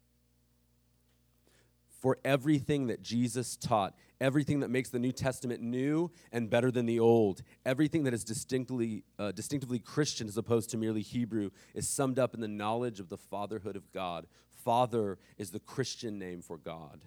For 2.01 2.19
everything 2.23 2.87
that 2.87 3.01
Jesus 3.01 3.55
taught, 3.55 3.95
everything 4.21 4.59
that 4.59 4.69
makes 4.69 4.89
the 4.89 4.99
New 4.99 5.11
Testament 5.11 5.61
new 5.61 6.11
and 6.31 6.49
better 6.49 6.69
than 6.69 6.85
the 6.85 6.99
Old, 6.99 7.41
everything 7.65 8.03
that 8.03 8.13
is 8.13 8.23
distinctly, 8.23 9.03
uh, 9.17 9.31
distinctively 9.31 9.79
Christian 9.79 10.27
as 10.27 10.37
opposed 10.37 10.69
to 10.69 10.77
merely 10.77 11.01
Hebrew, 11.01 11.49
is 11.73 11.89
summed 11.89 12.19
up 12.19 12.35
in 12.35 12.41
the 12.41 12.47
knowledge 12.47 12.99
of 12.99 13.09
the 13.09 13.17
fatherhood 13.17 13.75
of 13.75 13.91
God, 13.91 14.27
Father 14.65 15.19
is 15.37 15.51
the 15.51 15.59
Christian 15.59 16.17
name 16.17 16.41
for 16.41 16.57
God. 16.57 17.01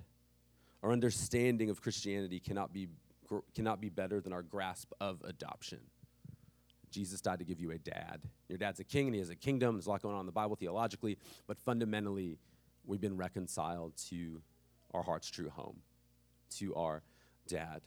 Our 0.82 0.92
understanding 0.92 1.70
of 1.70 1.82
Christianity 1.82 2.38
cannot 2.38 2.72
be, 2.72 2.86
cannot 3.54 3.80
be 3.80 3.88
better 3.88 4.20
than 4.20 4.32
our 4.32 4.42
grasp 4.42 4.92
of 5.00 5.22
adoption. 5.24 5.80
Jesus 6.90 7.20
died 7.20 7.38
to 7.40 7.44
give 7.44 7.60
you 7.60 7.70
a 7.70 7.78
dad. 7.78 8.22
Your 8.48 8.58
dad's 8.58 8.80
a 8.80 8.84
king 8.84 9.06
and 9.06 9.14
he 9.14 9.20
has 9.20 9.30
a 9.30 9.36
kingdom. 9.36 9.74
There's 9.74 9.86
a 9.86 9.90
lot 9.90 10.02
going 10.02 10.14
on 10.14 10.20
in 10.20 10.26
the 10.26 10.32
Bible 10.32 10.56
theologically, 10.56 11.18
but 11.46 11.58
fundamentally, 11.58 12.38
we've 12.86 13.00
been 13.00 13.16
reconciled 13.16 13.92
to 14.08 14.40
our 14.94 15.02
heart's 15.02 15.30
true 15.30 15.50
home, 15.50 15.80
to 16.56 16.74
our 16.74 17.02
dad. 17.46 17.82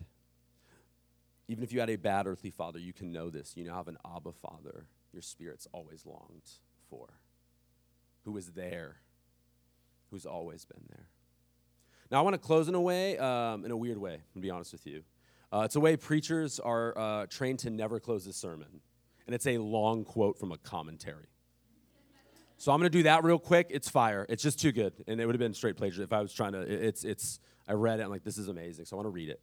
Even 1.48 1.64
if 1.64 1.74
you 1.74 1.80
had 1.80 1.90
a 1.90 1.96
bad 1.96 2.28
earthly 2.28 2.52
father, 2.52 2.78
you 2.78 2.94
can 2.94 3.12
know 3.12 3.30
this. 3.30 3.58
You 3.58 3.66
now 3.66 3.76
have 3.76 3.88
an 3.88 3.98
Abba 4.06 4.32
father 4.34 4.86
your 5.12 5.22
spirit's 5.22 5.68
always 5.74 6.06
longed 6.06 6.50
for, 6.90 7.08
who 8.24 8.38
is 8.38 8.52
there 8.52 8.98
who's 10.12 10.26
always 10.26 10.66
been 10.66 10.84
there. 10.90 11.08
Now, 12.12 12.20
I 12.20 12.22
want 12.22 12.34
to 12.34 12.38
close 12.38 12.68
in 12.68 12.76
a 12.76 12.82
way, 12.82 13.18
um, 13.18 13.64
in 13.64 13.72
a 13.72 13.78
weird 13.78 13.98
way, 13.98 14.20
to 14.34 14.40
be 14.40 14.50
honest 14.50 14.74
with 14.74 14.86
you. 14.86 15.04
Uh, 15.52 15.64
it's 15.66 15.76
a 15.76 15.80
way 15.80 15.98
preachers 15.98 16.60
are 16.60 16.98
uh, 16.98 17.26
trained 17.28 17.60
to 17.60 17.70
never 17.70 18.00
close 18.00 18.26
a 18.28 18.34
sermon. 18.34 18.82
and 19.26 19.36
it's 19.36 19.48
a 19.48 19.58
long 19.58 20.04
quote 20.06 20.40
from 20.40 20.52
a 20.52 20.58
commentary. 20.58 21.28
So 22.58 22.72
I'm 22.72 22.80
going 22.80 22.92
to 22.92 22.98
do 22.98 23.04
that 23.04 23.24
real 23.24 23.40
quick. 23.40 23.68
It's 23.70 23.90
fire. 23.90 24.26
It's 24.30 24.44
just 24.44 24.60
too 24.60 24.72
good, 24.72 24.94
and 25.08 25.20
it 25.20 25.26
would 25.26 25.34
have 25.34 25.40
been 25.40 25.54
straight 25.54 25.78
plagiarism 25.78 26.04
if 26.04 26.14
I 26.14 26.22
was 26.22 26.32
trying 26.32 26.52
to. 26.52 26.62
It's 26.62 27.04
it's. 27.04 27.40
I 27.68 27.74
read 27.74 28.00
it. 28.00 28.04
I'm 28.04 28.10
like, 28.12 28.24
this 28.24 28.38
is 28.38 28.50
amazing. 28.50 28.86
So 28.86 28.96
I 28.96 28.98
want 28.98 29.08
to 29.08 29.12
read 29.12 29.30
it. 29.30 29.42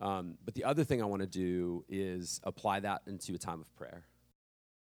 Um, 0.00 0.36
but 0.44 0.54
the 0.54 0.64
other 0.64 0.82
thing 0.82 1.00
I 1.02 1.04
want 1.04 1.20
to 1.20 1.28
do 1.28 1.84
is 1.88 2.40
apply 2.42 2.80
that 2.80 3.02
into 3.06 3.34
a 3.34 3.38
time 3.38 3.60
of 3.60 3.72
prayer. 3.76 4.06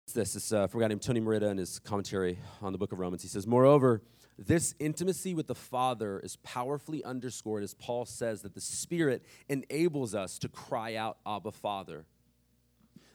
It's 0.05 0.13
this. 0.13 0.35
It's 0.35 0.53
uh, 0.53 0.67
from 0.67 0.79
a 0.79 0.83
guy 0.83 0.87
named 0.87 1.01
Tony 1.01 1.19
Merida 1.19 1.49
in 1.49 1.57
his 1.57 1.79
commentary 1.79 2.39
on 2.61 2.71
the 2.71 2.77
book 2.77 2.93
of 2.93 2.99
Romans. 2.99 3.21
He 3.21 3.27
says, 3.27 3.45
Moreover, 3.45 4.01
this 4.47 4.73
intimacy 4.79 5.33
with 5.33 5.47
the 5.47 5.55
Father 5.55 6.19
is 6.19 6.37
powerfully 6.37 7.03
underscored 7.03 7.61
as 7.61 7.73
Paul 7.73 8.05
says 8.05 8.41
that 8.43 8.53
the 8.53 8.61
Spirit 8.61 9.25
enables 9.49 10.15
us 10.15 10.39
to 10.39 10.47
cry 10.47 10.95
out, 10.95 11.17
Abba, 11.27 11.51
Father. 11.51 12.05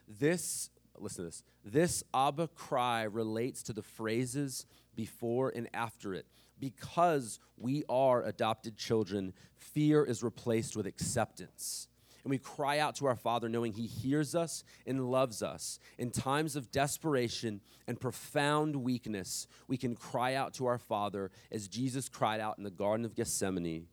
This, 0.07 0.69
listen 0.99 1.23
to 1.23 1.29
this, 1.29 1.43
this 1.63 2.03
Abba 2.13 2.49
cry 2.49 3.03
relates 3.03 3.63
to 3.63 3.73
the 3.73 3.81
phrases 3.81 4.67
before 4.95 5.51
and 5.55 5.67
after 5.73 6.13
it. 6.13 6.27
Because 6.59 7.39
we 7.57 7.83
are 7.89 8.23
adopted 8.23 8.77
children, 8.77 9.33
fear 9.57 10.05
is 10.05 10.21
replaced 10.21 10.75
with 10.75 10.85
acceptance. 10.85 11.87
And 12.25 12.31
we 12.31 12.39
cry 12.39 12.79
out 12.79 12.95
to 12.95 13.05
our 13.05 13.15
Father 13.15 13.47
knowing 13.47 13.71
He 13.71 13.85
hears 13.85 14.33
us 14.33 14.63
and 14.87 15.11
loves 15.11 15.43
us. 15.43 15.79
In 15.99 16.09
times 16.09 16.55
of 16.55 16.71
desperation 16.71 17.61
and 17.87 18.01
profound 18.01 18.77
weakness, 18.77 19.45
we 19.67 19.77
can 19.77 19.95
cry 19.95 20.33
out 20.33 20.55
to 20.55 20.65
our 20.65 20.79
Father 20.79 21.29
as 21.51 21.67
Jesus 21.67 22.09
cried 22.09 22.39
out 22.39 22.57
in 22.57 22.63
the 22.63 22.71
Garden 22.71 23.05
of 23.05 23.13
Gethsemane. 23.13 23.85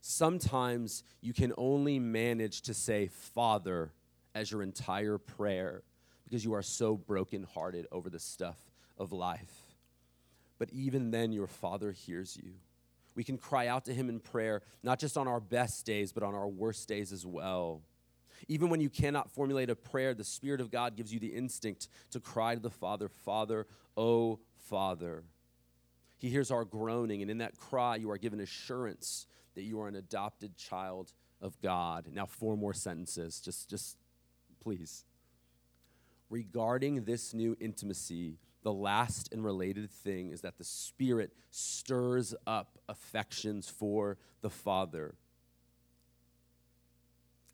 Sometimes 0.00 1.02
you 1.20 1.32
can 1.32 1.52
only 1.58 1.98
manage 1.98 2.62
to 2.62 2.74
say, 2.74 3.08
Father, 3.08 3.90
as 4.36 4.52
your 4.52 4.62
entire 4.62 5.18
prayer 5.18 5.82
because 6.22 6.44
you 6.44 6.54
are 6.54 6.62
so 6.62 6.96
brokenhearted 6.96 7.88
over 7.90 8.08
the 8.08 8.20
stuff 8.20 8.58
of 8.96 9.10
life. 9.10 9.62
But 10.60 10.70
even 10.70 11.10
then, 11.10 11.32
your 11.32 11.48
Father 11.48 11.90
hears 11.90 12.38
you. 12.40 12.52
We 13.14 13.24
can 13.24 13.38
cry 13.38 13.66
out 13.66 13.84
to 13.86 13.94
Him 13.94 14.08
in 14.08 14.20
prayer, 14.20 14.62
not 14.82 14.98
just 14.98 15.16
on 15.16 15.28
our 15.28 15.40
best 15.40 15.84
days, 15.84 16.12
but 16.12 16.22
on 16.22 16.34
our 16.34 16.48
worst 16.48 16.88
days 16.88 17.12
as 17.12 17.26
well. 17.26 17.82
Even 18.48 18.70
when 18.70 18.80
you 18.80 18.90
cannot 18.90 19.30
formulate 19.30 19.70
a 19.70 19.76
prayer, 19.76 20.14
the 20.14 20.24
Spirit 20.24 20.60
of 20.60 20.70
God 20.70 20.96
gives 20.96 21.12
you 21.12 21.20
the 21.20 21.28
instinct 21.28 21.88
to 22.10 22.20
cry 22.20 22.54
to 22.54 22.60
the 22.60 22.70
Father, 22.70 23.08
Father, 23.08 23.66
oh 23.96 24.40
Father. 24.56 25.24
He 26.18 26.28
hears 26.28 26.50
our 26.50 26.64
groaning, 26.64 27.22
and 27.22 27.30
in 27.30 27.38
that 27.38 27.56
cry, 27.56 27.96
you 27.96 28.10
are 28.10 28.18
given 28.18 28.40
assurance 28.40 29.26
that 29.54 29.62
you 29.62 29.80
are 29.80 29.88
an 29.88 29.96
adopted 29.96 30.56
child 30.56 31.12
of 31.40 31.60
God. 31.60 32.08
Now, 32.12 32.26
four 32.26 32.56
more 32.56 32.74
sentences. 32.74 33.40
Just, 33.40 33.68
just 33.68 33.96
please. 34.60 35.04
Regarding 36.30 37.04
this 37.04 37.34
new 37.34 37.56
intimacy, 37.60 38.38
the 38.62 38.72
last 38.72 39.32
and 39.32 39.44
related 39.44 39.90
thing 39.90 40.30
is 40.30 40.40
that 40.42 40.58
the 40.58 40.64
Spirit 40.64 41.32
stirs 41.50 42.34
up 42.46 42.78
affections 42.88 43.68
for 43.68 44.18
the 44.40 44.50
Father. 44.50 45.14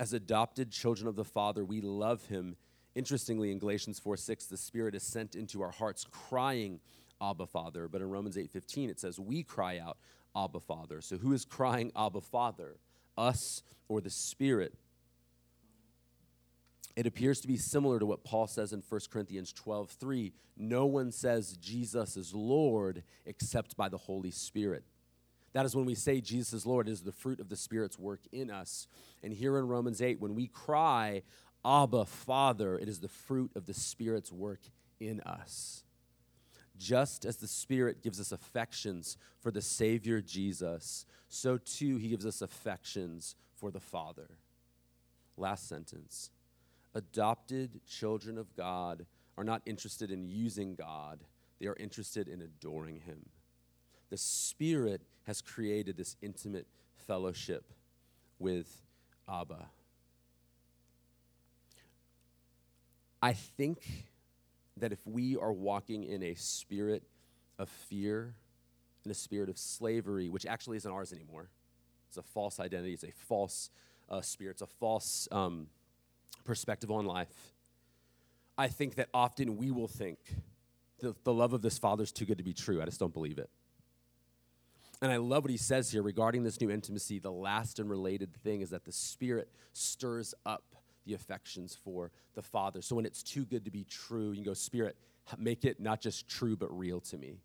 As 0.01 0.13
adopted 0.13 0.71
children 0.71 1.09
of 1.09 1.17
the 1.17 1.25
Father, 1.25 1.65
we 1.65 1.81
love 1.81 2.27
Him. 2.27 2.57
Interestingly, 2.95 3.51
in 3.51 3.59
Galatians 3.59 3.99
4 3.99 4.17
6, 4.17 4.47
the 4.47 4.57
Spirit 4.57 4.95
is 4.95 5.03
sent 5.03 5.35
into 5.35 5.63
our 5.63 5.71
hearts, 5.71 6.05
crying, 6.11 6.81
Abba, 7.21 7.47
Father. 7.47 7.89
But 7.89 8.01
in 8.01 8.11
Romans 8.11 8.39
8 8.39 8.51
15, 8.51 8.91
it 8.91 9.01
says, 9.01 9.19
We 9.19 9.43
cry 9.43 9.79
out, 9.79 9.99
Abba, 10.37 10.61
Father. 10.61 11.01
So 11.01 11.17
who 11.17 11.33
is 11.33 11.45
crying, 11.45 11.91
Abba, 11.97 12.21
Father? 12.21 12.77
Us 13.17 13.63
or 13.89 14.01
the 14.01 14.11
Spirit? 14.11 14.75
It 16.99 17.07
appears 17.07 17.41
to 17.41 17.47
be 17.47 17.57
similar 17.57 18.01
to 18.01 18.07
what 18.07 18.25
Paul 18.25 18.49
says 18.49 18.73
in 18.73 18.83
1 18.87 19.01
Corinthians 19.09 19.53
12 19.53 19.89
3. 19.89 20.33
No 20.57 20.85
one 20.85 21.13
says 21.13 21.57
Jesus 21.59 22.17
is 22.17 22.35
Lord 22.35 23.05
except 23.25 23.77
by 23.77 23.89
the 23.89 23.97
Holy 23.97 24.33
Spirit. 24.33 24.83
That 25.53 25.65
is 25.65 25.77
when 25.77 25.85
we 25.85 25.95
say 25.95 26.21
Jesus 26.21 26.53
is 26.53 26.67
Lord, 26.67 26.89
it 26.89 26.91
is 26.91 27.03
the 27.03 27.13
fruit 27.13 27.39
of 27.39 27.51
the 27.51 27.57
Spirit's 27.57 28.01
work 28.01 28.23
in 28.33 28.51
us. 28.51 28.89
And 29.23 29.33
here 29.33 29.59
in 29.59 29.69
Romans 29.69 30.03
8, 30.03 30.19
when 30.21 30.35
we 30.35 30.49
cry, 30.49 31.23
Abba, 31.65 32.05
Father, 32.05 32.77
it 32.77 32.89
is 32.89 32.99
the 32.99 33.07
fruit 33.07 33.53
of 33.55 33.67
the 33.67 33.75
Spirit's 33.75 34.33
work 34.33 34.63
in 34.99 35.21
us. 35.21 35.85
Just 36.77 37.25
as 37.25 37.37
the 37.37 37.47
Spirit 37.47 38.03
gives 38.03 38.19
us 38.19 38.33
affections 38.33 39.17
for 39.39 39.53
the 39.53 39.63
Savior 39.63 40.21
Jesus, 40.21 41.07
so 41.29 41.59
too 41.59 41.99
he 41.99 42.09
gives 42.09 42.27
us 42.27 42.43
affections 42.43 43.37
for 43.55 43.71
the 43.71 43.79
Father. 43.79 44.31
Last 45.37 45.69
sentence 45.69 46.33
adopted 46.95 47.81
children 47.87 48.39
of 48.39 48.55
God 48.57 49.07
are 49.37 49.45
not 49.45 49.63
interested 49.67 50.11
in 50.11 50.29
using 50.29 50.75
God, 50.75 51.21
they 51.61 51.67
are 51.67 51.77
interested 51.79 52.29
in 52.29 52.43
adoring 52.43 53.01
Him. 53.01 53.27
The 54.11 54.17
Spirit 54.17 55.03
has 55.25 55.41
created 55.41 55.97
this 55.97 56.17
intimate 56.23 56.67
fellowship 57.07 57.73
with 58.39 58.83
Abba. 59.29 59.69
I 63.21 63.33
think 63.33 64.07
that 64.77 64.93
if 64.93 65.05
we 65.07 65.37
are 65.37 65.53
walking 65.53 66.05
in 66.05 66.23
a 66.23 66.35
spirit 66.35 67.03
of 67.59 67.69
fear, 67.69 68.35
in 69.05 69.11
a 69.11 69.15
spirit 69.15 69.49
of 69.49 69.59
slavery, 69.59 70.29
which 70.29 70.47
actually 70.47 70.77
isn't 70.77 70.91
ours 70.91 71.13
anymore, 71.13 71.51
it's 72.09 72.17
a 72.17 72.23
false 72.23 72.61
identity, 72.61 72.95
it's 72.95 73.05
a 73.05 73.13
false 73.13 73.71
uh, 74.09 74.21
spirit, 74.21 74.53
it's 74.53 74.63
a 74.63 74.67
false 74.67 75.29
um, 75.33 75.67
perspective 76.45 76.91
on 76.91 77.07
life, 77.07 77.53
I 78.57 78.69
think 78.69 78.97
that 78.97 79.09
often 79.15 79.57
we 79.57 79.71
will 79.71 79.89
think 79.89 80.19
the, 81.01 81.15
the 81.25 81.33
love 81.33 81.53
of 81.53 81.63
this 81.63 81.79
Father 81.79 82.03
is 82.03 82.13
too 82.13 82.25
good 82.25 82.39
to 82.39 82.45
be 82.45 82.53
true. 82.53 82.83
I 82.83 82.85
just 82.87 82.99
don't 82.99 83.15
believe 83.15 83.39
it. 83.39 83.51
And 85.01 85.13
I 85.13 85.19
love 85.19 85.45
what 85.45 85.51
he 85.51 85.57
says 85.57 85.93
here 85.93 86.03
regarding 86.03 86.43
this 86.43 86.61
new 86.61 86.71
intimacy. 86.71 87.21
The 87.21 87.31
last 87.31 87.79
and 87.79 87.89
related 87.89 88.35
thing 88.35 88.63
is 88.63 88.71
that 88.71 88.85
the 88.85 88.91
Spirit 88.91 89.49
stirs 89.73 90.35
up 90.45 90.75
the 91.07 91.15
affections 91.15 91.79
for 91.85 92.11
the 92.35 92.43
Father. 92.43 92.83
So 92.83 92.97
when 92.97 93.07
it's 93.07 93.23
too 93.23 93.45
good 93.45 93.65
to 93.65 93.71
be 93.71 93.85
true, 93.85 94.33
you 94.33 94.45
go, 94.45 94.55
Spirit, 94.55 94.97
make 95.39 95.65
it 95.65 95.79
not 95.79 96.01
just 96.01 96.29
true, 96.29 96.57
but 96.57 96.77
real 96.77 97.01
to 97.03 97.17
me. 97.17 97.39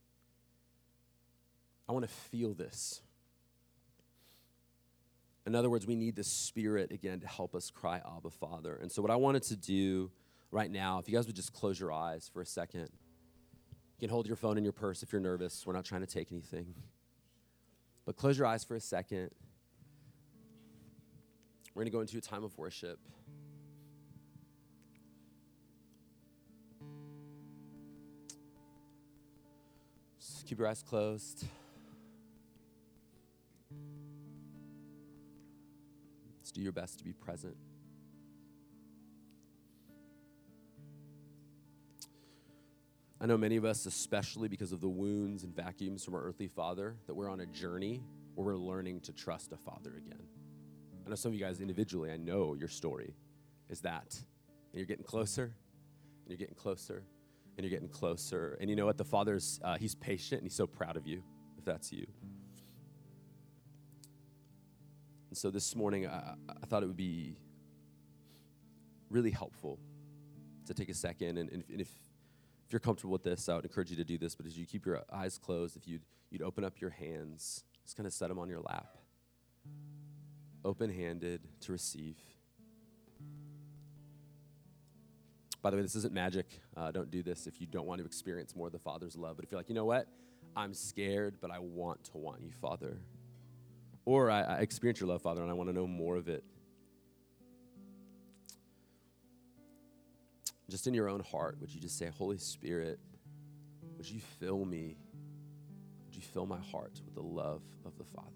I 1.87 1.91
want 1.91 2.05
to 2.05 2.11
feel 2.11 2.55
this. 2.55 3.02
In 5.45 5.56
other 5.56 5.69
words, 5.69 5.86
we 5.86 5.95
need 5.95 6.15
the 6.15 6.23
Spirit 6.23 6.91
again 6.91 7.19
to 7.19 7.27
help 7.27 7.53
us 7.53 7.69
cry, 7.69 8.01
Abba, 8.17 8.29
Father. 8.29 8.77
And 8.82 8.91
so, 8.91 9.01
what 9.01 9.12
I 9.12 9.15
wanted 9.17 9.43
to 9.43 9.58
do 9.58 10.10
right 10.51 10.71
now, 10.71 10.99
if 10.99 11.10
you 11.10 11.15
guys 11.15 11.27
would 11.27 11.36
just 11.36 11.51
close 11.51 11.79
your 11.79 11.91
eyes 11.91 12.29
for 12.32 12.41
a 12.41 12.45
second, 12.45 12.89
you 13.97 14.08
can 14.08 14.10
hold 14.10 14.25
your 14.25 14.38
phone 14.38 14.58
in 14.58 14.63
your 14.63 14.73
purse 14.73 15.03
if 15.03 15.12
you're 15.12 15.21
nervous. 15.21 15.65
We're 15.65 15.73
not 15.73 15.86
trying 15.86 16.01
to 16.01 16.08
take 16.08 16.32
anything. 16.32 16.73
But 18.06 18.15
close 18.15 18.38
your 18.38 18.47
eyes 18.47 18.63
for 18.63 18.75
a 18.75 18.79
second. 18.79 19.32
We're 21.73 21.82
going 21.82 21.91
to 21.91 21.91
go 21.91 22.01
into 22.01 22.17
a 22.17 22.21
time 22.21 22.43
of 22.43 22.58
worship. 22.58 22.99
Just 30.19 30.45
keep 30.45 30.60
your 30.60 30.67
eyes 30.67 30.84
closed. 30.84 31.45
Do 36.53 36.61
your 36.61 36.71
best 36.71 36.99
to 36.99 37.03
be 37.03 37.13
present. 37.13 37.55
I 43.19 43.25
know 43.25 43.37
many 43.37 43.55
of 43.55 43.63
us, 43.63 43.85
especially 43.85 44.49
because 44.49 44.73
of 44.73 44.81
the 44.81 44.89
wounds 44.89 45.43
and 45.43 45.55
vacuums 45.55 46.03
from 46.03 46.13
our 46.13 46.21
earthly 46.21 46.47
father, 46.47 46.97
that 47.07 47.13
we're 47.13 47.29
on 47.29 47.39
a 47.39 47.45
journey 47.45 48.03
where 48.35 48.45
we're 48.47 48.57
learning 48.57 48.99
to 49.01 49.13
trust 49.13 49.53
a 49.53 49.57
father 49.57 49.93
again. 49.95 50.27
I 51.05 51.09
know 51.09 51.15
some 51.15 51.29
of 51.29 51.35
you 51.35 51.39
guys 51.39 51.61
individually, 51.61 52.11
I 52.11 52.17
know 52.17 52.53
your 52.53 52.67
story 52.67 53.15
is 53.69 53.79
that. 53.81 54.13
And 54.13 54.79
you're 54.79 54.85
getting 54.85 55.05
closer, 55.05 55.43
and 55.43 56.27
you're 56.27 56.37
getting 56.37 56.55
closer, 56.55 57.03
and 57.57 57.63
you're 57.63 57.71
getting 57.71 57.87
closer. 57.87 58.57
And 58.59 58.69
you 58.69 58.75
know 58.75 58.85
what? 58.85 58.97
The 58.97 59.05
father's, 59.05 59.59
uh, 59.63 59.77
he's 59.77 59.95
patient, 59.95 60.41
and 60.41 60.49
he's 60.49 60.55
so 60.55 60.67
proud 60.67 60.97
of 60.97 61.07
you, 61.07 61.23
if 61.57 61.63
that's 61.63 61.93
you. 61.93 62.05
And 65.34 65.38
so 65.39 65.49
this 65.49 65.75
morning, 65.75 66.05
I, 66.05 66.36
I 66.47 66.65
thought 66.67 66.84
it 66.84 66.86
would 66.86 66.95
be 66.95 67.39
really 69.09 69.31
helpful 69.31 69.79
to 70.67 70.75
take 70.75 70.89
a 70.89 70.93
second. 70.93 71.39
And, 71.39 71.49
and, 71.49 71.63
if, 71.63 71.69
and 71.71 71.81
if, 71.81 71.89
if 72.67 72.71
you're 72.71 72.79
comfortable 72.79 73.13
with 73.13 73.23
this, 73.23 73.49
I 73.49 73.55
would 73.55 73.65
encourage 73.65 73.89
you 73.89 73.95
to 73.95 74.03
do 74.03 74.19
this. 74.19 74.36
But 74.36 74.45
as 74.45 74.55
you 74.59 74.67
keep 74.67 74.86
your 74.86 75.01
eyes 75.11 75.39
closed, 75.39 75.75
if 75.75 75.88
you'd, 75.88 76.03
you'd 76.29 76.43
open 76.43 76.63
up 76.63 76.79
your 76.79 76.91
hands, 76.91 77.63
just 77.84 77.97
kind 77.97 78.05
of 78.05 78.13
set 78.13 78.29
them 78.29 78.38
on 78.38 78.47
your 78.47 78.59
lap, 78.59 78.95
open 80.63 80.91
handed 80.91 81.41
to 81.61 81.71
receive. 81.71 82.19
By 85.63 85.71
the 85.71 85.77
way, 85.77 85.81
this 85.81 85.95
isn't 85.95 86.13
magic. 86.13 86.45
Uh, 86.77 86.91
don't 86.91 87.09
do 87.09 87.23
this 87.23 87.47
if 87.47 87.59
you 87.59 87.65
don't 87.65 87.88
want 87.88 88.01
to 88.01 88.05
experience 88.05 88.55
more 88.55 88.67
of 88.67 88.73
the 88.73 88.77
Father's 88.77 89.15
love. 89.15 89.38
But 89.38 89.45
if 89.45 89.51
you're 89.51 89.59
like, 89.59 89.69
you 89.69 89.73
know 89.73 89.86
what? 89.86 90.07
I'm 90.55 90.75
scared, 90.75 91.38
but 91.41 91.49
I 91.49 91.57
want 91.57 92.03
to 92.11 92.19
want 92.19 92.43
you, 92.43 92.51
Father. 92.51 92.99
Or 94.06 94.30
I, 94.30 94.41
I 94.41 94.56
experience 94.58 94.99
your 94.99 95.10
love, 95.10 95.22
Father, 95.22 95.41
and 95.41 95.49
I 95.49 95.54
want 95.54 95.70
to 95.70 95.74
know 95.74 95.88
more 95.88 96.18
of 96.18 96.28
it. 96.28 96.43
Just 100.70 100.88
in 100.88 100.93
your 100.93 101.08
own 101.08 101.22
heart, 101.22 101.58
would 101.62 101.74
you 101.74 101.80
just 101.80 101.97
say, 101.97 102.10
Holy 102.18 102.38
Spirit, 102.38 102.99
would 103.97 104.10
you 104.10 104.20
fill 104.39 104.66
me? 104.66 104.97
Would 106.06 106.16
you 106.16 106.22
fill 106.22 106.45
my 106.45 106.60
heart 106.60 106.99
with 107.06 107.16
the 107.16 107.22
love 107.22 107.62
of 107.86 107.97
the 107.97 108.04
Father? 108.04 108.30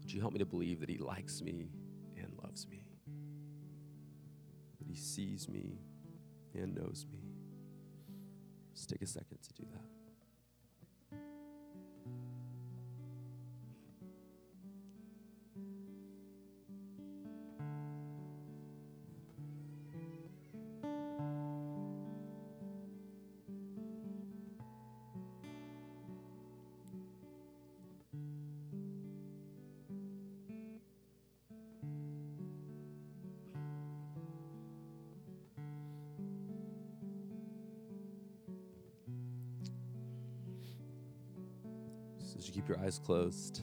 Would 0.00 0.12
you 0.12 0.20
help 0.20 0.32
me 0.32 0.40
to 0.40 0.44
believe 0.44 0.80
that 0.80 0.90
He 0.90 0.98
likes 0.98 1.40
me 1.40 1.70
and 2.16 2.32
loves 2.42 2.66
me? 2.68 2.84
That 4.78 4.88
He 4.88 4.96
sees 4.96 5.48
me 5.48 5.78
and 6.54 6.74
knows 6.74 7.06
me? 7.10 7.20
Just 8.74 8.90
take 8.90 9.02
a 9.02 9.06
second 9.06 9.38
to 9.42 9.62
do 9.62 9.68
that. 9.72 10.01
As 42.38 42.46
you 42.46 42.52
keep 42.52 42.68
your 42.68 42.78
eyes 42.78 42.98
closed, 42.98 43.62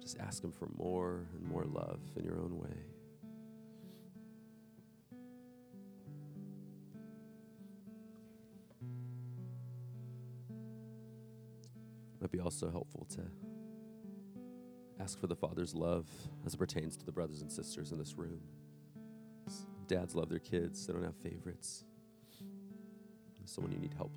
just 0.00 0.18
ask 0.18 0.42
Him 0.42 0.52
for 0.52 0.68
more 0.76 1.26
and 1.34 1.48
more 1.48 1.64
love 1.64 2.00
in 2.16 2.24
your 2.24 2.36
own 2.36 2.58
way. 2.58 2.76
Might 12.20 12.30
be 12.32 12.40
also 12.40 12.70
helpful 12.70 13.06
to 13.10 13.22
ask 15.00 15.20
for 15.20 15.26
the 15.26 15.36
Father's 15.36 15.74
love 15.74 16.06
as 16.44 16.54
it 16.54 16.56
pertains 16.56 16.96
to 16.96 17.04
the 17.04 17.12
brothers 17.12 17.42
and 17.42 17.52
sisters 17.52 17.92
in 17.92 17.98
this 17.98 18.14
room. 18.16 18.40
Dads 19.86 20.14
love 20.14 20.28
their 20.28 20.40
kids, 20.40 20.86
they 20.86 20.92
don't 20.92 21.04
have 21.04 21.16
favorites. 21.16 21.84
Someone 23.44 23.72
you 23.72 23.78
need 23.78 23.94
help 23.94 24.10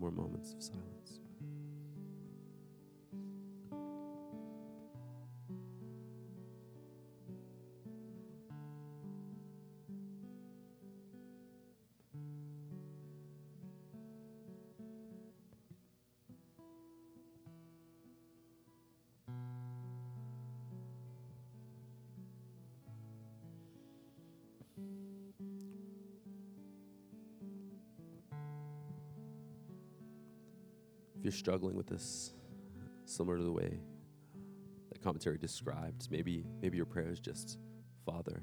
more 0.00 0.10
moments 0.10 0.54
of 0.54 0.62
silence. 0.62 0.89
You're 31.30 31.38
struggling 31.38 31.76
with 31.76 31.86
this, 31.86 32.32
similar 33.04 33.36
to 33.36 33.44
the 33.44 33.52
way 33.52 33.78
that 34.90 35.00
commentary 35.00 35.38
described, 35.38 36.08
maybe 36.10 36.44
maybe 36.60 36.76
your 36.76 36.86
prayer 36.86 37.08
is 37.08 37.20
just, 37.20 37.56
Father, 38.04 38.42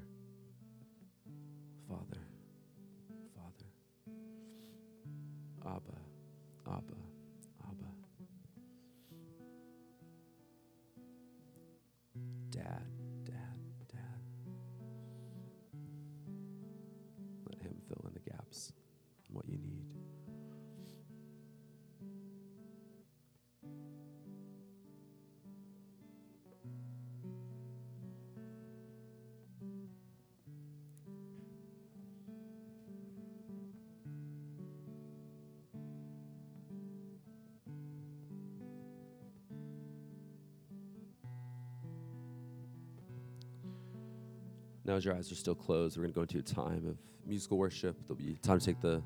as 44.98 45.04
your 45.04 45.14
eyes 45.14 45.30
are 45.30 45.36
still 45.36 45.54
closed, 45.54 45.96
we're 45.96 46.02
going 46.02 46.12
to 46.12 46.14
go 46.16 46.22
into 46.22 46.38
a 46.38 46.42
time 46.42 46.84
of 46.88 46.96
musical 47.24 47.56
worship. 47.56 47.96
There'll 48.06 48.16
be 48.16 48.36
time 48.42 48.58
to 48.58 48.66
take 48.66 48.80
the, 48.80 49.00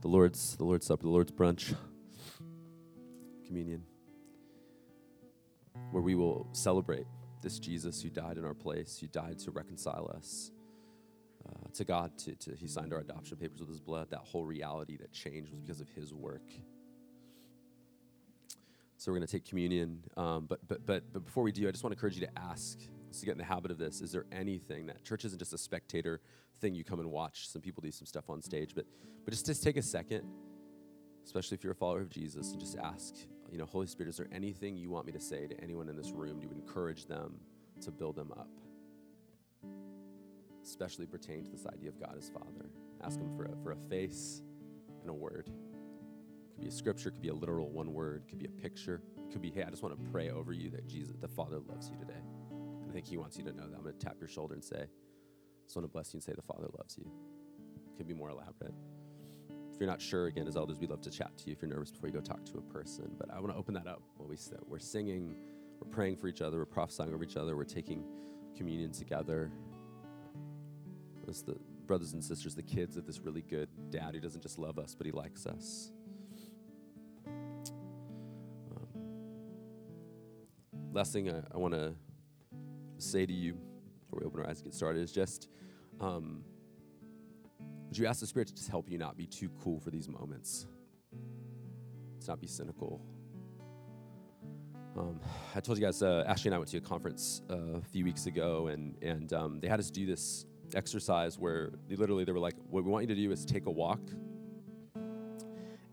the 0.00 0.08
Lord's 0.08 0.56
the 0.56 0.64
Lord's 0.64 0.86
supper, 0.86 1.02
the 1.02 1.10
Lord's 1.10 1.30
brunch, 1.30 1.74
communion, 3.46 3.82
where 5.90 6.02
we 6.02 6.14
will 6.14 6.48
celebrate 6.52 7.06
this 7.42 7.58
Jesus 7.58 8.00
who 8.00 8.08
died 8.08 8.38
in 8.38 8.44
our 8.44 8.54
place, 8.54 8.98
who 8.98 9.06
died 9.06 9.38
to 9.40 9.50
reconcile 9.50 10.10
us 10.16 10.50
uh, 11.46 11.68
to 11.74 11.84
God. 11.84 12.16
To, 12.20 12.34
to 12.34 12.56
he 12.56 12.66
signed 12.66 12.94
our 12.94 13.00
adoption 13.00 13.36
papers 13.36 13.60
with 13.60 13.68
his 13.68 13.80
blood. 13.80 14.08
That 14.10 14.20
whole 14.20 14.46
reality 14.46 14.96
that 14.96 15.12
changed 15.12 15.50
was 15.50 15.60
because 15.60 15.82
of 15.82 15.90
his 15.90 16.14
work. 16.14 16.50
So 18.96 19.12
we're 19.12 19.18
going 19.18 19.26
to 19.26 19.32
take 19.32 19.44
communion, 19.44 20.02
um, 20.16 20.46
but 20.48 20.66
but 20.66 20.86
but 20.86 21.12
but 21.12 21.26
before 21.26 21.44
we 21.44 21.52
do, 21.52 21.68
I 21.68 21.70
just 21.70 21.84
want 21.84 21.92
to 21.92 21.98
encourage 21.98 22.18
you 22.18 22.26
to 22.26 22.38
ask 22.38 22.78
to 23.12 23.26
get 23.26 23.32
in 23.32 23.38
the 23.38 23.44
habit 23.44 23.70
of 23.70 23.78
this, 23.78 24.00
is 24.00 24.12
there 24.12 24.26
anything 24.32 24.86
that 24.86 25.04
church 25.04 25.24
isn't 25.24 25.38
just 25.38 25.52
a 25.52 25.58
spectator 25.58 26.20
thing 26.60 26.74
you 26.74 26.84
come 26.84 27.00
and 27.00 27.10
watch? 27.10 27.48
Some 27.48 27.62
people 27.62 27.80
do 27.80 27.90
some 27.90 28.06
stuff 28.06 28.28
on 28.30 28.42
stage, 28.42 28.74
but 28.74 28.86
but 29.24 29.32
just 29.32 29.46
just 29.46 29.62
take 29.62 29.76
a 29.76 29.82
second, 29.82 30.22
especially 31.24 31.56
if 31.56 31.64
you're 31.64 31.72
a 31.72 31.76
follower 31.76 32.00
of 32.00 32.10
Jesus, 32.10 32.52
and 32.52 32.60
just 32.60 32.76
ask, 32.78 33.14
you 33.50 33.58
know, 33.58 33.66
Holy 33.66 33.86
Spirit, 33.86 34.10
is 34.10 34.16
there 34.16 34.28
anything 34.32 34.76
you 34.76 34.90
want 34.90 35.06
me 35.06 35.12
to 35.12 35.20
say 35.20 35.46
to 35.46 35.60
anyone 35.60 35.88
in 35.88 35.96
this 35.96 36.12
room 36.12 36.40
to 36.40 36.50
encourage 36.50 37.06
them 37.06 37.34
to 37.82 37.90
build 37.90 38.16
them 38.16 38.32
up? 38.32 38.48
Especially 40.62 41.06
pertain 41.06 41.44
to 41.44 41.50
this 41.50 41.66
idea 41.66 41.88
of 41.88 42.00
God 42.00 42.14
as 42.18 42.28
Father. 42.28 42.70
Ask 43.02 43.18
Him 43.18 43.34
for 43.36 43.44
a, 43.44 43.56
for 43.62 43.72
a 43.72 43.76
face 43.88 44.42
and 45.00 45.10
a 45.10 45.14
word. 45.14 45.48
It 45.48 46.52
could 46.54 46.62
be 46.62 46.68
a 46.68 46.70
scripture, 46.70 47.10
could 47.10 47.22
be 47.22 47.28
a 47.28 47.34
literal 47.34 47.70
one 47.70 47.92
word, 47.92 48.24
could 48.28 48.38
be 48.38 48.46
a 48.46 48.60
picture, 48.62 49.00
could 49.30 49.40
be, 49.40 49.50
hey, 49.50 49.62
I 49.62 49.70
just 49.70 49.82
want 49.82 49.96
to 49.96 50.10
pray 50.10 50.30
over 50.30 50.52
you 50.52 50.70
that 50.70 50.86
Jesus, 50.88 51.16
the 51.20 51.28
Father, 51.28 51.58
loves 51.68 51.88
you 51.90 51.96
today. 51.96 52.20
Think 52.98 53.06
He 53.06 53.16
wants 53.16 53.38
you 53.38 53.44
to 53.44 53.52
know 53.52 53.62
that. 53.62 53.76
I'm 53.76 53.84
going 53.84 53.96
to 53.96 54.04
tap 54.04 54.16
your 54.18 54.28
shoulder 54.28 54.54
and 54.54 54.64
say, 54.64 54.80
I 54.80 55.64
just 55.64 55.76
want 55.76 55.86
to 55.86 55.92
bless 55.92 56.12
you 56.12 56.16
and 56.16 56.24
say, 56.24 56.32
the 56.34 56.42
Father 56.42 56.66
loves 56.76 56.98
you. 56.98 57.08
Could 57.96 58.08
be 58.08 58.12
more 58.12 58.30
elaborate. 58.30 58.74
If 59.72 59.78
you're 59.78 59.88
not 59.88 60.02
sure, 60.02 60.26
again, 60.26 60.48
as 60.48 60.56
elders, 60.56 60.80
we'd 60.80 60.90
love 60.90 61.02
to 61.02 61.10
chat 61.12 61.30
to 61.38 61.46
you 61.46 61.52
if 61.52 61.62
you're 61.62 61.70
nervous 61.70 61.92
before 61.92 62.08
you 62.08 62.14
go 62.16 62.20
talk 62.20 62.44
to 62.46 62.58
a 62.58 62.60
person. 62.60 63.08
But 63.16 63.32
I 63.32 63.38
want 63.38 63.52
to 63.52 63.56
open 63.56 63.72
that 63.74 63.86
up 63.86 64.02
while 64.16 64.28
we 64.28 64.36
sit. 64.36 64.58
We're 64.66 64.80
singing, 64.80 65.36
we're 65.80 65.88
praying 65.92 66.16
for 66.16 66.26
each 66.26 66.42
other, 66.42 66.58
we're 66.58 66.64
prophesying 66.64 67.14
over 67.14 67.22
each 67.22 67.36
other, 67.36 67.54
we're 67.56 67.62
taking 67.62 68.02
communion 68.56 68.90
together. 68.90 69.52
As 71.28 71.42
the 71.42 71.54
brothers 71.86 72.14
and 72.14 72.24
sisters, 72.24 72.56
the 72.56 72.64
kids 72.64 72.96
of 72.96 73.06
this 73.06 73.20
really 73.20 73.42
good 73.42 73.68
dad 73.90 74.12
who 74.14 74.20
doesn't 74.20 74.42
just 74.42 74.58
love 74.58 74.76
us, 74.76 74.96
but 74.96 75.06
he 75.06 75.12
likes 75.12 75.46
us. 75.46 75.92
Um, 77.28 78.88
last 80.92 81.12
thing 81.12 81.30
I, 81.30 81.42
I 81.54 81.58
want 81.58 81.74
to 81.74 81.94
say 83.02 83.26
to 83.26 83.32
you, 83.32 83.54
before 84.00 84.20
we 84.20 84.26
open 84.26 84.40
our 84.40 84.48
eyes 84.48 84.58
and 84.58 84.66
get 84.66 84.74
started, 84.74 85.02
is 85.02 85.12
just 85.12 85.48
um, 86.00 86.44
would 87.88 87.96
you 87.96 88.06
ask 88.06 88.20
the 88.20 88.26
Spirit 88.26 88.48
to 88.48 88.54
just 88.54 88.68
help 88.68 88.90
you 88.90 88.98
not 88.98 89.16
be 89.16 89.26
too 89.26 89.50
cool 89.62 89.80
for 89.80 89.90
these 89.90 90.08
moments? 90.08 90.66
To 92.20 92.28
not 92.28 92.40
be 92.40 92.46
cynical. 92.46 93.00
Um, 94.96 95.20
I 95.54 95.60
told 95.60 95.78
you 95.78 95.84
guys, 95.84 96.02
uh, 96.02 96.24
Ashley 96.26 96.48
and 96.48 96.56
I 96.56 96.58
went 96.58 96.70
to 96.70 96.78
a 96.78 96.80
conference 96.80 97.42
uh, 97.48 97.78
a 97.78 97.80
few 97.80 98.04
weeks 98.04 98.26
ago, 98.26 98.66
and 98.66 98.96
and 99.02 99.32
um, 99.32 99.60
they 99.60 99.68
had 99.68 99.80
us 99.80 99.90
do 99.90 100.06
this 100.06 100.44
exercise 100.74 101.38
where 101.38 101.70
they 101.88 101.96
literally 101.96 102.24
they 102.24 102.32
were 102.32 102.40
like, 102.40 102.56
"What 102.68 102.84
we 102.84 102.90
want 102.90 103.08
you 103.08 103.14
to 103.14 103.20
do 103.20 103.30
is 103.30 103.44
take 103.44 103.66
a 103.66 103.70
walk 103.70 104.00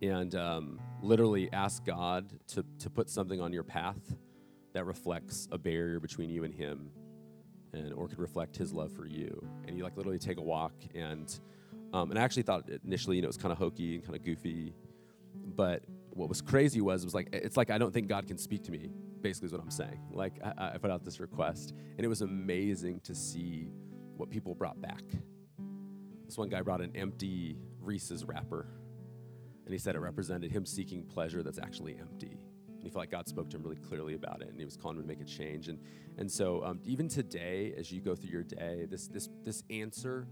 and 0.02 0.36
um, 0.36 0.80
literally 1.02 1.50
ask 1.54 1.86
God 1.86 2.34
to 2.48 2.66
to 2.80 2.90
put 2.90 3.10
something 3.10 3.40
on 3.40 3.54
your 3.54 3.64
path 3.64 4.16
that 4.76 4.86
reflects 4.86 5.48
a 5.52 5.58
barrier 5.58 6.00
between 6.00 6.30
you 6.30 6.44
and 6.44 6.54
Him, 6.54 6.92
and 7.74 7.92
or 7.94 8.08
could 8.08 8.20
reflect 8.20 8.56
His 8.56 8.72
love 8.72 8.92
for 8.92 9.08
you." 9.08 9.46
And 9.68 9.76
you 9.78 9.84
like 9.84 9.98
literally 9.98 10.20
take 10.20 10.38
a 10.38 10.44
walk, 10.44 10.74
and 10.94 11.38
um, 11.94 12.12
and 12.12 12.20
I 12.20 12.24
actually 12.24 12.44
thought 12.44 12.70
initially, 12.84 13.16
you 13.16 13.22
know, 13.22 13.28
it 13.28 13.30
was 13.30 13.38
kind 13.38 13.52
of 13.52 13.58
hokey 13.58 13.96
and 13.96 14.04
kind 14.04 14.16
of 14.16 14.24
goofy, 14.24 14.76
but 15.56 15.84
what 16.12 16.30
was 16.30 16.42
crazy 16.42 16.82
was 16.82 17.04
it 17.04 17.06
was 17.06 17.16
like 17.16 17.30
it's 17.34 17.58
like 17.58 17.70
I 17.70 17.78
don't 17.78 17.94
think 17.94 18.08
God 18.08 18.28
can 18.28 18.38
speak 18.38 18.64
to 18.66 18.72
me. 18.72 18.92
Basically, 19.22 19.48
is 19.48 19.52
what 19.52 19.62
I'm 19.62 19.72
saying. 19.72 20.00
Like 20.12 20.34
I, 20.44 20.74
I 20.76 20.78
put 20.78 20.92
out 20.92 21.04
this 21.04 21.20
request, 21.20 21.74
and 21.98 22.06
it 22.06 22.08
was 22.08 22.22
amazing 22.22 23.00
to 23.02 23.16
see 23.16 23.70
what 24.18 24.30
people 24.30 24.54
brought 24.56 24.80
back. 24.82 25.04
This 26.26 26.38
one 26.38 26.50
guy 26.50 26.62
brought 26.62 26.82
an 26.82 26.92
empty 26.96 27.58
Reese's 27.80 28.26
wrapper, 28.26 28.68
and 29.66 29.74
he 29.74 29.78
said 29.78 29.96
it 29.96 30.00
represented 30.00 30.52
him 30.52 30.66
seeking 30.66 31.04
pleasure 31.04 31.44
that's 31.44 31.60
actually 31.60 31.98
empty. 32.00 32.38
He 32.86 32.92
felt 32.92 33.02
like 33.02 33.10
God 33.10 33.28
spoke 33.28 33.50
to 33.50 33.58
him 33.58 33.64
really 33.64 33.78
clearly 33.78 34.14
about 34.14 34.44
it, 34.44 34.50
and 34.50 34.60
he 34.60 34.64
was 34.64 34.78
calling 34.78 34.98
him 34.98 35.04
to 35.04 35.08
make 35.08 35.20
a 35.20 35.26
change. 35.26 35.70
And 35.70 35.80
and 36.20 36.32
so 36.32 36.64
um, 36.64 36.80
even 36.86 37.10
today, 37.10 37.74
as 37.76 37.92
you 37.92 38.00
go 38.00 38.14
through 38.16 38.30
your 38.30 38.44
day, 38.44 38.86
this 38.88 39.08
this 39.08 39.28
this 39.44 39.64
answer 39.72 40.28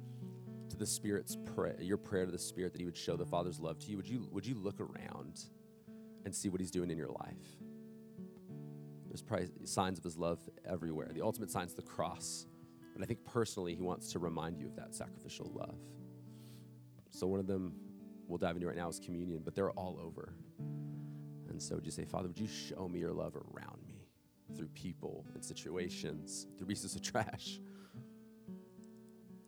to 0.70 0.78
the 0.78 0.86
Spirit's 0.86 1.36
prayer, 1.56 1.76
your 1.82 1.97
prayer 1.97 2.28
to 2.28 2.32
the 2.32 2.38
Spirit 2.38 2.74
that 2.74 2.80
He 2.80 2.86
would 2.86 2.95
show 2.95 3.18
the 3.18 3.26
Father's 3.26 3.60
love 3.60 3.80
to 3.80 3.88
you, 3.88 3.97
would 3.97 4.08
you 4.08 4.30
would 4.32 4.45
you 4.45 4.54
look 4.54 4.80
around 4.80 5.45
and 6.26 6.36
see 6.36 6.47
what 6.47 6.62
He's 6.62 6.70
doing 6.70 6.91
in 6.91 6.97
your 6.97 7.10
life? 7.10 7.58
There's 9.08 9.24
probably 9.24 9.49
signs 9.66 9.97
of 9.97 10.04
His 10.04 10.16
love 10.16 10.39
everywhere. 10.64 11.10
The 11.12 11.24
ultimate 11.24 11.49
sign's 11.49 11.74
the 11.74 11.82
cross, 11.82 12.45
but 12.93 13.01
I 13.01 13.08
think 13.08 13.26
personally 13.26 13.74
He 13.74 13.82
wants 13.82 14.12
to 14.12 14.20
remind 14.20 14.60
you 14.60 14.68
of 14.68 14.76
that 14.76 14.93
sacrificial 14.93 15.51
love. 15.56 15.80
So 17.10 17.26
one 17.26 17.39
of 17.39 17.47
them 17.47 17.74
we'll 18.28 18.38
dive 18.38 18.56
into 18.56 18.68
right 18.68 18.78
now 18.78 18.89
is 18.89 18.99
communion, 18.99 19.41
but 19.43 19.56
they're 19.56 19.72
all 19.72 19.99
over. 19.99 20.36
And 21.54 21.62
so 21.62 21.76
would 21.76 21.86
you 21.86 21.91
say, 21.91 22.04
Father, 22.04 22.28
would 22.28 22.39
you 22.39 22.47
show 22.47 22.89
me 22.89 22.99
your 22.99 23.14
love 23.14 23.36
around 23.36 23.80
me 23.88 24.08
through 24.58 24.68
people 24.70 25.26
and 25.34 25.45
situations, 25.45 26.47
through 26.58 26.68
pieces 26.68 26.95
of 26.95 27.01
trash? 27.12 27.60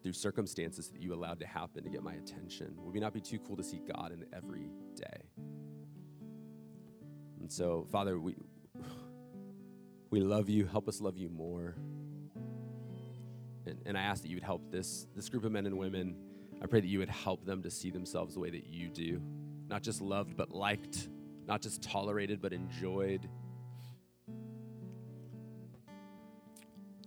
through 0.05 0.13
circumstances 0.13 0.89
that 0.89 1.01
you 1.01 1.15
allowed 1.15 1.39
to 1.39 1.47
happen 1.47 1.83
to 1.83 1.89
get 1.89 2.03
my 2.03 2.13
attention? 2.13 2.75
Would 2.77 2.93
we 2.93 2.99
not 2.99 3.11
be 3.11 3.19
too 3.19 3.39
cool 3.39 3.57
to 3.57 3.63
see 3.63 3.81
God 3.91 4.11
in 4.11 4.23
every 4.31 4.69
day? 4.95 5.23
And 7.39 7.51
so, 7.51 7.87
Father, 7.91 8.19
we 8.19 8.35
we 10.11 10.19
love 10.19 10.47
you. 10.47 10.67
Help 10.67 10.87
us 10.87 11.01
love 11.01 11.17
you 11.17 11.27
more. 11.27 11.73
And, 13.65 13.79
and 13.87 13.97
I 13.97 14.01
ask 14.01 14.21
that 14.21 14.29
you 14.29 14.35
would 14.35 14.43
help 14.43 14.69
this 14.69 15.07
this 15.15 15.27
group 15.27 15.43
of 15.43 15.51
men 15.51 15.65
and 15.65 15.75
women. 15.75 16.15
I 16.61 16.67
pray 16.67 16.81
that 16.81 16.87
you 16.87 16.99
would 16.99 17.09
help 17.09 17.43
them 17.43 17.63
to 17.63 17.71
see 17.71 17.89
themselves 17.89 18.35
the 18.35 18.39
way 18.39 18.51
that 18.51 18.67
you 18.67 18.89
do, 18.89 19.19
not 19.67 19.81
just 19.81 20.01
loved 20.01 20.37
but 20.37 20.51
liked, 20.51 21.09
not 21.47 21.61
just 21.61 21.81
tolerated 21.81 22.41
but 22.41 22.53
enjoyed, 22.53 23.29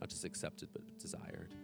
not 0.00 0.08
just 0.08 0.24
accepted 0.24 0.68
but 0.72 0.82
desired. 0.98 1.54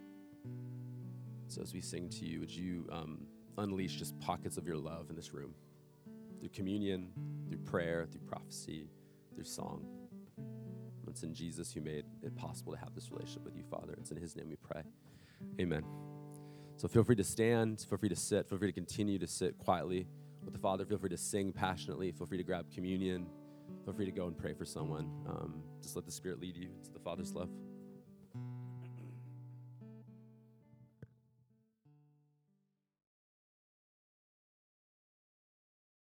So 1.47 1.61
as 1.61 1.73
we 1.73 1.81
sing 1.81 2.09
to 2.09 2.25
you, 2.25 2.39
would 2.39 2.51
you 2.51 2.87
um, 2.91 3.27
unleash 3.57 3.95
just 3.95 4.19
pockets 4.19 4.57
of 4.57 4.67
your 4.67 4.77
love 4.77 5.09
in 5.09 5.15
this 5.15 5.33
room 5.33 5.53
through 6.39 6.49
communion, 6.49 7.11
through 7.47 7.59
prayer, 7.59 8.05
through 8.11 8.21
prophecy, 8.21 8.89
through 9.33 9.45
song? 9.45 9.85
It's 11.07 11.23
in 11.23 11.33
Jesus 11.33 11.71
who 11.71 11.79
made 11.79 12.03
it 12.23 12.35
possible 12.35 12.73
to 12.73 12.79
have 12.79 12.93
this 12.93 13.09
relationship 13.09 13.45
with 13.45 13.55
you, 13.55 13.63
Father. 13.63 13.95
It's 13.97 14.11
in 14.11 14.17
His 14.17 14.35
name 14.35 14.49
we 14.49 14.57
pray. 14.57 14.81
Amen. 15.61 15.85
So 16.75 16.89
feel 16.89 17.05
free 17.05 17.15
to 17.15 17.23
stand, 17.23 17.85
feel 17.87 17.97
free 17.97 18.09
to 18.09 18.17
sit, 18.17 18.49
feel 18.49 18.57
free 18.57 18.67
to 18.67 18.73
continue 18.73 19.17
to 19.19 19.27
sit 19.27 19.57
quietly 19.57 20.07
with 20.45 20.53
the 20.53 20.59
Father. 20.59 20.85
Feel 20.85 20.97
free 20.97 21.09
to 21.09 21.17
sing 21.17 21.51
passionately, 21.51 22.11
feel 22.11 22.27
free 22.27 22.37
to 22.37 22.43
grab 22.43 22.71
communion, 22.73 23.27
feel 23.83 23.93
free 23.93 24.05
to 24.05 24.11
go 24.11 24.27
and 24.27 24.37
pray 24.37 24.53
for 24.53 24.65
someone. 24.65 25.09
Um, 25.27 25.63
just 25.81 25.95
let 25.95 26.05
the 26.05 26.11
Spirit 26.11 26.39
lead 26.39 26.55
you. 26.55 26.69
It's 26.79 26.89
the 26.89 26.99
Father's 26.99 27.33
love. 27.33 27.49